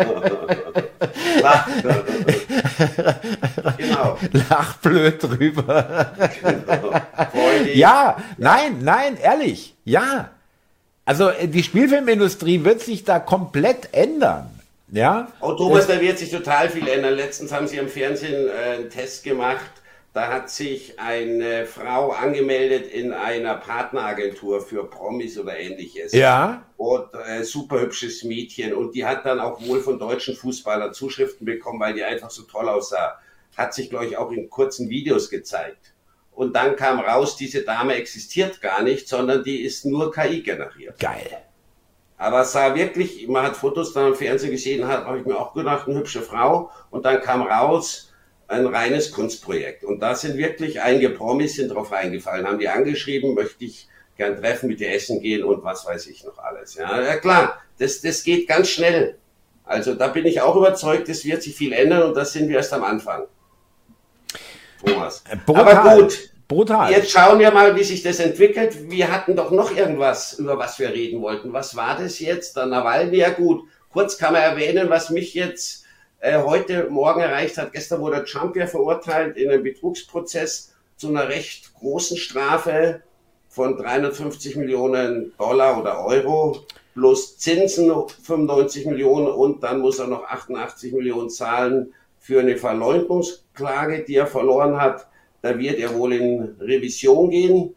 Lach, 1.41 1.69
genau. 3.79 4.19
Lach 4.33 4.77
blöd 4.79 5.23
drüber. 5.23 6.13
Genau. 6.43 6.93
Ja, 7.73 8.17
nein, 8.37 8.79
nein, 8.83 9.17
ehrlich, 9.17 9.75
ja. 9.85 10.31
Also 11.07 11.31
äh, 11.31 11.49
die 11.49 11.63
Spielfilmindustrie 11.63 12.65
wird 12.65 12.81
sich 12.81 13.05
da 13.05 13.19
komplett 13.19 13.89
ändern. 13.93 14.51
Ja. 14.91 15.29
Oh 15.41 15.53
Thomas, 15.53 15.87
da 15.87 16.01
wird 16.01 16.19
sich 16.19 16.31
total 16.31 16.69
viel 16.69 16.87
ändern. 16.89 17.15
Letztens 17.15 17.53
haben 17.53 17.67
sie 17.67 17.77
im 17.79 17.89
Fernsehen 17.89 18.49
äh, 18.49 18.75
einen 18.75 18.91
Test 18.91 19.25
gemacht 19.25 19.71
da 20.17 20.29
hat 20.29 20.49
sich 20.49 20.99
eine 20.99 21.67
Frau 21.67 22.11
angemeldet 22.11 22.91
in 22.91 23.13
einer 23.13 23.55
Partneragentur 23.57 24.63
für 24.63 24.89
Promis 24.89 25.39
oder 25.39 25.59
ähnliches. 25.59 26.15
Ja. 26.15 26.65
Und 26.79 27.09
äh, 27.13 27.45
super 27.45 27.83
hübsches 27.83 28.25
Mädchen. 28.25 28.73
Und 28.73 28.95
die 28.95 29.05
hat 29.05 29.27
dann 29.27 29.41
auch 29.41 29.61
wohl 29.61 29.83
von 29.83 29.99
deutschen 29.99 30.35
Fußballern 30.35 30.95
Zuschriften 30.95 31.45
bekommen, 31.45 31.81
weil 31.81 31.93
die 31.93 32.03
einfach 32.03 32.31
so 32.31 32.45
toll 32.45 32.67
aussah. 32.67 33.19
Hat 33.59 33.75
sich, 33.75 33.91
glaube 33.91 34.07
ich, 34.07 34.17
auch 34.17 34.33
in 34.33 34.49
kurzen 34.49 34.89
Videos 34.89 35.29
gezeigt. 35.29 35.93
Und 36.33 36.57
dann 36.57 36.77
kam 36.77 36.99
raus, 36.99 37.37
diese 37.37 37.61
Dame 37.61 37.97
existiert 37.97 38.63
gar 38.63 38.83
nicht, 38.83 39.09
sondern 39.09 39.45
die 39.45 39.61
ist 39.61 39.85
nur 39.85 40.11
KI 40.11 40.41
generiert. 40.41 40.99
Geil. 40.99 41.43
Aber 42.17 42.41
es 42.41 42.53
sah 42.53 42.75
wirklich, 42.75 43.29
man 43.29 43.45
hat 43.45 43.57
Fotos 43.59 43.93
dann 43.93 44.09
im 44.09 44.15
Fernsehen 44.15 44.51
gesehen, 44.51 44.89
hat, 44.89 45.05
habe 45.05 45.19
ich 45.19 45.27
mir 45.27 45.37
auch 45.37 45.53
gedacht, 45.53 45.87
eine 45.87 45.99
hübsche 45.99 46.23
Frau. 46.23 46.71
Und 46.89 47.05
dann 47.05 47.21
kam 47.21 47.43
raus, 47.43 48.15
ein 48.49 48.67
reines 48.67 49.13
Kunstprojekt. 49.13 49.85
Und 49.85 50.01
da 50.01 50.15
sind 50.15 50.37
wirklich 50.37 50.81
einige 50.81 51.11
Promis 51.11 51.57
sind 51.57 51.69
drauf 51.69 51.93
reingefallen, 51.93 52.47
haben 52.47 52.59
die 52.59 52.69
angeschrieben, 52.69 53.35
möchte 53.35 53.65
ich 53.65 53.89
gern 54.17 54.37
treffen, 54.37 54.69
mit 54.69 54.81
dir 54.81 54.93
essen 54.93 55.21
gehen 55.21 55.45
und 55.45 55.63
was 55.65 55.85
weiß 55.85 56.07
ich 56.07 56.25
noch 56.25 56.39
alles. 56.39 56.75
Ja, 56.75 57.01
ja 57.03 57.17
klar, 57.17 57.61
das, 57.79 58.01
das 58.01 58.23
geht 58.23 58.49
ganz 58.49 58.69
schnell. 58.69 59.19
Also 59.65 59.95
da 59.95 60.09
bin 60.09 60.27
ich 60.27 60.41
auch 60.41 60.57
überzeugt, 60.57 61.09
es 61.09 61.25
wird 61.25 61.43
sich 61.43 61.57
viel 61.57 61.73
ändern 61.73 62.05
und 62.05 62.17
das 62.17 62.33
sind 62.33 62.49
wir 62.49 62.57
erst 62.57 62.73
am 62.73 62.85
Anfang. 62.85 63.25
Thomas. 64.85 65.25
Äh, 65.29 65.37
brutal. 65.45 65.77
Aber 65.77 66.03
gut. 66.03 66.31
Brutal. 66.49 66.93
Jetzt 66.93 67.11
schauen 67.11 67.41
wir 67.41 67.51
mal, 67.51 67.75
wie 67.75 67.83
sich 67.83 68.05
das 68.05 68.21
entwickelt. 68.21 68.89
Wir 68.89 69.11
hatten 69.11 69.35
doch 69.35 69.51
noch 69.51 69.77
irgendwas, 69.77 70.39
über 70.39 70.57
was 70.57 70.79
wir 70.79 70.91
reden 70.91 71.21
wollten. 71.21 71.53
Was 71.53 71.75
war 71.75 71.99
das 71.99 72.21
jetzt? 72.21 72.57
Der 72.57 72.67
Nawalny, 72.67 73.17
ja 73.17 73.31
gut. 73.31 73.65
Kurz 73.91 74.17
kann 74.17 74.33
man 74.33 74.43
erwähnen, 74.43 74.89
was 74.89 75.11
mich 75.11 75.35
jetzt 75.35 75.86
äh, 76.27 76.43
heute 76.43 76.91
Morgen 76.91 77.21
erreicht 77.21 77.57
hat. 77.57 77.73
Gestern 77.73 78.01
wurde 78.01 78.25
Trump 78.25 78.57
ja 78.57 78.67
verurteilt 78.67 79.37
in 79.37 79.49
einem 79.49 79.63
Betrugsprozess 79.63 80.75
zu 80.97 81.09
einer 81.09 81.29
recht 81.29 81.73
großen 81.75 82.17
Strafe 82.17 83.03
von 83.49 83.77
350 83.77 84.57
Millionen 84.57 85.33
Dollar 85.39 85.81
oder 85.81 86.05
Euro 86.05 86.65
plus 86.95 87.39
Zinsen 87.39 87.93
95 88.25 88.87
Millionen 88.87 89.29
und 89.29 89.63
dann 89.63 89.79
muss 89.79 90.01
er 90.01 90.09
noch 90.09 90.25
88 90.25 90.93
Millionen 90.95 91.31
zahlen 91.31 91.95
für 92.19 92.41
eine 92.41 92.57
Verleumdungsklage, 92.57 94.03
die 94.03 94.17
er 94.17 94.27
verloren 94.27 94.81
hat. 94.81 95.07
Da 95.43 95.57
wird 95.57 95.79
er 95.79 95.95
wohl 95.95 96.13
in 96.13 96.57
Revision 96.59 97.31
gehen. 97.31 97.75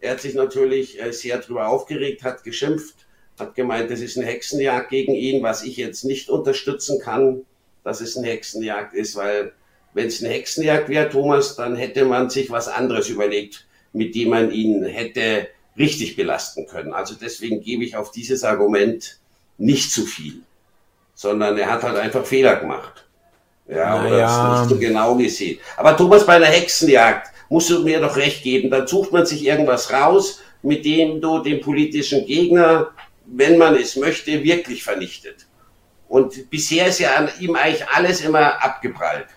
Er 0.00 0.12
hat 0.12 0.20
sich 0.20 0.34
natürlich 0.34 1.00
äh, 1.00 1.12
sehr 1.12 1.38
darüber 1.38 1.68
aufgeregt, 1.68 2.24
hat 2.24 2.42
geschimpft, 2.42 3.06
hat 3.38 3.54
gemeint, 3.54 3.92
das 3.92 4.00
ist 4.00 4.16
eine 4.16 4.26
Hexenjagd 4.26 4.90
gegen 4.90 5.14
ihn, 5.14 5.44
was 5.44 5.62
ich 5.62 5.76
jetzt 5.76 6.04
nicht 6.04 6.30
unterstützen 6.30 6.98
kann 7.00 7.44
dass 7.84 8.00
es 8.00 8.16
eine 8.16 8.28
Hexenjagd 8.28 8.94
ist, 8.94 9.16
weil 9.16 9.52
wenn 9.94 10.06
es 10.06 10.22
eine 10.22 10.32
Hexenjagd 10.32 10.88
wäre, 10.88 11.10
Thomas, 11.10 11.56
dann 11.56 11.76
hätte 11.76 12.04
man 12.04 12.30
sich 12.30 12.50
was 12.50 12.68
anderes 12.68 13.08
überlegt, 13.08 13.66
mit 13.92 14.14
dem 14.14 14.30
man 14.30 14.50
ihn 14.50 14.84
hätte 14.84 15.48
richtig 15.76 16.16
belasten 16.16 16.66
können. 16.66 16.92
Also 16.92 17.14
deswegen 17.14 17.60
gebe 17.60 17.84
ich 17.84 17.96
auf 17.96 18.10
dieses 18.10 18.44
Argument 18.44 19.18
nicht 19.58 19.92
zu 19.92 20.04
viel, 20.04 20.42
sondern 21.14 21.58
er 21.58 21.70
hat 21.70 21.82
halt 21.82 21.96
einfach 21.96 22.24
Fehler 22.24 22.56
gemacht. 22.56 23.06
Ja, 23.68 24.02
naja. 24.02 24.06
oder 24.06 24.24
es 24.24 24.60
nicht 24.60 24.70
so 24.70 24.78
genau 24.78 25.14
gesehen. 25.16 25.58
Aber 25.76 25.96
Thomas, 25.96 26.26
bei 26.26 26.36
einer 26.36 26.46
Hexenjagd 26.46 27.28
musst 27.48 27.70
du 27.70 27.82
mir 27.82 28.00
doch 28.00 28.16
recht 28.16 28.42
geben, 28.42 28.70
dann 28.70 28.86
sucht 28.86 29.12
man 29.12 29.24
sich 29.24 29.44
irgendwas 29.44 29.92
raus, 29.92 30.40
mit 30.62 30.84
dem 30.84 31.20
du 31.20 31.38
den 31.38 31.60
politischen 31.60 32.26
Gegner, 32.26 32.90
wenn 33.26 33.58
man 33.58 33.76
es 33.76 33.96
möchte, 33.96 34.42
wirklich 34.42 34.82
vernichtet. 34.82 35.46
Und 36.12 36.50
bisher 36.50 36.88
ist 36.88 36.98
ja 36.98 37.14
an 37.14 37.30
ihm 37.40 37.56
eigentlich 37.56 37.88
alles 37.88 38.20
immer 38.20 38.62
abgeprallt. 38.62 39.28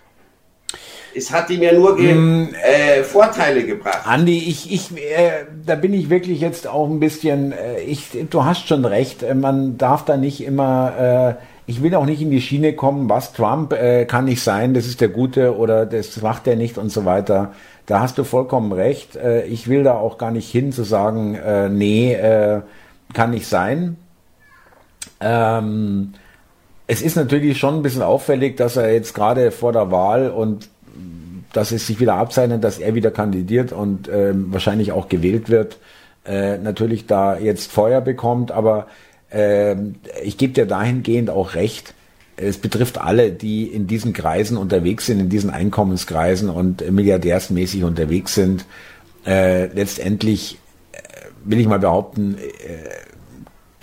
Es 1.14 1.32
hat 1.32 1.48
ihm 1.48 1.62
ja 1.62 1.72
nur 1.72 1.96
ge 1.96 2.12
mm, 2.12 2.54
äh, 2.54 3.02
Vorteile 3.02 3.64
gebracht. 3.64 4.02
Andi, 4.04 4.36
ich, 4.36 4.70
ich, 4.70 4.94
äh, 4.94 5.46
da 5.64 5.74
bin 5.74 5.94
ich 5.94 6.10
wirklich 6.10 6.38
jetzt 6.38 6.66
auch 6.66 6.86
ein 6.90 7.00
bisschen, 7.00 7.52
äh, 7.52 7.80
ich, 7.80 8.10
du 8.28 8.44
hast 8.44 8.68
schon 8.68 8.84
recht, 8.84 9.22
äh, 9.22 9.34
man 9.34 9.78
darf 9.78 10.04
da 10.04 10.18
nicht 10.18 10.44
immer, 10.44 11.38
äh, 11.38 11.42
ich 11.64 11.82
will 11.82 11.94
auch 11.94 12.04
nicht 12.04 12.20
in 12.20 12.30
die 12.30 12.42
Schiene 12.42 12.74
kommen, 12.74 13.08
was 13.08 13.32
Trump 13.32 13.72
äh, 13.72 14.04
kann 14.04 14.26
nicht 14.26 14.42
sein, 14.42 14.74
das 14.74 14.84
ist 14.84 15.00
der 15.00 15.08
Gute 15.08 15.56
oder 15.56 15.86
das 15.86 16.20
macht 16.20 16.46
er 16.46 16.56
nicht 16.56 16.76
und 16.76 16.90
so 16.90 17.06
weiter. 17.06 17.54
Da 17.86 18.00
hast 18.00 18.18
du 18.18 18.24
vollkommen 18.24 18.72
recht. 18.72 19.16
ich 19.48 19.68
will 19.68 19.84
da 19.84 19.94
auch 19.94 20.18
gar 20.18 20.32
nicht 20.32 20.50
hin 20.50 20.72
zu 20.72 20.82
sagen, 20.82 21.38
nee, 21.70 22.18
kann 23.14 23.30
nicht 23.30 23.46
sein. 23.46 23.96
Ähm, 25.20 26.12
es 26.86 27.02
ist 27.02 27.16
natürlich 27.16 27.58
schon 27.58 27.76
ein 27.76 27.82
bisschen 27.82 28.02
auffällig, 28.02 28.56
dass 28.56 28.76
er 28.76 28.92
jetzt 28.92 29.14
gerade 29.14 29.50
vor 29.50 29.72
der 29.72 29.90
Wahl 29.90 30.30
und 30.30 30.68
dass 31.52 31.72
es 31.72 31.86
sich 31.86 32.00
wieder 32.00 32.14
abzeichnet, 32.14 32.62
dass 32.62 32.78
er 32.78 32.94
wieder 32.94 33.10
kandidiert 33.10 33.72
und 33.72 34.08
ähm, 34.12 34.52
wahrscheinlich 34.52 34.92
auch 34.92 35.08
gewählt 35.08 35.48
wird, 35.48 35.78
äh, 36.26 36.58
natürlich 36.58 37.06
da 37.06 37.38
jetzt 37.38 37.72
Feuer 37.72 38.00
bekommt. 38.00 38.52
Aber 38.52 38.88
äh, 39.30 39.74
ich 40.22 40.36
gebe 40.36 40.52
dir 40.52 40.66
dahingehend 40.66 41.30
auch 41.30 41.54
recht. 41.54 41.94
es 42.36 42.58
betrifft 42.58 42.98
alle, 42.98 43.32
die 43.32 43.64
in 43.64 43.86
diesen 43.86 44.12
Kreisen 44.12 44.58
unterwegs 44.58 45.06
sind, 45.06 45.18
in 45.18 45.28
diesen 45.30 45.50
Einkommenskreisen 45.50 46.50
und 46.50 46.88
milliardärsmäßig 46.90 47.84
unterwegs 47.84 48.34
sind. 48.34 48.66
Äh, 49.24 49.66
letztendlich 49.66 50.58
äh, 50.92 50.98
will 51.44 51.58
ich 51.58 51.66
mal 51.66 51.78
behaupten, 51.78 52.36
äh, 52.36 53.15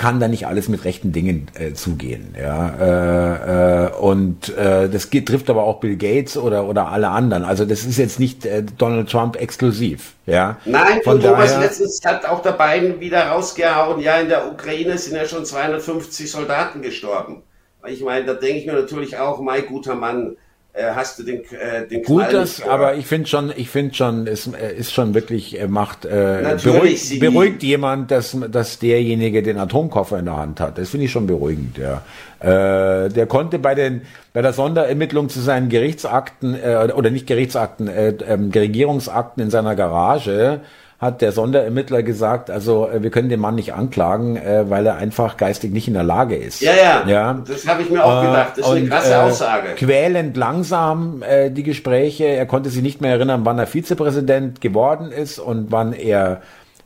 kann 0.04 0.20
da 0.20 0.28
nicht 0.28 0.47
alles 0.47 0.68
mit 0.68 0.84
rechten 0.84 1.14
Dingen 1.14 1.47
äh, 1.54 1.72
zugehen. 1.72 2.36
Ja? 2.38 2.74
Äh, 2.78 3.86
äh, 3.86 3.91
und 3.93 4.49
äh, 4.49 4.89
das 4.89 5.10
geht, 5.10 5.30
trifft 5.30 5.49
aber 5.49 5.64
auch 5.64 5.80
Bill 5.80 5.95
Gates 5.95 6.36
oder, 6.36 6.68
oder 6.68 6.89
alle 6.89 7.08
anderen. 7.08 7.45
Also 7.45 7.64
das 7.64 7.86
ist 7.86 7.97
jetzt 7.97 8.20
nicht 8.20 8.45
äh, 8.45 8.64
Donald 8.78 9.10
Trump 9.10 9.38
exklusiv. 9.38 10.12
Ja? 10.26 10.58
Nein, 10.66 10.99
Von 11.06 11.22
Thomas 11.22 11.54
daher, 11.54 11.68
letztens 11.68 12.01
hat 12.04 12.26
auch 12.26 12.41
der 12.41 12.51
Biden 12.51 12.99
wieder 12.99 13.28
rausgehauen, 13.28 14.01
ja, 14.01 14.18
in 14.18 14.28
der 14.28 14.51
Ukraine 14.51 14.97
sind 14.97 15.16
ja 15.16 15.26
schon 15.26 15.45
250 15.45 16.30
Soldaten 16.30 16.82
gestorben. 16.82 17.41
Ich 17.88 18.04
meine, 18.04 18.26
da 18.26 18.34
denke 18.34 18.58
ich 18.58 18.66
mir 18.66 18.74
natürlich 18.74 19.18
auch, 19.18 19.39
mein 19.39 19.66
guter 19.66 19.95
Mann, 19.95 20.36
hast 20.76 21.20
du 21.20 21.24
den, 21.24 21.42
äh, 21.52 21.88
den 21.88 22.02
Gut, 22.02 22.26
das, 22.32 22.62
aber 22.62 22.96
ich 22.96 23.06
finde 23.06 23.28
schon, 23.28 23.54
ich 23.56 23.70
finde 23.70 23.94
schon, 23.94 24.26
es 24.26 24.48
äh, 24.48 24.74
ist 24.76 24.92
schon 24.92 25.14
wirklich, 25.14 25.60
er 25.60 25.68
macht, 25.68 26.06
äh, 26.06 26.58
beruhigt, 26.64 27.20
beruhigt 27.20 27.62
jemand, 27.62 28.10
dass, 28.10 28.36
dass 28.50 28.80
derjenige 28.80 29.44
den 29.44 29.58
Atomkoffer 29.58 30.18
in 30.18 30.26
der 30.26 30.38
Hand 30.38 30.60
hat. 30.60 30.80
Das 30.80 30.90
finde 30.90 31.06
ich 31.06 31.12
schon 31.12 31.28
beruhigend, 31.28 31.78
ja. 31.78 32.02
Äh, 32.40 33.10
der 33.10 33.28
konnte 33.28 33.60
bei 33.60 33.76
den, 33.76 34.02
bei 34.34 34.42
der 34.42 34.54
Sonderermittlung 34.54 35.30
zu 35.30 35.42
seinen 35.42 35.70
Gerichtsakten, 35.70 36.56
äh, 36.56 36.92
oder 36.96 37.12
nicht 37.12 37.28
Gerichtsakten, 37.28 37.88
äh, 37.88 38.10
äh, 38.10 38.34
Regierungsakten 38.34 39.44
in 39.44 39.52
seiner 39.52 39.76
Garage, 39.76 40.62
hat 41.04 41.22
der 41.22 41.32
Sonderermittler 41.32 42.01
gesagt, 42.01 42.49
also 42.49 42.88
äh, 42.88 43.04
wir 43.04 43.12
können 43.12 43.30
den 43.30 43.39
Mann 43.39 43.56
nicht 43.56 43.74
anklagen, 43.74 44.38
äh, 44.38 44.70
weil 44.70 44.86
er 44.86 44.95
einfach 44.95 45.38
geistig 45.38 45.72
nicht 45.72 45.88
in 45.88 45.93
der 45.93 46.04
Lage 46.04 46.36
ist. 46.36 46.62
Ja, 46.62 46.74
ja. 46.74 47.08
ja? 47.08 47.43
Das 47.47 47.68
habe 47.68 47.84
ich 47.84 47.89
mir 47.89 48.04
auch 48.04 48.22
gedacht. 48.22 48.51
Das 48.51 48.60
ist 48.60 48.68
und, 48.68 48.78
eine 48.78 48.89
krasse 48.89 49.22
Aussage. 49.22 49.70
Quälend 49.76 50.38
langsam 50.38 51.22
äh, 51.22 51.51
die 51.51 51.64
Gespräche. 51.64 52.26
Er 52.26 52.45
konnte 52.45 52.70
sich 52.70 52.82
nicht 52.82 53.01
mehr 53.01 53.12
erinnern, 53.12 53.41
wann 53.43 53.60
er 53.60 53.68
Vizepräsident 53.68 54.62
geworden 54.62 55.12
ist 55.12 55.39
und 55.39 55.72
wann 55.72 55.93
er, 55.93 56.41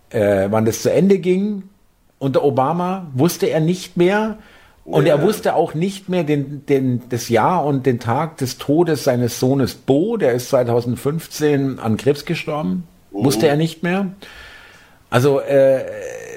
äh, 0.09 0.47
wann 0.49 0.67
es 0.67 0.81
zu 0.81 0.91
Ende 0.91 1.19
ging. 1.19 1.63
Unter 2.19 2.43
Obama 2.43 3.07
wusste 3.13 3.47
er 3.47 3.59
nicht 3.59 3.97
mehr. 3.97 4.37
Und 4.83 5.05
ja. 5.05 5.15
er 5.15 5.21
wusste 5.21 5.55
auch 5.55 5.73
nicht 5.73 6.07
mehr 6.07 6.23
den, 6.23 6.65
den, 6.65 7.03
das 7.09 7.27
Jahr 7.27 7.65
und 7.65 7.85
den 7.85 7.99
Tag 7.99 8.37
des 8.37 8.57
Todes 8.57 9.03
seines 9.03 9.37
Sohnes 9.37 9.75
Bo, 9.75 10.15
der 10.15 10.31
ist 10.31 10.49
2015 10.49 11.77
an 11.79 11.97
Krebs 11.97 12.23
gestorben. 12.23 12.87
Musste 13.23 13.47
er 13.47 13.55
nicht 13.55 13.83
mehr. 13.83 14.07
Also, 15.09 15.39
äh, 15.39 15.85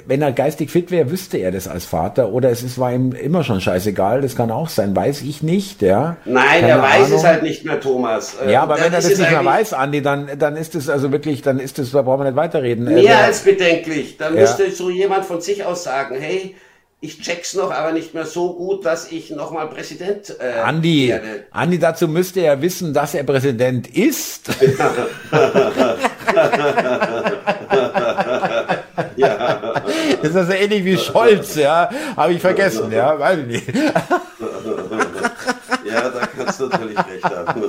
wenn 0.06 0.22
er 0.22 0.32
geistig 0.32 0.70
fit 0.70 0.90
wäre, 0.90 1.10
wüsste 1.10 1.38
er 1.38 1.52
das 1.52 1.68
als 1.68 1.84
Vater. 1.84 2.32
Oder 2.32 2.50
es 2.50 2.62
ist, 2.62 2.78
war 2.78 2.92
ihm 2.92 3.12
immer 3.12 3.44
schon 3.44 3.60
scheißegal. 3.60 4.22
Das 4.22 4.36
kann 4.36 4.50
auch 4.50 4.68
sein. 4.68 4.94
Weiß 4.94 5.22
ich 5.22 5.42
nicht, 5.42 5.82
ja. 5.82 6.16
Nein, 6.24 6.60
Keine 6.60 6.68
er 6.68 6.82
weiß 6.82 7.06
Ahnung. 7.06 7.18
es 7.18 7.24
halt 7.24 7.42
nicht 7.42 7.64
mehr, 7.64 7.80
Thomas. 7.80 8.36
Ja, 8.48 8.62
aber 8.62 8.76
wenn 8.76 8.84
er 8.84 8.90
das 8.90 9.08
nicht 9.08 9.18
mehr 9.18 9.44
weiß, 9.44 9.72
Andi, 9.72 10.02
dann, 10.02 10.38
dann 10.38 10.56
ist 10.56 10.74
es 10.74 10.88
also 10.88 11.12
wirklich, 11.12 11.42
dann 11.42 11.58
ist 11.58 11.78
es, 11.78 11.92
da 11.92 12.02
brauchen 12.02 12.20
wir 12.20 12.24
nicht 12.24 12.36
weiterreden. 12.36 12.84
Mehr 12.84 12.96
also, 12.96 13.26
als 13.26 13.40
bedenklich. 13.40 14.16
Dann 14.16 14.34
ja. 14.34 14.40
müsste 14.40 14.70
so 14.70 14.90
jemand 14.90 15.24
von 15.24 15.40
sich 15.40 15.64
aus 15.64 15.84
sagen, 15.84 16.16
hey, 16.18 16.54
ich 17.00 17.20
check's 17.20 17.54
noch, 17.54 17.70
aber 17.70 17.92
nicht 17.92 18.12
mehr 18.12 18.26
so 18.26 18.54
gut, 18.54 18.84
dass 18.84 19.10
ich 19.10 19.30
nochmal 19.30 19.68
Präsident 19.68 20.36
äh, 20.38 20.60
Andi, 20.60 21.08
werde. 21.08 21.44
Andi, 21.50 21.78
dazu 21.78 22.08
müsste 22.08 22.40
er 22.40 22.60
wissen, 22.60 22.92
dass 22.92 23.14
er 23.14 23.24
Präsident 23.24 23.88
ist. 23.88 24.50
ja. 29.16 29.74
Das 30.22 30.30
ist 30.30 30.36
also 30.36 30.52
ähnlich 30.52 30.84
wie 30.84 30.98
Scholz, 30.98 31.54
ja. 31.56 31.90
Habe 32.16 32.32
ich 32.34 32.40
vergessen, 32.40 32.90
ja. 32.92 33.18
Weiß 33.18 33.38
ich 33.38 33.46
nicht. 33.46 33.68
Ja, 35.84 36.08
da 36.08 36.26
kannst 36.26 36.60
du 36.60 36.66
natürlich 36.66 36.98
recht 36.98 37.24
haben. 37.24 37.62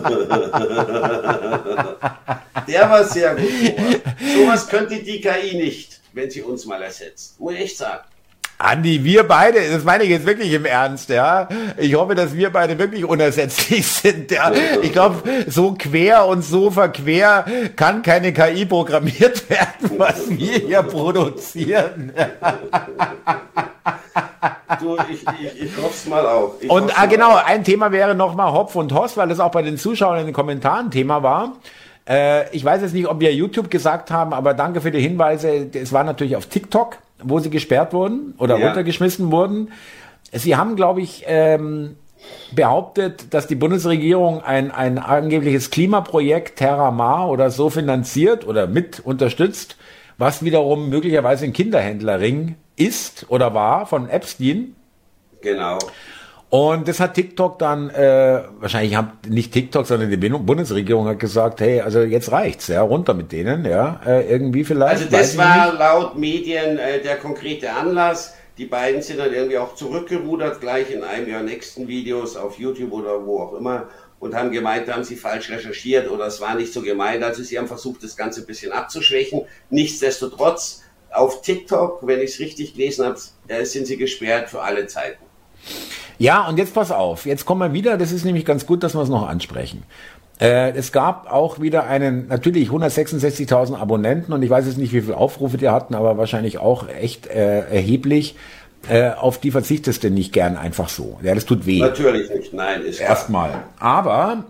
Der 2.68 2.90
war 2.90 3.04
sehr 3.04 3.36
gut. 3.36 3.50
Sowas 4.36 4.68
könnte 4.68 5.00
die 5.02 5.22
KI 5.22 5.58
nicht, 5.58 6.00
wenn 6.14 6.30
sie 6.30 6.42
uns 6.42 6.66
mal 6.66 6.82
ersetzt. 6.82 7.40
Muss 7.40 7.54
ich 7.54 7.62
echt 7.62 7.78
sagen. 7.78 8.04
Andi, 8.64 9.04
wir 9.04 9.24
beide, 9.24 9.60
das 9.70 9.84
meine 9.84 10.04
ich 10.04 10.10
jetzt 10.10 10.26
wirklich 10.26 10.54
im 10.54 10.66
Ernst, 10.66 11.10
ja. 11.10 11.48
Ich 11.78 11.96
hoffe, 11.96 12.16
dass 12.16 12.36
wir 12.36 12.52
beide 12.52 12.78
wirklich 12.78 13.06
unersetzlich 13.06 13.86
sind. 13.88 14.32
Ja. 14.32 14.52
Ich 14.82 14.92
glaube, 14.92 15.24
so 15.48 15.76
quer 15.78 16.26
und 16.26 16.44
so 16.44 16.72
verquer 16.72 17.46
kann 17.76 18.02
keine 18.02 18.34
KI 18.34 18.66
programmiert 18.66 19.50
werden, 19.50 19.98
was 19.98 20.30
wir 20.30 20.60
hier 20.60 20.84
produzieren. 20.84 22.14
Du, 24.80 24.98
ich, 25.12 25.22
ich, 25.22 25.62
ich 25.64 25.78
hoffe 25.78 25.94
es 25.94 26.06
mal 26.08 26.26
auch. 26.26 26.56
Ich 26.60 26.70
und 26.70 26.98
ah, 27.00 27.06
genau, 27.06 27.36
ein 27.44 27.64
Thema 27.64 27.92
wäre 27.92 28.16
nochmal 28.16 28.52
Hopf 28.52 28.76
und 28.76 28.94
Hoss, 28.94 29.18
weil 29.18 29.28
das 29.28 29.40
auch 29.40 29.52
bei 29.52 29.62
den 29.62 29.78
Zuschauern 29.78 30.20
in 30.20 30.26
den 30.28 30.34
Kommentaren 30.34 30.92
Thema 30.92 31.24
war. 31.24 31.54
Äh, 32.08 32.50
ich 32.56 32.64
weiß 32.64 32.82
jetzt 32.82 32.94
nicht, 32.94 33.08
ob 33.08 33.20
wir 33.20 33.34
YouTube 33.34 33.70
gesagt 33.70 34.12
haben, 34.12 34.34
aber 34.34 34.54
danke 34.54 34.82
für 34.82 34.92
die 34.92 35.02
Hinweise. 35.02 35.70
Es 35.74 35.94
war 35.94 36.04
natürlich 36.04 36.36
auf 36.36 36.48
TikTok 36.48 36.98
wo 37.24 37.40
sie 37.40 37.50
gesperrt 37.50 37.94
wurden 37.94 38.34
oder 38.38 38.58
ja. 38.58 38.68
runtergeschmissen 38.68 39.32
wurden. 39.32 39.72
Sie 40.32 40.56
haben, 40.56 40.76
glaube 40.76 41.02
ich, 41.02 41.24
ähm, 41.28 41.96
behauptet, 42.54 43.34
dass 43.34 43.48
die 43.48 43.56
Bundesregierung 43.56 44.44
ein, 44.44 44.72
ein 44.72 44.98
angebliches 44.98 45.70
Klimaprojekt 45.70 46.58
Terra 46.58 46.92
Mar 46.92 47.30
oder 47.30 47.50
so 47.50 47.70
finanziert 47.70 48.46
oder 48.46 48.68
mit 48.68 49.00
unterstützt, 49.00 49.78
was 50.18 50.44
wiederum 50.44 50.90
möglicherweise 50.90 51.46
ein 51.46 51.54
Kinderhändlerring 51.54 52.56
ist 52.76 53.26
oder 53.30 53.54
war 53.54 53.86
von 53.86 54.10
Epstein. 54.10 54.76
Genau. 55.42 55.80
Und 56.52 56.86
das 56.90 57.00
hat 57.00 57.14
TikTok 57.14 57.60
dann, 57.60 57.90
äh, 57.92 58.42
wahrscheinlich 58.60 58.96
haben 58.96 59.14
nicht 59.26 59.54
TikTok, 59.54 59.88
sondern 59.88 60.10
die 60.12 60.18
Bundesregierung 60.18 61.08
hat 61.08 61.18
gesagt, 61.18 61.62
hey, 61.62 61.80
also 61.80 62.02
jetzt 62.02 62.30
reicht's, 62.30 62.68
ja, 62.68 62.82
runter 62.82 63.14
mit 63.14 63.32
denen, 63.32 63.64
ja, 63.64 64.02
äh, 64.06 64.30
irgendwie 64.30 64.66
vielleicht. 64.66 65.02
Also 65.02 65.06
das 65.10 65.38
war 65.38 65.68
nicht. 65.68 65.80
laut 65.80 66.18
Medien 66.18 66.78
äh, 66.78 67.02
der 67.02 67.16
konkrete 67.16 67.72
Anlass. 67.72 68.34
Die 68.58 68.66
beiden 68.66 69.02
sind 69.02 69.20
dann 69.20 69.34
irgendwie 69.34 69.60
auch 69.60 69.76
zurückgerudert, 69.76 70.60
gleich 70.60 70.92
in 70.92 71.06
einem 71.06 71.30
ihrer 71.30 71.42
nächsten 71.42 71.88
Videos 71.88 72.36
auf 72.36 72.60
YouTube 72.60 72.92
oder 72.92 73.26
wo 73.26 73.40
auch 73.40 73.54
immer 73.54 73.88
und 74.20 74.36
haben 74.36 74.52
gemeint, 74.52 74.90
da 74.90 74.96
haben 74.96 75.06
sie 75.06 75.16
falsch 75.16 75.50
recherchiert 75.50 76.12
oder 76.12 76.28
es 76.28 76.42
war 76.42 76.56
nicht 76.56 76.74
so 76.74 76.82
gemeint. 76.82 77.24
Also 77.24 77.44
sie 77.44 77.58
haben 77.58 77.68
versucht, 77.68 78.04
das 78.04 78.18
Ganze 78.18 78.42
ein 78.42 78.46
bisschen 78.46 78.74
abzuschwächen. 78.74 79.44
Nichtsdestotrotz, 79.70 80.84
auf 81.12 81.42
TikTok, 81.42 82.06
wenn 82.06 82.20
ich 82.20 82.32
es 82.32 82.40
richtig 82.40 82.74
gelesen 82.74 83.06
habe, 83.06 83.20
äh, 83.48 83.64
sind 83.64 83.88
sie 83.88 83.96
gesperrt 83.96 84.50
für 84.50 84.62
alle 84.62 84.86
Zeiten. 84.88 85.31
Ja, 86.18 86.48
und 86.48 86.58
jetzt 86.58 86.74
pass 86.74 86.92
auf, 86.92 87.26
jetzt 87.26 87.46
kommen 87.46 87.62
wir 87.62 87.74
wieder, 87.74 87.98
das 87.98 88.12
ist 88.12 88.26
nämlich 88.26 88.46
ganz 88.46 88.66
gut, 88.66 88.84
dass 88.84 88.94
wir 88.94 89.02
es 89.02 89.10
noch 89.10 89.28
ansprechen. 89.28 89.84
Äh, 90.40 90.72
es 90.72 90.92
gab 90.92 91.32
auch 91.32 91.60
wieder 91.60 91.86
einen, 91.86 92.28
natürlich 92.28 92.70
166.000 92.70 93.76
Abonnenten 93.76 94.34
und 94.34 94.42
ich 94.42 94.50
weiß 94.50 94.66
jetzt 94.66 94.78
nicht, 94.78 94.94
wie 94.94 95.02
viele 95.02 95.18
Aufrufe 95.18 95.58
die 95.58 95.70
hatten, 95.70 95.94
aber 95.94 96.18
wahrscheinlich 96.18 96.58
auch 96.58 96.90
echt 96.90 97.28
äh, 97.28 97.60
erheblich. 97.62 98.36
Äh, 98.90 99.12
auf 99.12 99.40
die 99.40 99.52
verzichtest 99.52 100.04
du 100.04 100.10
nicht 100.10 100.34
gern 100.34 100.58
einfach 100.58 100.90
so. 100.90 101.20
Ja, 101.22 101.36
das 101.36 101.46
tut 101.46 101.68
weh. 101.68 101.80
Natürlich 101.80 102.32
nicht, 102.32 102.54
nein, 102.54 102.82
ist 102.82 103.00
Erstmal. 103.00 103.64
Aber 103.80 104.46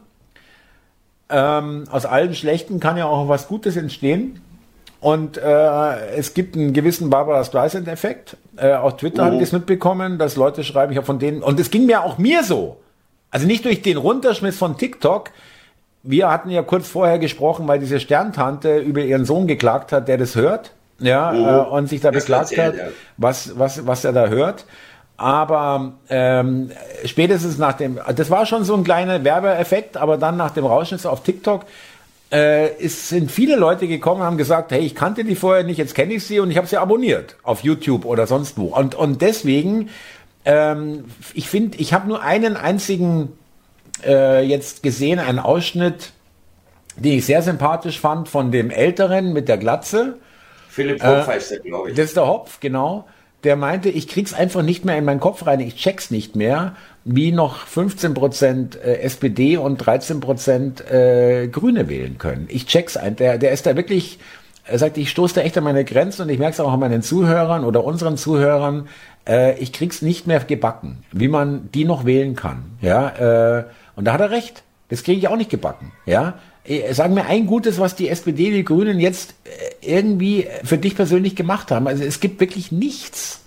ähm, 1.29 1.83
aus 1.91 2.05
allem 2.05 2.33
Schlechten 2.33 2.79
kann 2.79 2.95
ja 2.95 3.05
auch 3.05 3.27
was 3.27 3.49
Gutes 3.49 3.75
entstehen. 3.75 4.39
Und 5.01 5.37
äh, 5.37 6.15
es 6.15 6.35
gibt 6.35 6.55
einen 6.55 6.73
gewissen 6.73 7.09
Barbara 7.09 7.43
Streisand-Effekt. 7.43 8.37
Äh, 8.55 8.73
auf 8.73 8.97
Twitter 8.97 9.23
oh. 9.23 9.25
habe 9.25 9.35
ich 9.37 9.41
es 9.41 9.51
mitbekommen, 9.51 10.19
dass 10.19 10.35
Leute 10.35 10.63
schreiben, 10.63 10.91
ich 10.91 10.97
habe 10.97 11.07
von 11.07 11.17
denen, 11.17 11.41
und 11.41 11.59
es 11.59 11.71
ging 11.71 11.87
mir 11.87 12.03
auch 12.03 12.19
mir 12.19 12.43
so. 12.43 12.77
Also 13.31 13.47
nicht 13.47 13.65
durch 13.65 13.81
den 13.81 13.97
Runterschmiss 13.97 14.57
von 14.57 14.77
TikTok. 14.77 15.31
Wir 16.03 16.29
hatten 16.29 16.51
ja 16.51 16.61
kurz 16.61 16.87
vorher 16.87 17.17
gesprochen, 17.17 17.67
weil 17.67 17.79
diese 17.79 17.99
Sterntante 17.99 18.77
über 18.77 19.01
ihren 19.01 19.25
Sohn 19.25 19.47
geklagt 19.47 19.91
hat, 19.91 20.07
der 20.07 20.19
das 20.19 20.35
hört, 20.35 20.71
ja, 20.99 21.31
oh. 21.33 21.75
äh, 21.75 21.77
und 21.77 21.87
sich 21.87 22.01
da 22.01 22.11
das 22.11 22.25
beklagt 22.25 22.55
hat, 22.57 22.75
was, 23.17 23.57
was, 23.57 23.87
was 23.87 24.05
er 24.05 24.13
da 24.13 24.27
hört. 24.27 24.65
Aber 25.17 25.93
ähm, 26.09 26.71
spätestens 27.05 27.57
nach 27.57 27.73
dem, 27.73 27.99
das 28.15 28.29
war 28.29 28.45
schon 28.45 28.63
so 28.63 28.75
ein 28.75 28.83
kleiner 28.83 29.23
Werbeeffekt, 29.23 29.97
aber 29.97 30.17
dann 30.17 30.37
nach 30.37 30.51
dem 30.51 30.65
Rausschnitt 30.65 31.05
auf 31.05 31.21
TikTok 31.21 31.65
äh, 32.31 32.75
es 32.77 33.09
sind 33.09 33.31
viele 33.31 33.55
Leute 33.57 33.87
gekommen 33.87 34.21
und 34.21 34.27
haben 34.27 34.37
gesagt, 34.37 34.71
hey, 34.71 34.79
ich 34.79 34.95
kannte 34.95 35.23
die 35.23 35.35
vorher 35.35 35.63
nicht, 35.63 35.77
jetzt 35.77 35.95
kenne 35.95 36.13
ich 36.13 36.25
sie 36.25 36.39
und 36.39 36.49
ich 36.49 36.57
habe 36.57 36.67
sie 36.67 36.77
abonniert 36.77 37.35
auf 37.43 37.61
YouTube 37.63 38.05
oder 38.05 38.25
sonst 38.25 38.57
wo. 38.57 38.67
Und, 38.67 38.95
und 38.95 39.21
deswegen, 39.21 39.89
ähm, 40.45 41.05
ich 41.33 41.49
finde, 41.49 41.77
ich 41.77 41.93
habe 41.93 42.07
nur 42.07 42.21
einen 42.21 42.55
einzigen 42.55 43.33
äh, 44.05 44.43
jetzt 44.43 44.81
gesehen, 44.81 45.19
einen 45.19 45.39
Ausschnitt, 45.39 46.13
den 46.95 47.17
ich 47.17 47.25
sehr 47.25 47.41
sympathisch 47.41 47.99
fand 47.99 48.29
von 48.29 48.51
dem 48.51 48.69
Älteren 48.69 49.33
mit 49.33 49.49
der 49.49 49.57
Glatze. 49.57 50.17
Philipp 50.69 51.03
Hopf 51.03 51.27
äh, 51.27 51.31
heißt 51.31 51.51
der, 51.51 51.59
glaube 51.59 51.89
ich. 51.89 51.95
Das 51.95 52.05
ist 52.05 52.17
der 52.17 52.27
Hopf, 52.27 52.59
genau. 52.59 53.07
Der 53.43 53.55
meinte, 53.55 53.89
ich 53.89 54.07
krieg's 54.07 54.33
einfach 54.33 54.61
nicht 54.61 54.85
mehr 54.85 54.97
in 54.97 55.03
meinen 55.03 55.19
Kopf 55.19 55.45
rein, 55.47 55.59
ich 55.59 55.75
check's 55.75 56.11
nicht 56.11 56.35
mehr 56.35 56.75
wie 57.03 57.31
noch 57.31 57.65
15 57.65 58.13
Prozent 58.13 58.75
äh, 58.75 58.99
SPD 58.99 59.57
und 59.57 59.77
13 59.77 60.19
Prozent 60.19 60.81
äh, 60.91 61.47
Grüne 61.47 61.89
wählen 61.89 62.17
können. 62.17 62.47
Ich 62.49 62.67
check's 62.67 62.97
ein. 62.97 63.15
Der, 63.15 63.37
der 63.37 63.51
ist 63.51 63.65
da 63.65 63.75
wirklich 63.75 64.19
Er 64.65 64.77
sagt, 64.77 64.97
ich 64.97 65.09
stoße 65.09 65.35
da 65.35 65.41
echt 65.41 65.57
an 65.57 65.63
meine 65.63 65.83
Grenzen 65.83 66.23
und 66.23 66.29
ich 66.29 66.37
merke 66.37 66.53
es 66.53 66.59
auch 66.59 66.71
an 66.71 66.79
meinen 66.79 67.01
Zuhörern 67.01 67.65
oder 67.65 67.83
unseren 67.83 68.17
Zuhörern. 68.17 68.87
Äh, 69.27 69.57
ich 69.59 69.73
krieg's 69.73 70.01
nicht 70.01 70.27
mehr 70.27 70.39
gebacken, 70.41 71.03
wie 71.11 71.27
man 71.27 71.69
die 71.73 71.85
noch 71.85 72.05
wählen 72.05 72.35
kann. 72.35 72.63
Ja, 72.81 73.59
äh, 73.59 73.65
und 73.95 74.05
da 74.05 74.13
hat 74.13 74.21
er 74.21 74.31
recht. 74.31 74.63
Das 74.89 75.03
kriege 75.03 75.17
ich 75.17 75.27
auch 75.27 75.37
nicht 75.37 75.49
gebacken. 75.49 75.91
Ja, 76.05 76.35
äh, 76.63 76.93
Sag 76.93 77.11
mir 77.11 77.25
ein 77.25 77.47
Gutes, 77.47 77.79
was 77.79 77.95
die 77.95 78.09
SPD, 78.09 78.51
die 78.51 78.63
Grünen 78.63 78.99
jetzt 78.99 79.33
irgendwie 79.81 80.47
für 80.63 80.77
dich 80.77 80.95
persönlich 80.95 81.35
gemacht 81.35 81.71
haben. 81.71 81.87
Also 81.87 82.03
es 82.03 82.19
gibt 82.19 82.39
wirklich 82.39 82.71
nichts. 82.71 83.40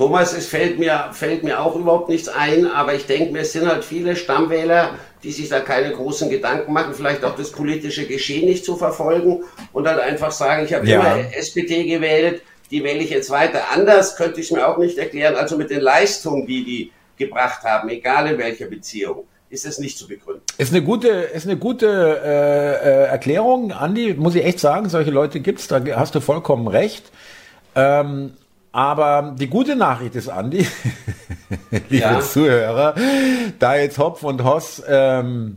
Thomas, 0.00 0.32
es 0.32 0.46
fällt 0.46 0.78
mir, 0.78 1.10
fällt 1.12 1.44
mir 1.44 1.60
auch 1.60 1.76
überhaupt 1.76 2.08
nichts 2.08 2.26
ein, 2.26 2.66
aber 2.66 2.94
ich 2.94 3.04
denke 3.04 3.32
mir, 3.32 3.40
es 3.40 3.52
sind 3.52 3.68
halt 3.68 3.84
viele 3.84 4.16
Stammwähler, 4.16 4.94
die 5.22 5.30
sich 5.30 5.50
da 5.50 5.60
keine 5.60 5.92
großen 5.92 6.30
Gedanken 6.30 6.72
machen, 6.72 6.94
vielleicht 6.94 7.22
auch 7.22 7.36
das 7.36 7.52
politische 7.52 8.06
Geschehen 8.06 8.46
nicht 8.46 8.64
zu 8.64 8.76
verfolgen 8.76 9.44
und 9.74 9.84
dann 9.84 9.98
einfach 9.98 10.30
sagen, 10.30 10.64
ich 10.64 10.72
habe 10.72 10.86
ja. 10.86 11.00
immer 11.00 11.36
SPD 11.36 11.84
gewählt, 11.84 12.40
die 12.70 12.82
wähle 12.82 13.00
ich 13.00 13.10
jetzt 13.10 13.28
weiter. 13.28 13.60
Anders 13.74 14.16
könnte 14.16 14.40
ich 14.40 14.46
es 14.46 14.52
mir 14.52 14.66
auch 14.66 14.78
nicht 14.78 14.96
erklären, 14.96 15.34
also 15.34 15.58
mit 15.58 15.68
den 15.68 15.82
Leistungen, 15.82 16.46
die 16.46 16.64
die 16.64 16.92
gebracht 17.18 17.62
haben, 17.64 17.90
egal 17.90 18.26
in 18.26 18.38
welcher 18.38 18.68
Beziehung 18.68 19.24
ist 19.50 19.66
es 19.66 19.78
nicht 19.80 19.98
zu 19.98 20.08
begründen. 20.08 20.40
Ist 20.56 20.72
eine 20.72 20.82
gute, 20.82 21.08
ist 21.08 21.46
eine 21.46 21.58
gute 21.58 21.86
äh, 22.24 23.04
äh, 23.04 23.06
Erklärung, 23.08 23.72
Andi, 23.72 24.14
muss 24.14 24.34
ich 24.34 24.46
echt 24.46 24.60
sagen, 24.60 24.88
solche 24.88 25.10
Leute 25.10 25.40
gibt's, 25.40 25.68
da 25.68 25.84
hast 25.94 26.14
du 26.14 26.20
vollkommen 26.20 26.68
recht. 26.68 27.12
Ähm, 27.74 28.32
aber 28.72 29.34
die 29.38 29.48
gute 29.48 29.76
Nachricht 29.76 30.14
ist, 30.14 30.28
Andi, 30.28 30.66
liebe 31.70 31.96
ja. 31.96 32.20
Zuhörer, 32.20 32.94
da 33.58 33.76
jetzt 33.76 33.98
Hopf 33.98 34.22
und 34.22 34.44
Hoss 34.44 34.82
ähm, 34.86 35.56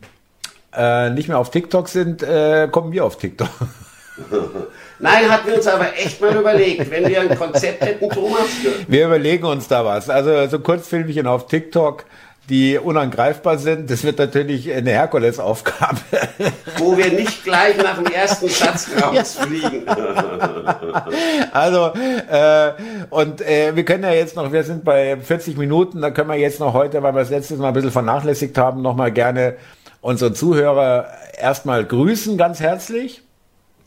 äh, 0.75 1.09
nicht 1.11 1.27
mehr 1.27 1.37
auf 1.37 1.51
TikTok 1.51 1.87
sind, 1.89 2.23
äh, 2.23 2.67
kommen 2.71 2.91
wir 2.91 3.05
auf 3.05 3.17
TikTok. 3.17 3.49
Nein, 4.99 5.29
hatten 5.29 5.47
wir 5.47 5.55
uns 5.55 5.67
aber 5.67 5.97
echt 5.97 6.21
mal 6.21 6.35
überlegt, 6.35 6.89
wenn 6.89 7.07
wir 7.07 7.21
ein 7.21 7.37
Konzept 7.37 7.81
hätten, 7.83 8.09
Thomas. 8.09 8.47
Wir 8.87 9.07
überlegen 9.07 9.45
uns 9.45 9.67
da 9.67 9.83
was. 9.83 10.09
Also 10.09 10.47
so 10.47 10.59
Kurzfilmchen 10.59 11.27
auf 11.27 11.47
TikTok 11.47 12.05
die 12.49 12.77
unangreifbar 12.77 13.57
sind. 13.57 13.89
Das 13.89 14.03
wird 14.03 14.19
natürlich 14.19 14.71
eine 14.71 14.91
Herkulesaufgabe. 14.91 16.01
Wo 16.77 16.97
wir 16.97 17.11
nicht 17.11 17.43
gleich 17.43 17.77
nach 17.77 17.97
dem 17.97 18.11
ersten 18.11 18.49
Satz 18.49 18.89
rausfliegen. 19.01 19.87
also, 21.51 21.93
äh, 21.95 22.71
und 23.09 23.41
äh, 23.41 23.75
wir 23.75 23.85
können 23.85 24.03
ja 24.03 24.11
jetzt 24.11 24.35
noch, 24.35 24.51
wir 24.51 24.63
sind 24.63 24.83
bei 24.83 25.17
40 25.17 25.57
Minuten, 25.57 26.01
da 26.01 26.11
können 26.11 26.29
wir 26.29 26.37
jetzt 26.37 26.59
noch 26.59 26.73
heute, 26.73 27.01
weil 27.01 27.13
wir 27.13 27.21
das 27.21 27.29
letztes 27.29 27.57
Mal 27.57 27.69
ein 27.69 27.73
bisschen 27.73 27.91
vernachlässigt 27.91 28.57
haben, 28.57 28.81
nochmal 28.81 29.11
gerne 29.11 29.55
unsere 30.01 30.33
Zuhörer 30.33 31.07
erstmal 31.37 31.85
grüßen, 31.85 32.37
ganz 32.37 32.59
herzlich. 32.59 33.23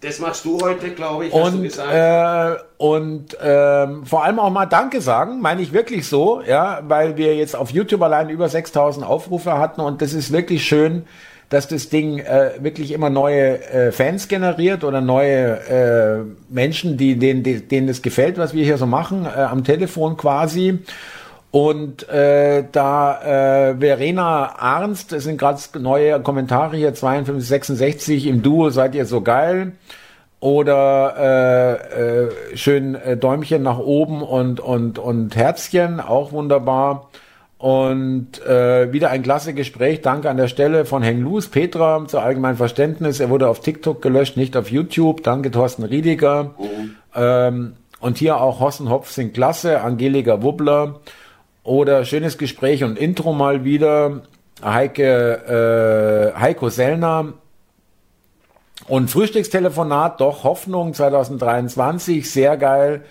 Das 0.01 0.18
machst 0.18 0.44
du 0.44 0.61
heute, 0.61 0.90
glaube 0.90 1.26
ich, 1.26 1.32
hast 1.32 1.53
und, 1.53 1.57
du 1.59 1.62
gesagt. 1.62 2.61
Äh, 2.61 2.62
und 2.76 3.36
ähm, 3.42 4.05
vor 4.05 4.24
allem 4.24 4.38
auch 4.38 4.51
mal 4.51 4.66
Danke 4.66 5.01
sagen, 5.01 5.40
meine 5.40 5.62
ich 5.62 5.72
wirklich 5.72 6.07
so, 6.07 6.42
ja, 6.47 6.80
weil 6.86 7.16
wir 7.16 7.34
jetzt 7.34 7.57
auf 7.57 7.70
YouTube 7.70 8.03
allein 8.03 8.28
über 8.28 8.49
6000 8.49 9.07
Aufrufe 9.07 9.59
hatten 9.59 9.80
und 9.80 10.03
das 10.03 10.12
ist 10.12 10.32
wirklich 10.32 10.66
schön, 10.66 11.07
dass 11.49 11.68
das 11.68 11.88
Ding 11.88 12.18
äh, 12.18 12.53
wirklich 12.59 12.90
immer 12.90 13.09
neue 13.09 13.62
äh, 13.70 13.92
Fans 13.92 14.28
generiert 14.28 14.84
oder 14.84 15.01
neue 15.01 15.61
äh, 15.68 16.53
Menschen, 16.53 16.97
die 16.97 17.16
denen, 17.16 17.42
denen 17.42 17.86
das 17.86 18.03
gefällt, 18.03 18.36
was 18.36 18.53
wir 18.53 18.64
hier 18.64 18.78
so 18.78 18.86
machen, 18.86 19.26
äh, 19.26 19.40
am 19.40 19.62
Telefon 19.64 20.16
quasi. 20.16 20.80
Und 21.51 22.09
äh, 22.09 22.64
da 22.70 23.70
äh, 23.70 23.76
Verena 23.78 24.57
Arnst, 24.59 25.12
es 25.12 25.24
sind 25.24 25.38
gerade 25.38 25.59
neue 25.78 26.20
Kommentare 26.20 26.76
hier, 26.76 26.92
52, 26.92 27.49
66, 27.49 28.26
im 28.26 28.42
Duo 28.42 28.70
seid 28.70 28.94
ihr 28.94 29.07
so 29.07 29.22
geil. 29.22 29.72
Oder 30.38 31.14
äh, 31.18 32.24
äh, 32.24 32.57
schön 32.57 32.94
äh, 32.94 33.16
Däumchen 33.16 33.62
nach 33.62 33.78
oben 33.78 34.22
und, 34.22 34.61
und, 34.61 34.99
und 34.99 35.34
Herzchen, 35.34 35.99
auch 35.99 36.32
wunderbar. 36.32 37.09
Und 37.59 38.44
äh, 38.44 38.92
wieder 38.92 39.09
ein 39.11 39.22
klasse 39.22 39.55
Gespräch. 39.55 40.03
Danke 40.03 40.28
an 40.28 40.36
der 40.36 40.49
Stelle 40.49 40.84
von 40.84 41.03
Heng 41.03 41.22
Luz, 41.22 41.49
Petra, 41.49 42.05
zu 42.07 42.18
allgemeinem 42.18 42.59
Verständnis. 42.59 43.18
Er 43.18 43.30
wurde 43.30 43.49
auf 43.49 43.61
TikTok 43.61 44.03
gelöscht, 44.03 44.36
nicht 44.36 44.59
auf 44.59 44.70
YouTube. 44.70 45.22
Danke, 45.22 45.51
Thorsten 45.51 45.84
Riediger. 45.84 46.55
Mhm. 46.59 46.97
Ähm, 47.14 47.72
und 48.01 48.18
hier 48.18 48.38
auch 48.40 48.61
Hossen 48.61 48.90
Hopf 48.90 49.11
sind 49.11 49.32
klasse. 49.32 49.80
Angelika 49.80 50.42
Wubbler. 50.42 51.01
Oder 51.67 52.05
schönes 52.05 52.39
Gespräch 52.39 52.85
und 52.85 52.97
Intro 52.97 53.33
mal 53.33 53.64
wieder. 53.64 54.23
Heike, 54.64 56.33
äh, 56.37 56.41
Heiko 56.41 56.69
Sellner. 56.69 57.33
Und 58.87 59.11
Frühstückstelefonat, 59.11 60.21
doch 60.21 60.45
Hoffnung 60.45 60.95
2023, 60.95 62.31
sehr 62.31 62.57
geil. 62.57 63.05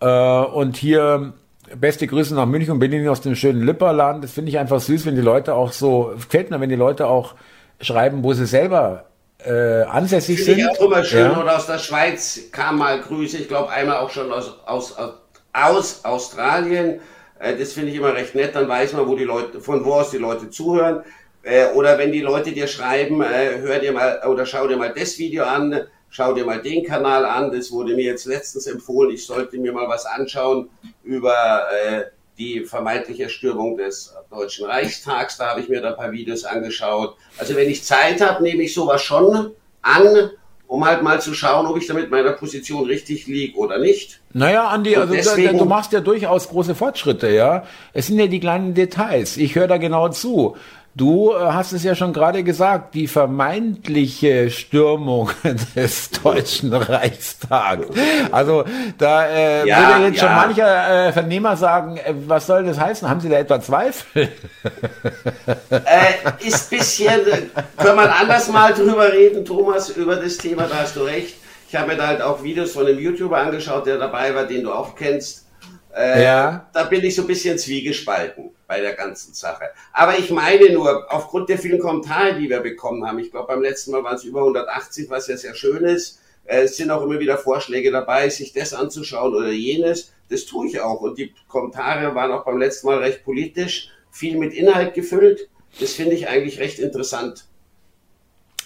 Äh, 0.00 0.06
und 0.06 0.78
hier 0.78 1.34
beste 1.74 2.06
Grüße 2.06 2.34
nach 2.34 2.46
München 2.46 2.72
und 2.72 2.78
Berlin 2.78 3.06
aus 3.08 3.20
dem 3.20 3.36
schönen 3.36 3.60
Lipperland. 3.62 4.24
Das 4.24 4.32
finde 4.32 4.48
ich 4.50 4.58
einfach 4.58 4.80
süß, 4.80 5.04
wenn 5.04 5.14
die 5.14 5.20
Leute 5.20 5.54
auch 5.54 5.72
so, 5.72 6.12
gefällt 6.14 6.50
mir, 6.50 6.58
wenn 6.58 6.70
die 6.70 6.76
Leute 6.76 7.06
auch 7.06 7.34
schreiben, 7.82 8.24
wo 8.24 8.32
sie 8.32 8.46
selber 8.46 9.04
äh, 9.44 9.82
ansässig 9.82 10.42
sind. 10.42 10.60
Ich 10.60 10.66
auch 10.66 10.80
immer 10.80 11.04
schön. 11.04 11.30
Ja. 11.30 11.38
Oder 11.42 11.56
aus 11.56 11.66
der 11.66 11.78
Schweiz 11.78 12.40
kam 12.52 12.78
mal 12.78 12.98
Grüße, 13.02 13.36
ich 13.36 13.48
glaube 13.48 13.68
einmal 13.68 13.98
auch 13.98 14.08
schon 14.08 14.32
aus, 14.32 14.54
aus, 14.64 14.96
aus 15.52 16.04
Australien. 16.06 17.00
Äh, 17.38 17.56
das 17.56 17.72
finde 17.72 17.90
ich 17.90 17.96
immer 17.96 18.14
recht 18.14 18.34
nett, 18.34 18.54
dann 18.54 18.68
weiß 18.68 18.92
man, 18.94 19.06
wo 19.06 19.16
die 19.16 19.24
Leute, 19.24 19.60
von 19.60 19.84
wo 19.84 19.94
aus 19.94 20.10
die 20.10 20.18
Leute 20.18 20.50
zuhören. 20.50 21.02
Äh, 21.42 21.72
oder 21.72 21.98
wenn 21.98 22.12
die 22.12 22.20
Leute 22.20 22.52
dir 22.52 22.66
schreiben, 22.66 23.22
äh, 23.22 23.58
hör 23.58 23.78
dir 23.78 23.92
mal 23.92 24.22
oder 24.26 24.46
schau 24.46 24.66
dir 24.66 24.76
mal 24.76 24.92
das 24.92 25.18
Video 25.18 25.44
an, 25.44 25.86
schau 26.10 26.32
dir 26.34 26.44
mal 26.44 26.60
den 26.60 26.84
Kanal 26.84 27.24
an. 27.24 27.52
Das 27.52 27.70
wurde 27.70 27.94
mir 27.94 28.04
jetzt 28.04 28.26
letztens 28.26 28.66
empfohlen. 28.66 29.10
Ich 29.10 29.26
sollte 29.26 29.58
mir 29.58 29.72
mal 29.72 29.88
was 29.88 30.06
anschauen 30.06 30.70
über 31.04 31.68
die 32.38 32.64
vermeintliche 32.64 33.24
Erstürmung 33.24 33.76
des 33.76 34.14
Deutschen 34.30 34.66
Reichstags. 34.66 35.38
Da 35.38 35.50
habe 35.50 35.60
ich 35.60 35.68
mir 35.68 35.80
da 35.80 35.90
ein 35.90 35.96
paar 35.96 36.12
Videos 36.12 36.44
angeschaut. 36.44 37.16
Also 37.38 37.56
wenn 37.56 37.68
ich 37.68 37.82
Zeit 37.82 38.20
habe, 38.20 38.42
nehme 38.42 38.62
ich 38.62 38.74
sowas 38.74 39.02
schon 39.02 39.52
an 39.82 40.30
um 40.66 40.84
halt 40.84 41.02
mal 41.02 41.20
zu 41.20 41.34
schauen, 41.34 41.66
ob 41.66 41.76
ich 41.76 41.86
damit 41.86 42.10
meiner 42.10 42.32
Position 42.32 42.84
richtig 42.84 43.26
liege 43.26 43.56
oder 43.56 43.78
nicht. 43.78 44.20
Naja, 44.32 44.68
Andi, 44.68 44.96
also 44.96 45.14
deswegen, 45.14 45.58
du 45.58 45.64
machst 45.64 45.92
ja 45.92 46.00
durchaus 46.00 46.48
große 46.48 46.74
Fortschritte, 46.74 47.30
ja. 47.30 47.64
Es 47.92 48.08
sind 48.08 48.18
ja 48.18 48.26
die 48.26 48.40
kleinen 48.40 48.74
Details. 48.74 49.36
Ich 49.36 49.54
höre 49.54 49.68
da 49.68 49.78
genau 49.78 50.08
zu. 50.08 50.56
Du 50.96 51.34
äh, 51.34 51.38
hast 51.38 51.74
es 51.74 51.84
ja 51.84 51.94
schon 51.94 52.14
gerade 52.14 52.42
gesagt, 52.42 52.94
die 52.94 53.06
vermeintliche 53.06 54.50
Stürmung 54.50 55.30
des 55.76 56.10
Deutschen 56.10 56.72
Reichstags. 56.72 57.86
Also 58.32 58.64
da 58.96 59.26
äh, 59.26 59.68
ja, 59.68 59.90
würde 59.90 60.06
jetzt 60.06 60.22
ja. 60.22 60.26
schon 60.26 60.34
mancher 60.34 61.08
äh, 61.08 61.12
Vernehmer 61.12 61.54
sagen, 61.58 61.98
äh, 61.98 62.14
was 62.26 62.46
soll 62.46 62.64
das 62.64 62.80
heißen? 62.80 63.06
Haben 63.06 63.20
Sie 63.20 63.28
da 63.28 63.36
etwa 63.36 63.60
Zweifel? 63.60 64.28
Äh, 65.70 66.46
ist 66.46 66.70
bisschen, 66.70 67.20
können 67.76 67.96
wir 67.96 68.16
anders 68.16 68.48
mal 68.48 68.72
drüber 68.72 69.12
reden, 69.12 69.44
Thomas, 69.44 69.90
über 69.90 70.16
das 70.16 70.36
Thema, 70.36 70.64
da 70.64 70.80
hast 70.80 70.96
du 70.96 71.02
recht. 71.02 71.36
Ich 71.68 71.74
habe 71.74 71.88
mir 71.88 71.96
da 71.96 72.08
halt 72.08 72.22
auch 72.22 72.42
Videos 72.42 72.72
von 72.72 72.86
einem 72.86 72.98
YouTuber 72.98 73.38
angeschaut, 73.38 73.86
der 73.86 73.98
dabei 73.98 74.34
war, 74.34 74.44
den 74.44 74.64
du 74.64 74.72
auch 74.72 74.94
kennst. 74.94 75.46
Äh, 75.96 76.24
ja. 76.24 76.66
Da 76.72 76.84
bin 76.84 77.04
ich 77.04 77.14
so 77.14 77.22
ein 77.22 77.28
bisschen 77.28 77.58
zwiegespalten 77.58 78.55
bei 78.66 78.80
der 78.80 78.94
ganzen 78.94 79.34
Sache. 79.34 79.66
Aber 79.92 80.18
ich 80.18 80.30
meine 80.30 80.70
nur, 80.70 81.06
aufgrund 81.12 81.48
der 81.48 81.58
vielen 81.58 81.78
Kommentare, 81.78 82.38
die 82.38 82.48
wir 82.48 82.60
bekommen 82.60 83.06
haben, 83.06 83.18
ich 83.18 83.30
glaube 83.30 83.48
beim 83.48 83.62
letzten 83.62 83.92
Mal 83.92 84.04
waren 84.04 84.16
es 84.16 84.24
über 84.24 84.40
180, 84.40 85.08
was 85.10 85.28
ja 85.28 85.36
sehr 85.36 85.54
schön 85.54 85.84
ist, 85.84 86.20
äh, 86.46 86.62
es 86.62 86.76
sind 86.76 86.90
auch 86.90 87.02
immer 87.02 87.18
wieder 87.18 87.38
Vorschläge 87.38 87.90
dabei, 87.90 88.28
sich 88.28 88.52
das 88.52 88.72
anzuschauen 88.74 89.34
oder 89.34 89.50
jenes. 89.50 90.12
Das 90.28 90.44
tue 90.46 90.68
ich 90.68 90.80
auch. 90.80 91.00
Und 91.00 91.18
die 91.18 91.32
Kommentare 91.48 92.14
waren 92.14 92.32
auch 92.32 92.44
beim 92.44 92.58
letzten 92.58 92.88
Mal 92.88 92.98
recht 92.98 93.24
politisch, 93.24 93.90
viel 94.10 94.36
mit 94.36 94.54
Inhalt 94.54 94.94
gefüllt. 94.94 95.48
Das 95.78 95.92
finde 95.92 96.14
ich 96.14 96.28
eigentlich 96.28 96.58
recht 96.58 96.78
interessant. 96.78 97.44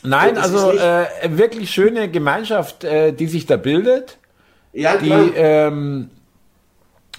Nein, 0.02 0.38
also 0.38 0.72
äh, 0.72 1.06
wirklich 1.28 1.70
schöne 1.70 2.10
Gemeinschaft, 2.10 2.84
äh, 2.84 3.12
die 3.12 3.26
sich 3.26 3.44
da 3.44 3.56
bildet. 3.56 4.18
Ja, 4.72 4.96
klar. 4.96 5.24
Die, 5.24 5.32
ähm, 5.36 6.10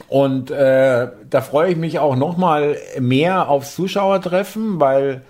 und 0.08 0.52
äh, 0.52 1.08
da 1.30 1.42
freue 1.42 1.72
ich 1.72 1.78
mich 1.78 2.00
auch 2.00 2.16
noch 2.16 2.38
mal 2.38 2.78
mehr 3.00 3.50
aufs 3.50 3.76
Zuschauertreffen, 3.76 4.80
weil, 4.80 5.22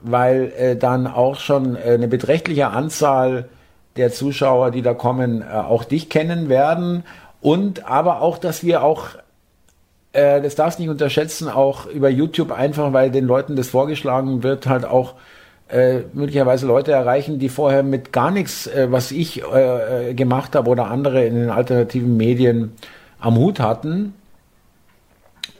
weil 0.00 0.52
äh, 0.56 0.76
dann 0.76 1.06
auch 1.06 1.36
schon 1.36 1.76
äh, 1.76 1.94
eine 1.94 2.08
beträchtliche 2.08 2.68
Anzahl 2.68 3.48
der 3.96 4.12
Zuschauer, 4.12 4.70
die 4.70 4.82
da 4.82 4.94
kommen, 4.94 5.42
äh, 5.42 5.52
auch 5.52 5.84
dich 5.84 6.08
kennen 6.08 6.48
werden. 6.48 7.04
Und 7.40 7.86
aber 7.86 8.20
auch, 8.20 8.38
dass 8.38 8.64
wir 8.64 8.82
auch, 8.82 9.08
äh, 10.12 10.40
das 10.40 10.54
darfst 10.54 10.78
nicht 10.78 10.88
unterschätzen, 10.88 11.48
auch 11.48 11.86
über 11.86 12.08
YouTube 12.08 12.52
einfach, 12.52 12.92
weil 12.92 13.10
den 13.10 13.26
Leuten 13.26 13.56
das 13.56 13.68
vorgeschlagen 13.68 14.42
wird, 14.42 14.66
halt 14.66 14.84
auch 14.84 15.14
äh, 15.68 16.00
möglicherweise 16.12 16.66
Leute 16.66 16.92
erreichen, 16.92 17.38
die 17.38 17.48
vorher 17.48 17.82
mit 17.82 18.12
gar 18.12 18.30
nichts, 18.30 18.66
äh, 18.66 18.88
was 18.90 19.12
ich 19.12 19.42
äh, 19.42 20.14
gemacht 20.14 20.56
habe 20.56 20.68
oder 20.68 20.88
andere 20.88 21.24
in 21.24 21.34
den 21.34 21.50
alternativen 21.50 22.16
Medien 22.16 22.72
am 23.20 23.36
Hut 23.36 23.60
hatten 23.60 24.14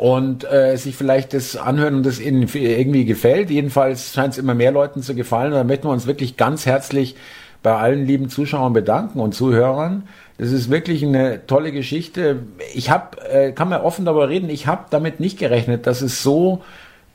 und 0.01 0.51
äh, 0.51 0.77
sich 0.77 0.97
vielleicht 0.97 1.35
das 1.35 1.57
anhören 1.57 1.97
und 1.97 2.07
das 2.07 2.21
ihnen 2.21 2.49
irgendwie 2.55 3.05
gefällt. 3.05 3.51
Jedenfalls 3.51 4.15
scheint 4.15 4.33
es 4.33 4.39
immer 4.39 4.55
mehr 4.55 4.73
Leuten 4.73 5.03
zu 5.03 5.15
gefallen. 5.15 5.53
Da 5.53 5.63
möchten 5.63 5.89
wir 5.89 5.93
uns 5.93 6.07
wirklich 6.07 6.39
ganz 6.39 6.65
herzlich 6.65 7.17
bei 7.63 7.75
allen 7.77 8.07
lieben 8.07 8.31
Zuschauern 8.31 8.73
bedanken 8.73 9.21
und 9.21 9.35
Zuhörern. 9.35 10.05
Das 10.39 10.53
ist 10.53 10.71
wirklich 10.71 11.05
eine 11.05 11.47
tolle 11.47 11.71
Geschichte. 11.71 12.39
Ich 12.73 12.89
habe, 12.89 13.21
äh, 13.29 13.53
kann 13.53 13.69
man 13.69 13.83
offen 13.83 14.07
darüber 14.07 14.31
reden, 14.31 14.49
ich 14.49 14.67
habe 14.67 14.87
damit 14.89 15.21
nicht 15.21 15.39
gerechnet, 15.39 15.87
dass 15.87 16.01
es 16.01 16.23
so 16.23 16.63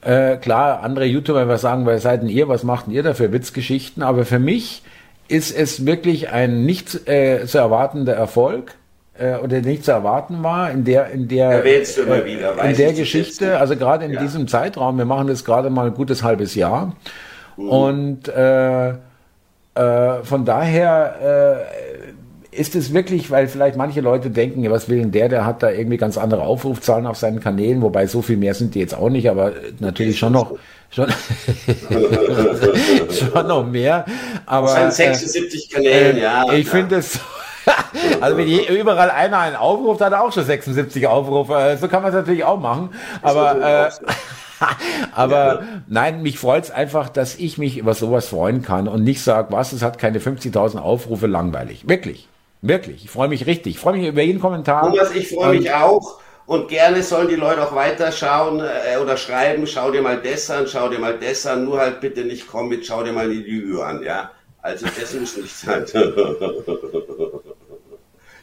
äh, 0.01 0.37
klar, 0.37 0.83
andere 0.83 1.05
YouTuber 1.05 1.47
was 1.47 1.61
sagen, 1.61 1.87
wer 1.87 1.97
seid 1.97 2.21
denn 2.21 2.29
ihr, 2.29 2.47
was 2.49 2.63
macht 2.63 2.85
denn 2.85 2.93
ihr 2.93 3.01
da 3.01 3.15
für 3.15 3.33
Witzgeschichten? 3.33 4.03
Aber 4.03 4.25
für 4.25 4.37
mich 4.37 4.83
ist 5.27 5.57
es 5.57 5.87
wirklich 5.87 6.29
ein 6.29 6.65
nicht 6.65 7.07
äh, 7.09 7.47
zu 7.47 7.57
erwartender 7.57 8.13
Erfolg 8.13 8.75
äh, 9.17 9.35
oder 9.37 9.61
nicht 9.61 9.85
zu 9.85 9.91
erwarten 9.91 10.43
war 10.43 10.71
in 10.71 10.83
der 10.83 11.09
in 11.11 11.27
der 11.27 11.61
äh, 11.61 12.25
wieder, 12.25 12.63
in 12.63 12.75
der 12.75 12.93
Geschichte, 12.93 13.59
also 13.59 13.75
gerade 13.75 14.05
in 14.05 14.13
ja. 14.13 14.21
diesem 14.21 14.47
Zeitraum. 14.47 14.97
Wir 14.97 15.05
machen 15.05 15.27
das 15.27 15.45
gerade 15.45 15.69
mal 15.69 15.87
ein 15.87 15.93
gutes 15.93 16.23
halbes 16.23 16.55
Jahr 16.55 16.95
mhm. 17.57 17.69
und 17.69 18.27
äh, 18.27 18.89
äh, 18.89 20.23
von 20.23 20.45
daher 20.45 21.65
äh, 22.53 22.59
ist 22.59 22.75
es 22.75 22.93
wirklich, 22.93 23.31
weil 23.31 23.47
vielleicht 23.47 23.77
manche 23.77 24.01
Leute 24.01 24.29
denken, 24.29 24.63
ja, 24.63 24.71
was 24.71 24.87
will 24.89 24.99
denn 24.99 25.11
der, 25.11 25.29
der 25.29 25.45
hat 25.45 25.61
da 25.61 25.69
irgendwie 25.69 25.97
ganz 25.97 26.17
andere 26.17 26.43
Aufrufzahlen 26.43 27.05
auf 27.05 27.17
seinen 27.17 27.39
Kanälen, 27.39 27.81
wobei 27.81 28.07
so 28.07 28.21
viel 28.21 28.37
mehr 28.37 28.53
sind 28.53 28.75
die 28.75 28.79
jetzt 28.79 28.95
auch 28.95 29.09
nicht, 29.09 29.29
aber 29.29 29.51
natürlich 29.79 30.17
schon 30.17 30.33
noch, 30.33 30.57
schon, 30.89 31.07
schon 33.11 33.47
noch 33.47 33.65
mehr. 33.67 34.05
Aber, 34.45 34.69
sind 34.69 34.93
76 34.93 35.69
äh, 35.69 35.73
Kanälen, 35.73 36.17
ja. 36.17 36.45
Ich 36.53 36.65
ja. 36.67 36.71
finde 36.71 36.95
es, 36.95 37.19
also 38.21 38.37
wenn 38.37 38.47
überall 38.47 39.09
einer 39.09 39.39
einen 39.39 39.55
aufruft, 39.55 40.01
hat 40.01 40.13
er 40.13 40.23
auch 40.23 40.31
schon 40.31 40.45
76 40.45 41.07
Aufrufe. 41.07 41.53
Äh, 41.53 41.77
so 41.77 41.87
kann 41.87 42.01
man 42.01 42.11
es 42.11 42.15
natürlich 42.15 42.43
auch 42.43 42.59
machen. 42.59 42.89
Aber, 43.21 43.61
äh, 43.61 43.89
aber 45.13 45.63
nein, 45.87 46.21
mich 46.21 46.39
freut 46.39 46.65
es 46.65 46.71
einfach, 46.71 47.09
dass 47.09 47.35
ich 47.35 47.57
mich 47.57 47.77
über 47.77 47.93
sowas 47.93 48.27
freuen 48.27 48.61
kann 48.61 48.87
und 48.87 49.03
nicht 49.03 49.21
sage, 49.21 49.51
was, 49.51 49.73
es 49.73 49.81
hat 49.81 49.97
keine 49.97 50.19
50.000 50.19 50.77
Aufrufe, 50.77 51.27
langweilig. 51.27 51.87
Wirklich. 51.87 52.27
Wirklich. 52.61 53.05
Ich 53.05 53.11
freue 53.11 53.27
mich 53.27 53.45
richtig. 53.45 53.75
Ich 53.75 53.79
freue 53.79 53.97
mich 53.97 54.07
über 54.07 54.21
jeden 54.21 54.39
Kommentar. 54.39 54.89
Thomas, 54.89 55.13
ich 55.13 55.29
freue 55.29 55.57
mich 55.57 55.71
auch. 55.73 56.19
Und 56.47 56.67
gerne 56.67 57.01
sollen 57.01 57.27
die 57.27 57.35
Leute 57.35 57.63
auch 57.63 57.75
weiterschauen 57.75 58.59
äh, 58.59 58.97
oder 59.01 59.17
schreiben, 59.17 59.65
schau 59.65 59.89
dir 59.89 60.03
mal 60.03 60.21
das 60.21 60.49
an, 60.51 60.67
schau 60.67 60.89
dir 60.89 60.99
mal 60.99 61.17
das 61.17 61.47
an, 61.47 61.65
nur 61.65 61.79
halt 61.79 62.01
bitte 62.01 62.23
nicht 62.23 62.47
komm 62.47 62.69
mit, 62.69 62.85
schau 62.85 63.03
dir 63.03 63.13
mal 63.13 63.29
die 63.29 63.41
Lüge 63.41 63.83
an, 63.83 64.03
ja. 64.03 64.29
Also 64.65 64.87
das 64.99 65.13
muss 65.13 65.37
nicht 65.37 65.55
sein. 65.57 65.85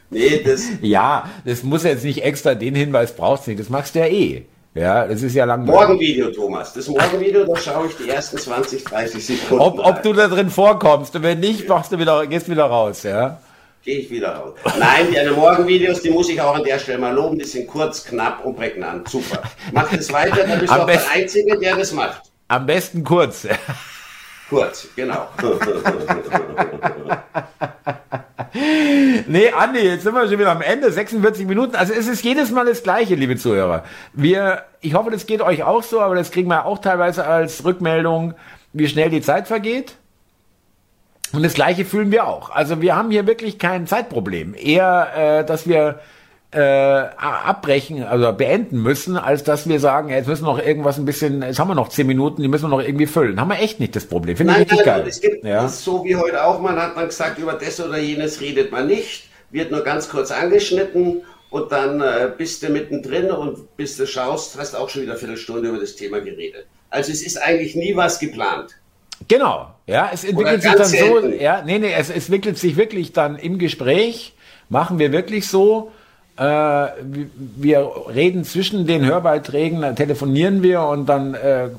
nee, 0.09 0.41
das. 0.41 0.63
Ja, 0.81 1.29
das 1.43 1.63
muss 1.63 1.83
jetzt 1.83 2.05
nicht 2.05 2.23
extra 2.23 2.55
den 2.55 2.75
Hinweis 2.75 3.13
brauchst 3.13 3.49
nicht, 3.49 3.59
das 3.59 3.69
machst 3.69 3.93
du 3.95 3.99
ja 3.99 4.05
eh. 4.05 4.45
Ja, 4.73 5.05
das 5.05 5.21
ist 5.21 5.35
ja 5.35 5.43
langweilig. 5.43 5.75
Morgenvideo, 5.75 6.31
Thomas. 6.31 6.73
Das 6.73 6.87
Morgenvideo, 6.87 7.45
da 7.45 7.55
schaue 7.57 7.87
ich 7.87 7.95
die 7.97 8.09
ersten 8.09 8.37
20, 8.37 8.85
30 8.85 9.23
Sekunden. 9.23 9.61
Ob, 9.61 9.77
ob 9.85 10.01
du 10.01 10.13
da 10.13 10.29
drin 10.29 10.49
vorkommst 10.49 11.13
und 11.15 11.23
wenn 11.23 11.41
nicht, 11.41 11.67
machst 11.67 11.91
du 11.91 11.99
wieder, 11.99 12.25
gehst 12.25 12.49
wieder 12.49 12.65
raus, 12.65 13.03
ja 13.03 13.39
gehe 13.83 13.99
ich 13.99 14.09
wieder 14.09 14.35
raus. 14.35 14.53
Nein, 14.79 15.07
die 15.11 15.29
Morgenvideos, 15.31 16.01
die 16.01 16.09
muss 16.09 16.29
ich 16.29 16.39
auch 16.39 16.55
an 16.55 16.63
der 16.63 16.79
Stelle 16.79 16.99
mal 16.99 17.13
loben. 17.13 17.37
Die 17.37 17.43
sind 17.43 17.67
kurz, 17.67 18.05
knapp 18.05 18.45
und 18.45 18.55
prägnant. 18.55 19.09
Super. 19.09 19.43
Mach 19.73 19.93
das 19.93 20.09
weiter, 20.13 20.47
dann 20.47 20.57
bist 20.57 20.73
du 20.73 20.81
auch 20.81 20.85
der 20.85 21.01
Einzige, 21.11 21.59
der 21.59 21.75
das 21.75 21.91
macht. 21.91 22.21
Am 22.47 22.65
besten 22.65 23.03
kurz. 23.03 23.45
Kurz, 24.49 24.87
genau. 24.95 25.27
nee, 29.27 29.49
Andi, 29.49 29.79
jetzt 29.79 30.03
sind 30.03 30.13
wir 30.13 30.27
schon 30.27 30.37
wieder 30.37 30.51
am 30.51 30.61
Ende, 30.61 30.91
46 30.91 31.47
Minuten. 31.47 31.75
Also 31.75 31.93
es 31.93 32.07
ist 32.07 32.23
jedes 32.23 32.51
Mal 32.51 32.65
das 32.65 32.83
Gleiche, 32.83 33.15
liebe 33.15 33.35
Zuhörer. 33.37 33.83
Wir, 34.13 34.63
ich 34.81 34.93
hoffe, 34.93 35.11
das 35.11 35.25
geht 35.25 35.41
euch 35.41 35.63
auch 35.63 35.83
so, 35.83 36.01
aber 36.01 36.15
das 36.15 36.31
kriegen 36.31 36.49
wir 36.49 36.65
auch 36.65 36.79
teilweise 36.79 37.25
als 37.25 37.63
Rückmeldung, 37.63 38.33
wie 38.73 38.87
schnell 38.87 39.09
die 39.09 39.21
Zeit 39.21 39.47
vergeht. 39.47 39.95
Und 41.31 41.43
das 41.43 41.55
Gleiche 41.55 41.83
fühlen 41.83 42.11
wir 42.11 42.27
auch. 42.27 42.51
Also 42.51 42.81
wir 42.81 42.95
haben 42.95 43.09
hier 43.09 43.25
wirklich 43.25 43.57
kein 43.57 43.87
Zeitproblem. 43.87 44.53
Eher, 44.53 45.39
äh, 45.39 45.45
dass 45.45 45.67
wir 45.67 45.99
äh, 46.53 46.59
abbrechen, 47.17 48.03
also 48.03 48.31
beenden 48.33 48.81
müssen, 48.81 49.17
als 49.17 49.43
dass 49.43 49.67
wir 49.67 49.79
sagen, 49.79 50.09
jetzt 50.09 50.27
müssen 50.27 50.45
wir 50.45 50.53
noch 50.53 50.63
irgendwas 50.63 50.97
ein 50.97 51.05
bisschen, 51.05 51.41
jetzt 51.41 51.59
haben 51.59 51.67
wir 51.67 51.75
noch 51.75 51.89
zehn 51.89 52.07
Minuten, 52.07 52.41
die 52.41 52.47
müssen 52.47 52.65
wir 52.65 52.69
noch 52.69 52.83
irgendwie 52.83 53.07
füllen. 53.07 53.39
Haben 53.39 53.49
wir 53.49 53.59
echt 53.59 53.79
nicht 53.79 53.95
das 53.95 54.05
Problem. 54.05 54.37
Finde 54.37 54.53
ich 54.53 54.59
richtig 54.59 54.79
nein, 54.79 54.85
geil. 54.85 55.05
Es 55.07 55.21
gibt 55.21 55.43
ja. 55.43 55.67
so 55.67 56.03
wie 56.05 56.15
heute 56.15 56.43
auch, 56.43 56.61
man 56.61 56.77
hat 56.77 56.95
man 56.95 57.07
gesagt, 57.07 57.39
über 57.39 57.53
das 57.53 57.79
oder 57.79 57.97
jenes 57.97 58.41
redet 58.41 58.71
man 58.71 58.87
nicht, 58.87 59.29
wird 59.51 59.71
nur 59.71 59.81
ganz 59.81 60.09
kurz 60.09 60.31
angeschnitten 60.31 61.21
und 61.49 61.71
dann 61.71 62.01
äh, 62.01 62.31
bist 62.37 62.63
du 62.63 62.69
mittendrin 62.69 63.31
und 63.31 63.75
bis 63.77 63.97
du 63.97 64.07
schaust, 64.07 64.57
hast 64.59 64.75
auch 64.75 64.89
schon 64.89 65.03
wieder 65.03 65.13
eine 65.13 65.19
Viertelstunde 65.19 65.69
über 65.69 65.79
das 65.79 65.95
Thema 65.95 66.19
geredet. 66.19 66.65
Also 66.89 67.11
es 67.11 67.25
ist 67.25 67.37
eigentlich 67.37 67.75
nie 67.75 67.95
was 67.95 68.19
geplant. 68.19 68.75
Genau, 69.27 69.73
ja, 69.87 70.09
es 70.13 70.23
entwickelt 70.23 70.61
sich 70.61 70.73
dann 70.73 70.85
so, 70.85 71.27
ja, 71.27 71.63
nee, 71.65 71.79
nee, 71.79 71.93
es 71.93 72.09
entwickelt 72.09 72.57
sich 72.57 72.75
wirklich 72.75 73.13
dann 73.13 73.37
im 73.37 73.57
Gespräch, 73.57 74.33
machen 74.69 74.99
wir 74.99 75.11
wirklich 75.11 75.47
so, 75.47 75.91
äh, 76.37 76.87
wir 77.57 77.91
reden 78.13 78.43
zwischen 78.43 78.87
den 78.87 79.05
Hörbeiträgen, 79.05 79.95
telefonieren 79.95 80.63
wir 80.63 80.81
und 80.81 81.07
dann 81.07 81.33
äh, 81.33 81.69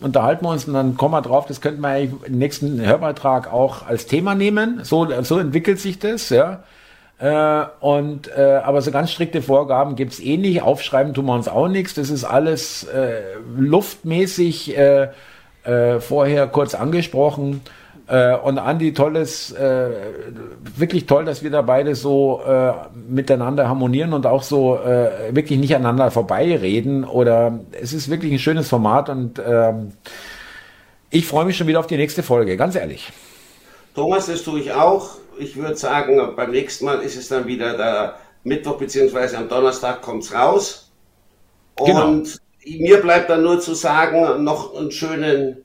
unterhalten 0.00 0.44
wir 0.44 0.50
uns 0.50 0.66
und 0.66 0.74
dann 0.74 0.96
kommen 0.96 1.14
wir 1.14 1.22
drauf, 1.22 1.46
das 1.46 1.60
könnten 1.60 1.80
wir 1.80 1.88
eigentlich 1.88 2.28
im 2.28 2.38
nächsten 2.38 2.84
Hörbeitrag 2.84 3.52
auch 3.52 3.86
als 3.86 4.06
Thema 4.06 4.34
nehmen. 4.34 4.80
So, 4.82 5.08
so 5.22 5.38
entwickelt 5.38 5.80
sich 5.80 5.98
das, 5.98 6.30
ja. 6.30 6.64
Äh, 7.18 7.66
und 7.80 8.28
äh, 8.36 8.60
aber 8.64 8.82
so 8.82 8.90
ganz 8.90 9.12
strikte 9.12 9.42
Vorgaben 9.42 9.94
gibt's 9.94 10.18
eh 10.18 10.36
nicht. 10.36 10.62
Aufschreiben 10.62 11.14
tun 11.14 11.26
wir 11.26 11.34
uns 11.34 11.46
auch 11.46 11.68
nichts. 11.68 11.94
Das 11.94 12.10
ist 12.10 12.24
alles 12.24 12.84
äh, 12.84 13.20
luftmäßig. 13.56 14.76
Äh, 14.76 15.08
äh, 15.64 16.00
vorher 16.00 16.46
kurz 16.48 16.74
angesprochen. 16.74 17.60
Äh, 18.06 18.36
und 18.36 18.58
Andi, 18.58 18.92
tolles, 18.92 19.52
äh, 19.52 19.90
wirklich 20.76 21.06
toll, 21.06 21.24
dass 21.24 21.42
wir 21.42 21.50
da 21.50 21.62
beide 21.62 21.94
so 21.94 22.40
äh, 22.46 22.72
miteinander 23.08 23.68
harmonieren 23.68 24.12
und 24.12 24.26
auch 24.26 24.42
so 24.42 24.76
äh, 24.78 25.34
wirklich 25.34 25.58
nicht 25.58 25.74
aneinander 25.74 26.10
vorbeireden. 26.10 27.04
Oder 27.04 27.60
es 27.72 27.92
ist 27.92 28.10
wirklich 28.10 28.32
ein 28.32 28.38
schönes 28.38 28.68
Format 28.68 29.08
und 29.08 29.40
ähm, 29.44 29.92
ich 31.10 31.26
freue 31.26 31.44
mich 31.44 31.56
schon 31.56 31.66
wieder 31.66 31.80
auf 31.80 31.86
die 31.86 31.96
nächste 31.96 32.22
Folge, 32.22 32.56
ganz 32.56 32.74
ehrlich. 32.74 33.12
Thomas, 33.94 34.26
das 34.26 34.42
tue 34.42 34.60
ich 34.60 34.72
auch. 34.72 35.10
Ich 35.38 35.56
würde 35.56 35.76
sagen, 35.76 36.18
beim 36.36 36.50
nächsten 36.50 36.84
Mal 36.84 37.00
ist 37.00 37.16
es 37.16 37.28
dann 37.28 37.46
wieder 37.46 37.76
der 37.76 38.16
Mittwoch 38.44 38.78
beziehungsweise 38.78 39.38
am 39.38 39.48
Donnerstag 39.48 40.02
kommt 40.02 40.24
es 40.24 40.34
raus. 40.34 40.90
Genau. 41.76 42.08
Und 42.08 42.24
genau 42.24 42.42
mir 42.64 43.00
bleibt 43.00 43.30
dann 43.30 43.42
nur 43.42 43.60
zu 43.60 43.74
sagen, 43.74 44.44
noch 44.44 44.74
einen 44.76 44.90
schönen 44.90 45.64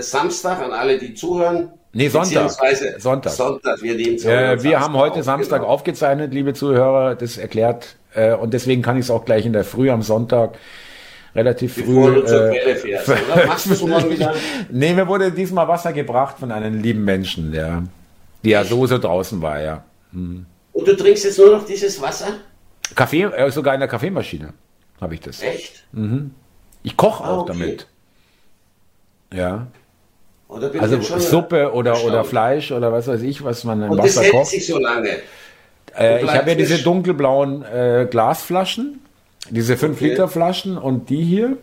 Samstag 0.00 0.60
an 0.60 0.72
alle, 0.72 0.98
die 0.98 1.14
zuhören. 1.14 1.70
Nee, 1.92 2.08
Sonntag. 2.08 2.50
Sonntag. 2.98 3.32
Sonntag. 3.32 3.82
Wir, 3.82 3.94
nehmen 3.94 4.18
äh, 4.18 4.62
wir 4.62 4.80
haben 4.80 4.94
heute 4.94 5.20
auf, 5.20 5.24
Samstag 5.24 5.60
genau. 5.60 5.72
aufgezeichnet, 5.72 6.34
liebe 6.34 6.52
Zuhörer. 6.52 7.14
Das 7.14 7.38
erklärt, 7.38 7.96
äh, 8.14 8.34
und 8.34 8.52
deswegen 8.52 8.82
kann 8.82 8.96
ich 8.96 9.04
es 9.04 9.10
auch 9.10 9.24
gleich 9.24 9.46
in 9.46 9.52
der 9.52 9.64
Früh 9.64 9.90
am 9.90 10.02
Sonntag 10.02 10.58
relativ 11.34 11.76
Bevor 11.76 12.10
früh. 12.10 12.14
Du 12.16 12.26
zur 12.26 12.50
äh, 12.50 12.74
fährst, 12.74 13.08
oder? 13.08 13.46
Machst 13.46 13.80
du 13.80 13.86
morgen 13.86 14.10
wieder? 14.10 14.34
nee, 14.70 14.92
mir 14.92 15.06
wurde 15.06 15.30
diesmal 15.32 15.68
Wasser 15.68 15.92
gebracht 15.92 16.38
von 16.38 16.50
einem 16.50 16.80
lieben 16.80 17.04
Menschen, 17.04 17.52
der, 17.52 17.84
die 18.44 18.50
ja 18.50 18.64
so 18.64 18.86
so 18.86 18.98
draußen 18.98 19.40
war, 19.42 19.60
ja. 19.60 19.84
Hm. 20.12 20.46
Und 20.72 20.88
du 20.88 20.96
trinkst 20.96 21.24
jetzt 21.24 21.38
nur 21.38 21.52
noch 21.52 21.64
dieses 21.64 22.00
Wasser? 22.00 22.28
Kaffee, 22.94 23.22
äh, 23.22 23.50
sogar 23.50 23.74
in 23.74 23.80
der 23.80 23.88
Kaffeemaschine 23.88 24.52
habe 25.00 25.14
ich 25.14 25.20
das. 25.20 25.42
Echt? 25.42 25.84
Mhm. 25.92 26.32
Ich 26.82 26.96
koche 26.96 27.24
auch 27.24 27.28
ah, 27.28 27.40
okay. 27.40 27.52
damit. 27.52 27.86
Ja. 29.32 29.66
also 30.48 31.00
Suppe 31.00 31.72
oder, 31.72 32.04
oder 32.04 32.24
Fleisch 32.24 32.72
oder 32.72 32.92
was 32.92 33.06
weiß 33.06 33.22
ich, 33.22 33.44
was 33.44 33.64
man 33.64 33.82
im 33.82 33.90
Und 33.90 33.98
Wasser 33.98 34.22
das 34.22 34.32
hält 34.32 34.46
sich 34.46 34.66
so 34.66 34.78
lange. 34.78 35.10
Äh, 35.96 36.24
ich 36.24 36.30
habe 36.30 36.50
ja 36.50 36.56
diese 36.56 36.78
dunkelblauen 36.78 37.62
äh, 37.64 38.06
Glasflaschen, 38.10 39.00
diese 39.50 39.76
5 39.76 39.96
okay. 39.96 40.08
Liter 40.10 40.28
Flaschen 40.28 40.78
und 40.78 41.10
die 41.10 41.22
hier. 41.22 41.56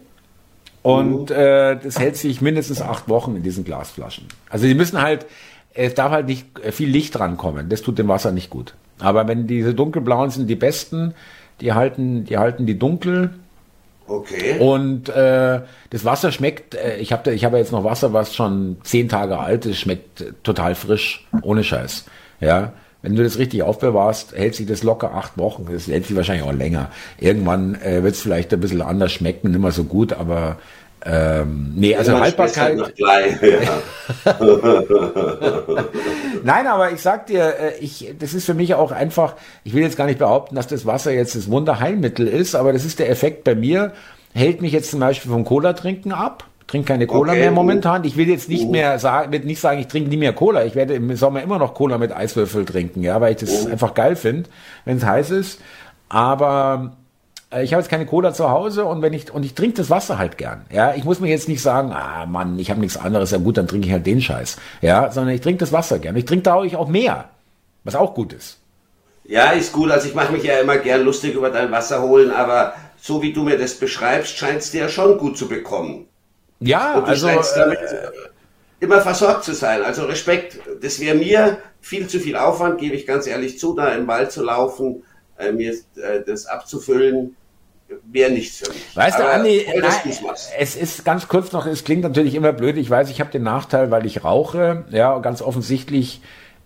Und 0.84 1.30
uh. 1.30 1.34
äh, 1.34 1.78
das 1.82 2.00
hält 2.00 2.18
sich 2.18 2.42
mindestens 2.42 2.82
acht 2.82 3.08
Wochen 3.08 3.36
in 3.36 3.44
diesen 3.44 3.64
Glasflaschen. 3.64 4.28
Also 4.50 4.66
die 4.66 4.74
müssen 4.74 5.02
halt, 5.02 5.26
es 5.74 5.94
darf 5.94 6.12
halt 6.12 6.28
nicht 6.28 6.46
viel 6.72 6.90
Licht 6.90 7.20
rankommen. 7.20 7.70
Das 7.70 7.82
tut 7.82 8.00
dem 8.00 8.08
Wasser 8.08 8.32
nicht 8.32 8.50
gut. 8.50 8.74
Aber 9.00 9.28
wenn 9.28 9.48
diese 9.48 9.74
dunkelblauen 9.74 10.30
sind 10.30 10.48
die 10.48 10.56
besten, 10.56 11.14
die 11.60 11.74
halten, 11.74 12.26
die 12.26 12.38
halten 12.38 12.66
die 12.66 12.78
dunkel. 12.78 13.32
Okay. 14.08 14.60
Und 14.60 15.10
äh, 15.10 15.62
das 15.90 16.06
Wasser 16.06 16.32
schmeckt, 16.32 16.76
äh, 16.76 16.98
ich 16.98 17.14
habe 17.14 17.34
ich 17.34 17.46
hab 17.46 17.54
jetzt 17.54 17.72
noch 17.72 17.84
Wasser, 17.84 18.14
was 18.14 18.36
schon 18.36 18.78
zehn 18.84 19.08
Tage 19.08 19.40
alt 19.40 19.66
ist, 19.66 19.80
schmeckt 19.80 20.26
total 20.44 20.76
frisch, 20.76 21.28
ohne 21.42 21.64
Scheiß. 21.64 22.06
Ja. 22.40 22.74
Wenn 23.04 23.16
du 23.16 23.24
das 23.24 23.40
richtig 23.40 23.64
aufbewahrst, 23.64 24.36
hält 24.36 24.54
sich 24.54 24.68
das 24.68 24.84
locker 24.84 25.16
acht 25.16 25.38
Wochen. 25.38 25.68
Das 25.72 25.88
hält 25.88 26.06
sich 26.06 26.16
wahrscheinlich 26.16 26.46
auch 26.46 26.54
länger. 26.54 26.92
Irgendwann 27.20 27.74
äh, 27.82 28.04
wird 28.04 28.14
es 28.14 28.22
vielleicht 28.22 28.54
ein 28.54 28.60
bisschen 28.60 28.84
anders 28.84 29.12
schmecken, 29.12 29.50
nicht 29.50 29.60
mehr 29.60 29.72
so 29.72 29.86
gut, 29.86 30.14
aber 30.14 30.58
ähm, 31.04 31.74
nee, 31.76 31.96
also 31.96 32.20
Haltbarkeit. 32.20 32.94
Ja. 32.98 33.08
Nein, 36.44 36.68
aber 36.68 36.92
ich 36.92 37.02
sag 37.02 37.26
dir, 37.26 37.56
äh, 37.60 37.78
ich, 37.80 38.14
das 38.20 38.36
ist 38.36 38.46
für 38.46 38.54
mich 38.54 38.76
auch 38.76 38.92
einfach, 38.92 39.36
ich 39.64 39.74
will 39.74 39.82
jetzt 39.82 39.98
gar 39.98 40.06
nicht 40.06 40.20
behaupten, 40.20 40.56
dass 40.56 40.68
das 40.68 40.86
Wasser 40.86 41.12
jetzt 41.12 41.36
das 41.36 41.50
Wunderheilmittel 41.50 42.28
ist, 42.28 42.54
aber 42.54 42.72
das 42.72 42.86
ist 42.86 43.00
der 43.00 43.10
Effekt 43.10 43.44
bei 43.44 43.56
mir, 43.56 43.94
hält 44.34 44.62
mich 44.62 44.74
jetzt 44.74 44.92
zum 44.92 45.00
Beispiel 45.00 45.32
vom 45.32 45.44
Cola 45.44 45.74
trinken 45.74 46.12
ab, 46.12 46.46
trinke 46.68 46.90
keine 46.90 47.08
Cola 47.08 47.32
okay. 47.32 47.42
mehr 47.42 47.52
momentan. 47.52 48.04
Ich 48.04 48.16
will 48.16 48.30
jetzt 48.30 48.48
nicht 48.48 48.66
uh. 48.66 48.72
mehr 48.72 49.00
sagen, 49.00 49.32
nicht 49.46 49.60
sagen, 49.60 49.80
ich 49.80 49.88
trinke 49.88 50.10
nie 50.10 50.18
mehr 50.18 50.34
Cola. 50.34 50.66
Ich 50.66 50.76
werde 50.76 50.94
im 50.94 51.16
Sommer 51.16 51.42
immer 51.42 51.58
noch 51.58 51.74
Cola 51.74 51.98
mit 51.98 52.16
Eiswürfel 52.16 52.64
trinken, 52.64 53.02
ja, 53.02 53.20
weil 53.20 53.32
ich 53.34 53.40
das 53.40 53.66
uh. 53.66 53.72
einfach 53.72 53.96
geil 53.96 54.16
finde, 54.16 54.50
wenn 54.86 54.98
es 54.98 55.06
heiß 55.06 55.32
ist. 55.32 55.60
Aber 56.10 56.92
ich 57.60 57.74
habe 57.74 57.82
jetzt 57.82 57.90
keine 57.90 58.06
Cola 58.06 58.34
zu 58.34 58.50
Hause 58.50 58.86
und 58.86 59.02
wenn 59.02 59.12
ich 59.12 59.34
und 59.34 59.44
ich 59.44 59.54
trinke 59.54 59.78
das 59.78 59.90
Wasser 59.90 60.18
halt 60.18 60.38
gern. 60.38 60.66
Ja, 60.72 60.96
ich 60.96 61.04
muss 61.04 61.20
mir 61.20 61.30
jetzt 61.30 61.50
nicht 61.50 61.62
sagen, 61.62 61.92
ah 61.92 62.26
Mann, 62.26 62.58
ich 62.60 62.70
habe 62.70 62.80
nichts 62.80 62.96
anderes, 62.98 63.32
ja 63.32 63.40
gut, 63.40 63.58
dann 63.58 63.68
trinke 63.68 63.88
ich 63.88 63.94
halt 63.94 64.06
den 64.06 64.22
Scheiß. 64.22 64.58
Ja, 64.82 65.12
sondern 65.12 65.36
ich 65.36 65.42
trinke 65.42 65.60
das 65.60 65.74
Wasser 65.74 66.00
gern. 66.00 66.16
Ich 66.16 66.26
trinke 66.26 66.44
dadurch 66.44 66.78
auch 66.78 66.88
mehr, 66.88 67.30
was 67.84 67.96
auch 67.96 68.14
gut 68.14 68.32
ist. 68.32 68.60
Ja, 69.26 69.52
ist 69.52 69.74
gut. 69.74 69.92
Also 69.92 70.08
ich 70.08 70.16
mache 70.16 70.32
mich 70.32 70.44
ja 70.44 70.60
immer 70.60 70.78
gern 70.78 71.04
lustig 71.04 71.36
über 71.36 71.50
dein 71.50 71.72
Wasser 71.72 72.02
holen, 72.02 72.32
aber 72.32 72.74
so 72.98 73.22
wie 73.22 73.34
du 73.34 73.44
mir 73.44 73.58
das 73.58 73.74
beschreibst, 73.74 74.38
scheint 74.38 74.60
es 74.60 74.72
dir 74.72 74.82
ja 74.82 74.90
schon 74.90 75.18
gut 75.18 75.38
zu 75.38 75.48
bekommen. 75.48 76.06
Ja, 76.60 76.96
und 76.96 77.06
du 77.06 77.12
also 77.12 77.28
damit 77.28 77.80
äh, 77.80 78.12
immer 78.80 79.02
versorgt 79.02 79.44
zu 79.44 79.54
sein. 79.54 79.84
Also 79.84 80.06
Respekt. 80.06 80.60
Das 80.82 81.00
wäre 81.00 81.18
mir 81.18 81.58
viel 81.82 82.08
zu 82.08 82.20
viel 82.20 82.38
Aufwand, 82.38 82.80
gebe 82.80 82.96
ich 82.96 83.06
ganz 83.06 83.28
ehrlich 83.28 83.60
zu, 83.60 83.76
da 83.76 83.90
im 83.90 84.08
Wald 84.08 84.32
zu 84.32 84.44
laufen, 84.44 85.04
äh, 85.38 85.52
mir 85.52 85.74
äh, 85.74 86.22
das 86.26 86.46
abzufüllen 86.46 87.36
wäre 88.12 88.32
nichts 88.32 88.58
für 88.60 88.72
mich. 88.72 88.96
Weißt 88.96 89.20
du, 89.20 89.28
Andi, 89.28 89.66
nein, 89.68 90.14
es 90.60 90.76
ist 90.76 91.06
ganz 91.06 91.28
kurz 91.28 91.52
noch, 91.52 91.66
es 91.66 91.84
klingt 91.84 92.04
natürlich 92.04 92.36
immer 92.36 92.54
blöd. 92.54 92.78
Ich 92.78 92.90
weiß, 92.90 93.10
ich 93.10 93.20
habe 93.20 93.32
den 93.32 93.44
Nachteil, 93.44 93.92
weil 93.92 94.06
ich 94.06 94.24
rauche, 94.24 94.86
ja, 94.92 95.18
ganz 95.20 95.42
offensichtlich 95.42 96.22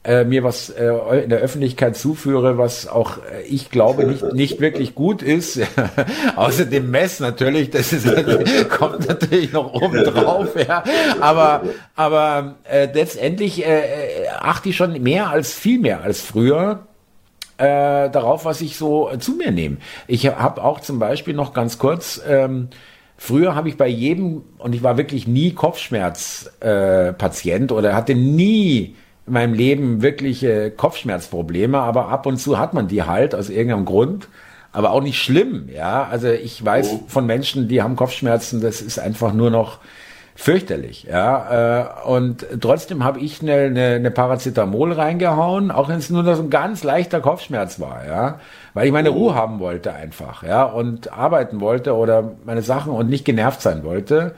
äh, 0.06 0.24
mir 0.24 0.44
was 0.44 0.70
äh, 0.70 1.24
in 1.24 1.30
der 1.30 1.40
Öffentlichkeit 1.40 1.98
zuführe, 1.98 2.58
was 2.58 2.88
auch 2.88 3.18
äh, 3.18 3.42
ich 3.48 3.72
glaube 3.72 4.06
nicht, 4.06 4.24
nicht 4.34 4.60
wirklich 4.60 4.96
gut 4.96 5.22
ist. 5.22 5.60
Außer 6.36 6.66
dem 6.66 6.92
Mess 6.92 7.20
natürlich, 7.20 7.72
das 7.72 7.92
ist, 7.92 8.08
kommt 8.70 9.08
natürlich 9.08 9.52
noch 9.52 9.74
oben 9.74 10.04
drauf. 10.04 10.50
Ja. 10.56 10.84
Aber, 11.20 11.64
aber 11.96 12.56
äh, 12.70 12.88
letztendlich 12.94 13.66
äh, 13.66 13.80
äh, 13.80 14.28
achte 14.40 14.70
ich 14.70 14.76
schon 14.76 15.02
mehr 15.02 15.30
als 15.30 15.54
viel 15.54 15.80
mehr 15.80 16.02
als 16.02 16.22
früher 16.22 16.86
äh, 17.58 18.10
darauf, 18.10 18.46
was 18.46 18.62
ich 18.62 18.78
so 18.78 19.10
äh, 19.10 19.20
zu 19.20 19.34
mir 19.34 19.52
nehme. 19.52 19.78
Ich 20.08 20.28
habe 20.28 20.64
auch 20.64 20.80
zum 20.80 21.00
Beispiel 21.00 21.34
noch 21.34 21.54
ganz 21.54 21.78
kurz, 21.78 22.22
ähm, 22.28 22.70
früher 23.18 23.56
habe 23.56 23.70
ich 23.70 23.78
bei 23.78 23.88
jedem, 23.88 24.44
und 24.58 24.76
ich 24.76 24.84
war 24.84 24.98
wirklich 24.98 25.28
nie 25.28 25.52
Kopfschmerzpatient 25.52 27.72
äh, 27.72 27.74
oder 27.74 27.96
hatte 27.96 28.16
nie 28.16 28.96
in 29.28 29.34
meinem 29.34 29.54
Leben 29.54 30.02
wirkliche 30.02 30.72
Kopfschmerzprobleme, 30.72 31.80
aber 31.80 32.10
ab 32.10 32.26
und 32.26 32.38
zu 32.38 32.60
hat 32.60 32.74
man 32.74 32.88
die 32.88 33.04
halt 33.04 33.36
aus 33.36 33.50
irgendeinem 33.50 33.86
Grund. 33.86 34.28
Aber 34.72 34.92
auch 34.92 35.02
nicht 35.02 35.18
schlimm, 35.18 35.70
ja. 35.74 36.04
Also 36.04 36.28
ich 36.28 36.64
weiß 36.64 36.90
oh. 36.92 37.04
von 37.08 37.26
Menschen, 37.26 37.70
die 37.70 37.82
haben 37.82 37.96
Kopfschmerzen, 37.96 38.60
das 38.60 38.82
ist 38.82 39.00
einfach 39.00 39.34
nur 39.34 39.50
noch 39.50 39.80
fürchterlich, 40.36 41.04
ja. 41.04 42.04
Äh, 42.04 42.08
und 42.08 42.46
trotzdem 42.62 43.04
habe 43.04 43.20
ich 43.20 43.42
eine, 43.42 43.54
eine, 43.54 43.86
eine 43.96 44.12
Paracetamol 44.12 44.92
reingehauen, 44.92 45.72
auch 45.72 45.88
wenn 45.88 45.98
es 45.98 46.10
nur 46.10 46.24
noch 46.24 46.36
so 46.36 46.44
ein 46.44 46.50
ganz 46.50 46.84
leichter 46.84 47.22
Kopfschmerz 47.22 47.80
war, 47.80 48.06
ja. 48.06 48.40
Weil 48.74 48.88
ich 48.88 48.92
meine 48.92 49.10
Ruhe 49.10 49.34
haben 49.34 49.60
wollte 49.60 49.94
einfach, 49.94 50.44
ja, 50.44 50.64
und 50.64 51.12
arbeiten 51.14 51.62
wollte 51.62 51.96
oder 51.96 52.34
meine 52.46 52.62
Sachen 52.62 52.92
und 52.92 53.10
nicht 53.10 53.26
genervt 53.26 53.62
sein 53.62 53.84
wollte. 53.84 54.36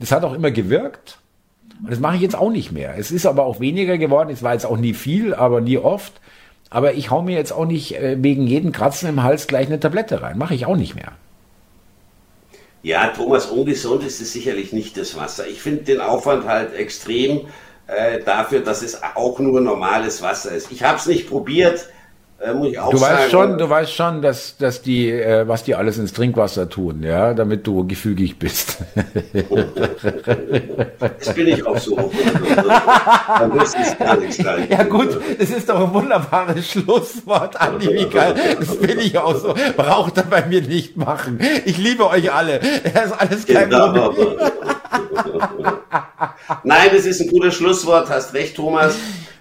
Das 0.00 0.12
hat 0.12 0.24
auch 0.24 0.34
immer 0.34 0.50
gewirkt. 0.50 1.18
Und 1.82 1.90
das 1.90 2.00
mache 2.00 2.16
ich 2.16 2.22
jetzt 2.22 2.36
auch 2.36 2.50
nicht 2.50 2.72
mehr. 2.72 2.98
Es 2.98 3.10
ist 3.10 3.26
aber 3.26 3.44
auch 3.44 3.60
weniger 3.60 3.98
geworden. 3.98 4.30
Es 4.30 4.42
war 4.42 4.52
jetzt 4.52 4.66
auch 4.66 4.78
nie 4.78 4.94
viel, 4.94 5.34
aber 5.34 5.60
nie 5.60 5.78
oft. 5.78 6.12
Aber 6.70 6.94
ich 6.94 7.10
hau 7.10 7.22
mir 7.22 7.36
jetzt 7.36 7.52
auch 7.52 7.66
nicht 7.66 7.96
äh, 7.96 8.16
wegen 8.20 8.46
jedem 8.46 8.72
Kratzen 8.72 9.08
im 9.08 9.22
Hals 9.22 9.46
gleich 9.46 9.66
eine 9.68 9.78
Tablette 9.78 10.22
rein. 10.22 10.38
Mache 10.38 10.54
ich 10.54 10.66
auch 10.66 10.76
nicht 10.76 10.94
mehr. 10.94 11.12
Ja, 12.86 13.08
Thomas, 13.08 13.46
ungesund 13.46 14.04
ist 14.04 14.20
es 14.20 14.32
sicherlich 14.32 14.72
nicht 14.72 14.96
das 14.96 15.16
Wasser. 15.16 15.48
Ich 15.48 15.60
finde 15.60 15.82
den 15.82 16.00
Aufwand 16.00 16.44
halt 16.44 16.72
extrem 16.72 17.48
äh, 17.88 18.20
dafür, 18.20 18.60
dass 18.60 18.80
es 18.82 19.02
auch 19.02 19.40
nur 19.40 19.60
normales 19.60 20.22
Wasser 20.22 20.52
ist. 20.52 20.70
Ich 20.70 20.84
habe 20.84 20.96
es 20.96 21.06
nicht 21.06 21.28
probiert. 21.28 21.88
Äh, 22.46 22.54
muss 22.54 22.68
ich 22.68 22.78
auch 22.78 22.90
du 22.90 22.98
sagen. 22.98 23.18
weißt 23.18 23.30
schon, 23.30 23.58
du 23.58 23.68
weißt 23.68 23.92
schon, 23.92 24.22
dass, 24.22 24.56
dass 24.56 24.80
die, 24.82 25.10
äh, 25.10 25.48
was 25.48 25.64
die 25.64 25.74
alles 25.74 25.98
ins 25.98 26.12
Trinkwasser 26.12 26.68
tun, 26.68 27.02
ja, 27.02 27.34
damit 27.34 27.66
du 27.66 27.84
gefügig 27.86 28.38
bist. 28.38 28.78
das 31.18 31.34
bin 31.34 31.48
ich 31.48 31.66
auch 31.66 31.78
so. 31.78 31.96
Rein. 31.96 32.12
Ja 34.70 34.84
gut, 34.84 35.18
das 35.38 35.50
ist 35.50 35.68
doch 35.68 35.88
ein 35.88 35.92
wunderbares 35.94 36.70
Schlusswort, 36.70 37.60
Andi, 37.60 38.06
geil. 38.06 38.34
Das 38.58 38.76
bin 38.76 39.00
ich 39.00 39.18
auch 39.18 39.34
so. 39.34 39.54
Braucht 39.76 40.16
er 40.18 40.24
bei 40.24 40.46
mir 40.46 40.62
nicht 40.62 40.96
machen. 40.96 41.40
Ich 41.64 41.78
liebe 41.78 42.08
euch 42.08 42.32
alle. 42.32 42.60
Das 42.94 43.06
ist 43.06 43.12
alles 43.20 43.46
kein 43.46 43.68
genau. 43.70 43.92
Problem. 43.92 44.36
Nein, 46.62 46.90
das 46.94 47.06
ist 47.06 47.20
ein 47.20 47.28
gutes 47.28 47.54
Schlusswort. 47.54 48.08
Hast 48.08 48.34
recht, 48.34 48.54
Thomas. 48.56 48.96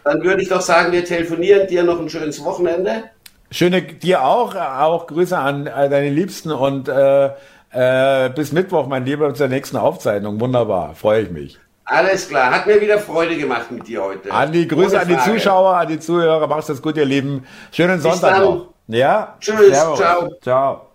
Dann 0.05 0.23
würde 0.23 0.43
ich 0.43 0.49
doch 0.49 0.61
sagen, 0.61 0.91
wir 0.91 1.03
telefonieren. 1.03 1.67
Dir 1.67 1.83
noch 1.83 1.99
ein 1.99 2.09
schönes 2.09 2.43
Wochenende. 2.45 3.05
Schöne 3.51 3.81
dir 3.81 4.23
auch. 4.23 4.55
Auch 4.55 5.07
Grüße 5.07 5.37
an 5.37 5.65
äh, 5.67 5.89
deine 5.89 6.09
Liebsten 6.09 6.51
und 6.51 6.87
äh, 6.87 7.31
äh, 7.71 8.29
bis 8.29 8.51
Mittwoch, 8.51 8.87
mein 8.87 9.03
Lieber, 9.03 9.33
zur 9.33 9.47
nächsten 9.47 9.77
Aufzeichnung. 9.77 10.39
Wunderbar. 10.39 10.93
Freue 10.93 11.23
ich 11.23 11.31
mich. 11.31 11.59
Alles 11.85 12.29
klar. 12.29 12.51
Hat 12.51 12.67
mir 12.67 12.79
wieder 12.79 12.99
Freude 12.99 13.35
gemacht 13.35 13.71
mit 13.71 13.87
dir 13.87 14.03
heute. 14.03 14.31
Andi, 14.31 14.67
Grüße 14.67 14.99
an 14.99 15.07
die 15.07 15.17
Zuschauer, 15.17 15.75
an 15.75 15.87
die 15.87 15.99
Zuhörer. 15.99 16.47
Mach's 16.47 16.67
das 16.67 16.81
gut, 16.81 16.97
ihr 16.97 17.05
Lieben. 17.05 17.45
Schönen 17.71 17.99
Sonntag 17.99 18.39
noch. 18.39 18.73
Ja? 18.87 19.35
Tschüss. 19.39 19.69
Servus. 19.69 19.99
Ciao. 19.99 20.29
Ciao. 20.41 20.94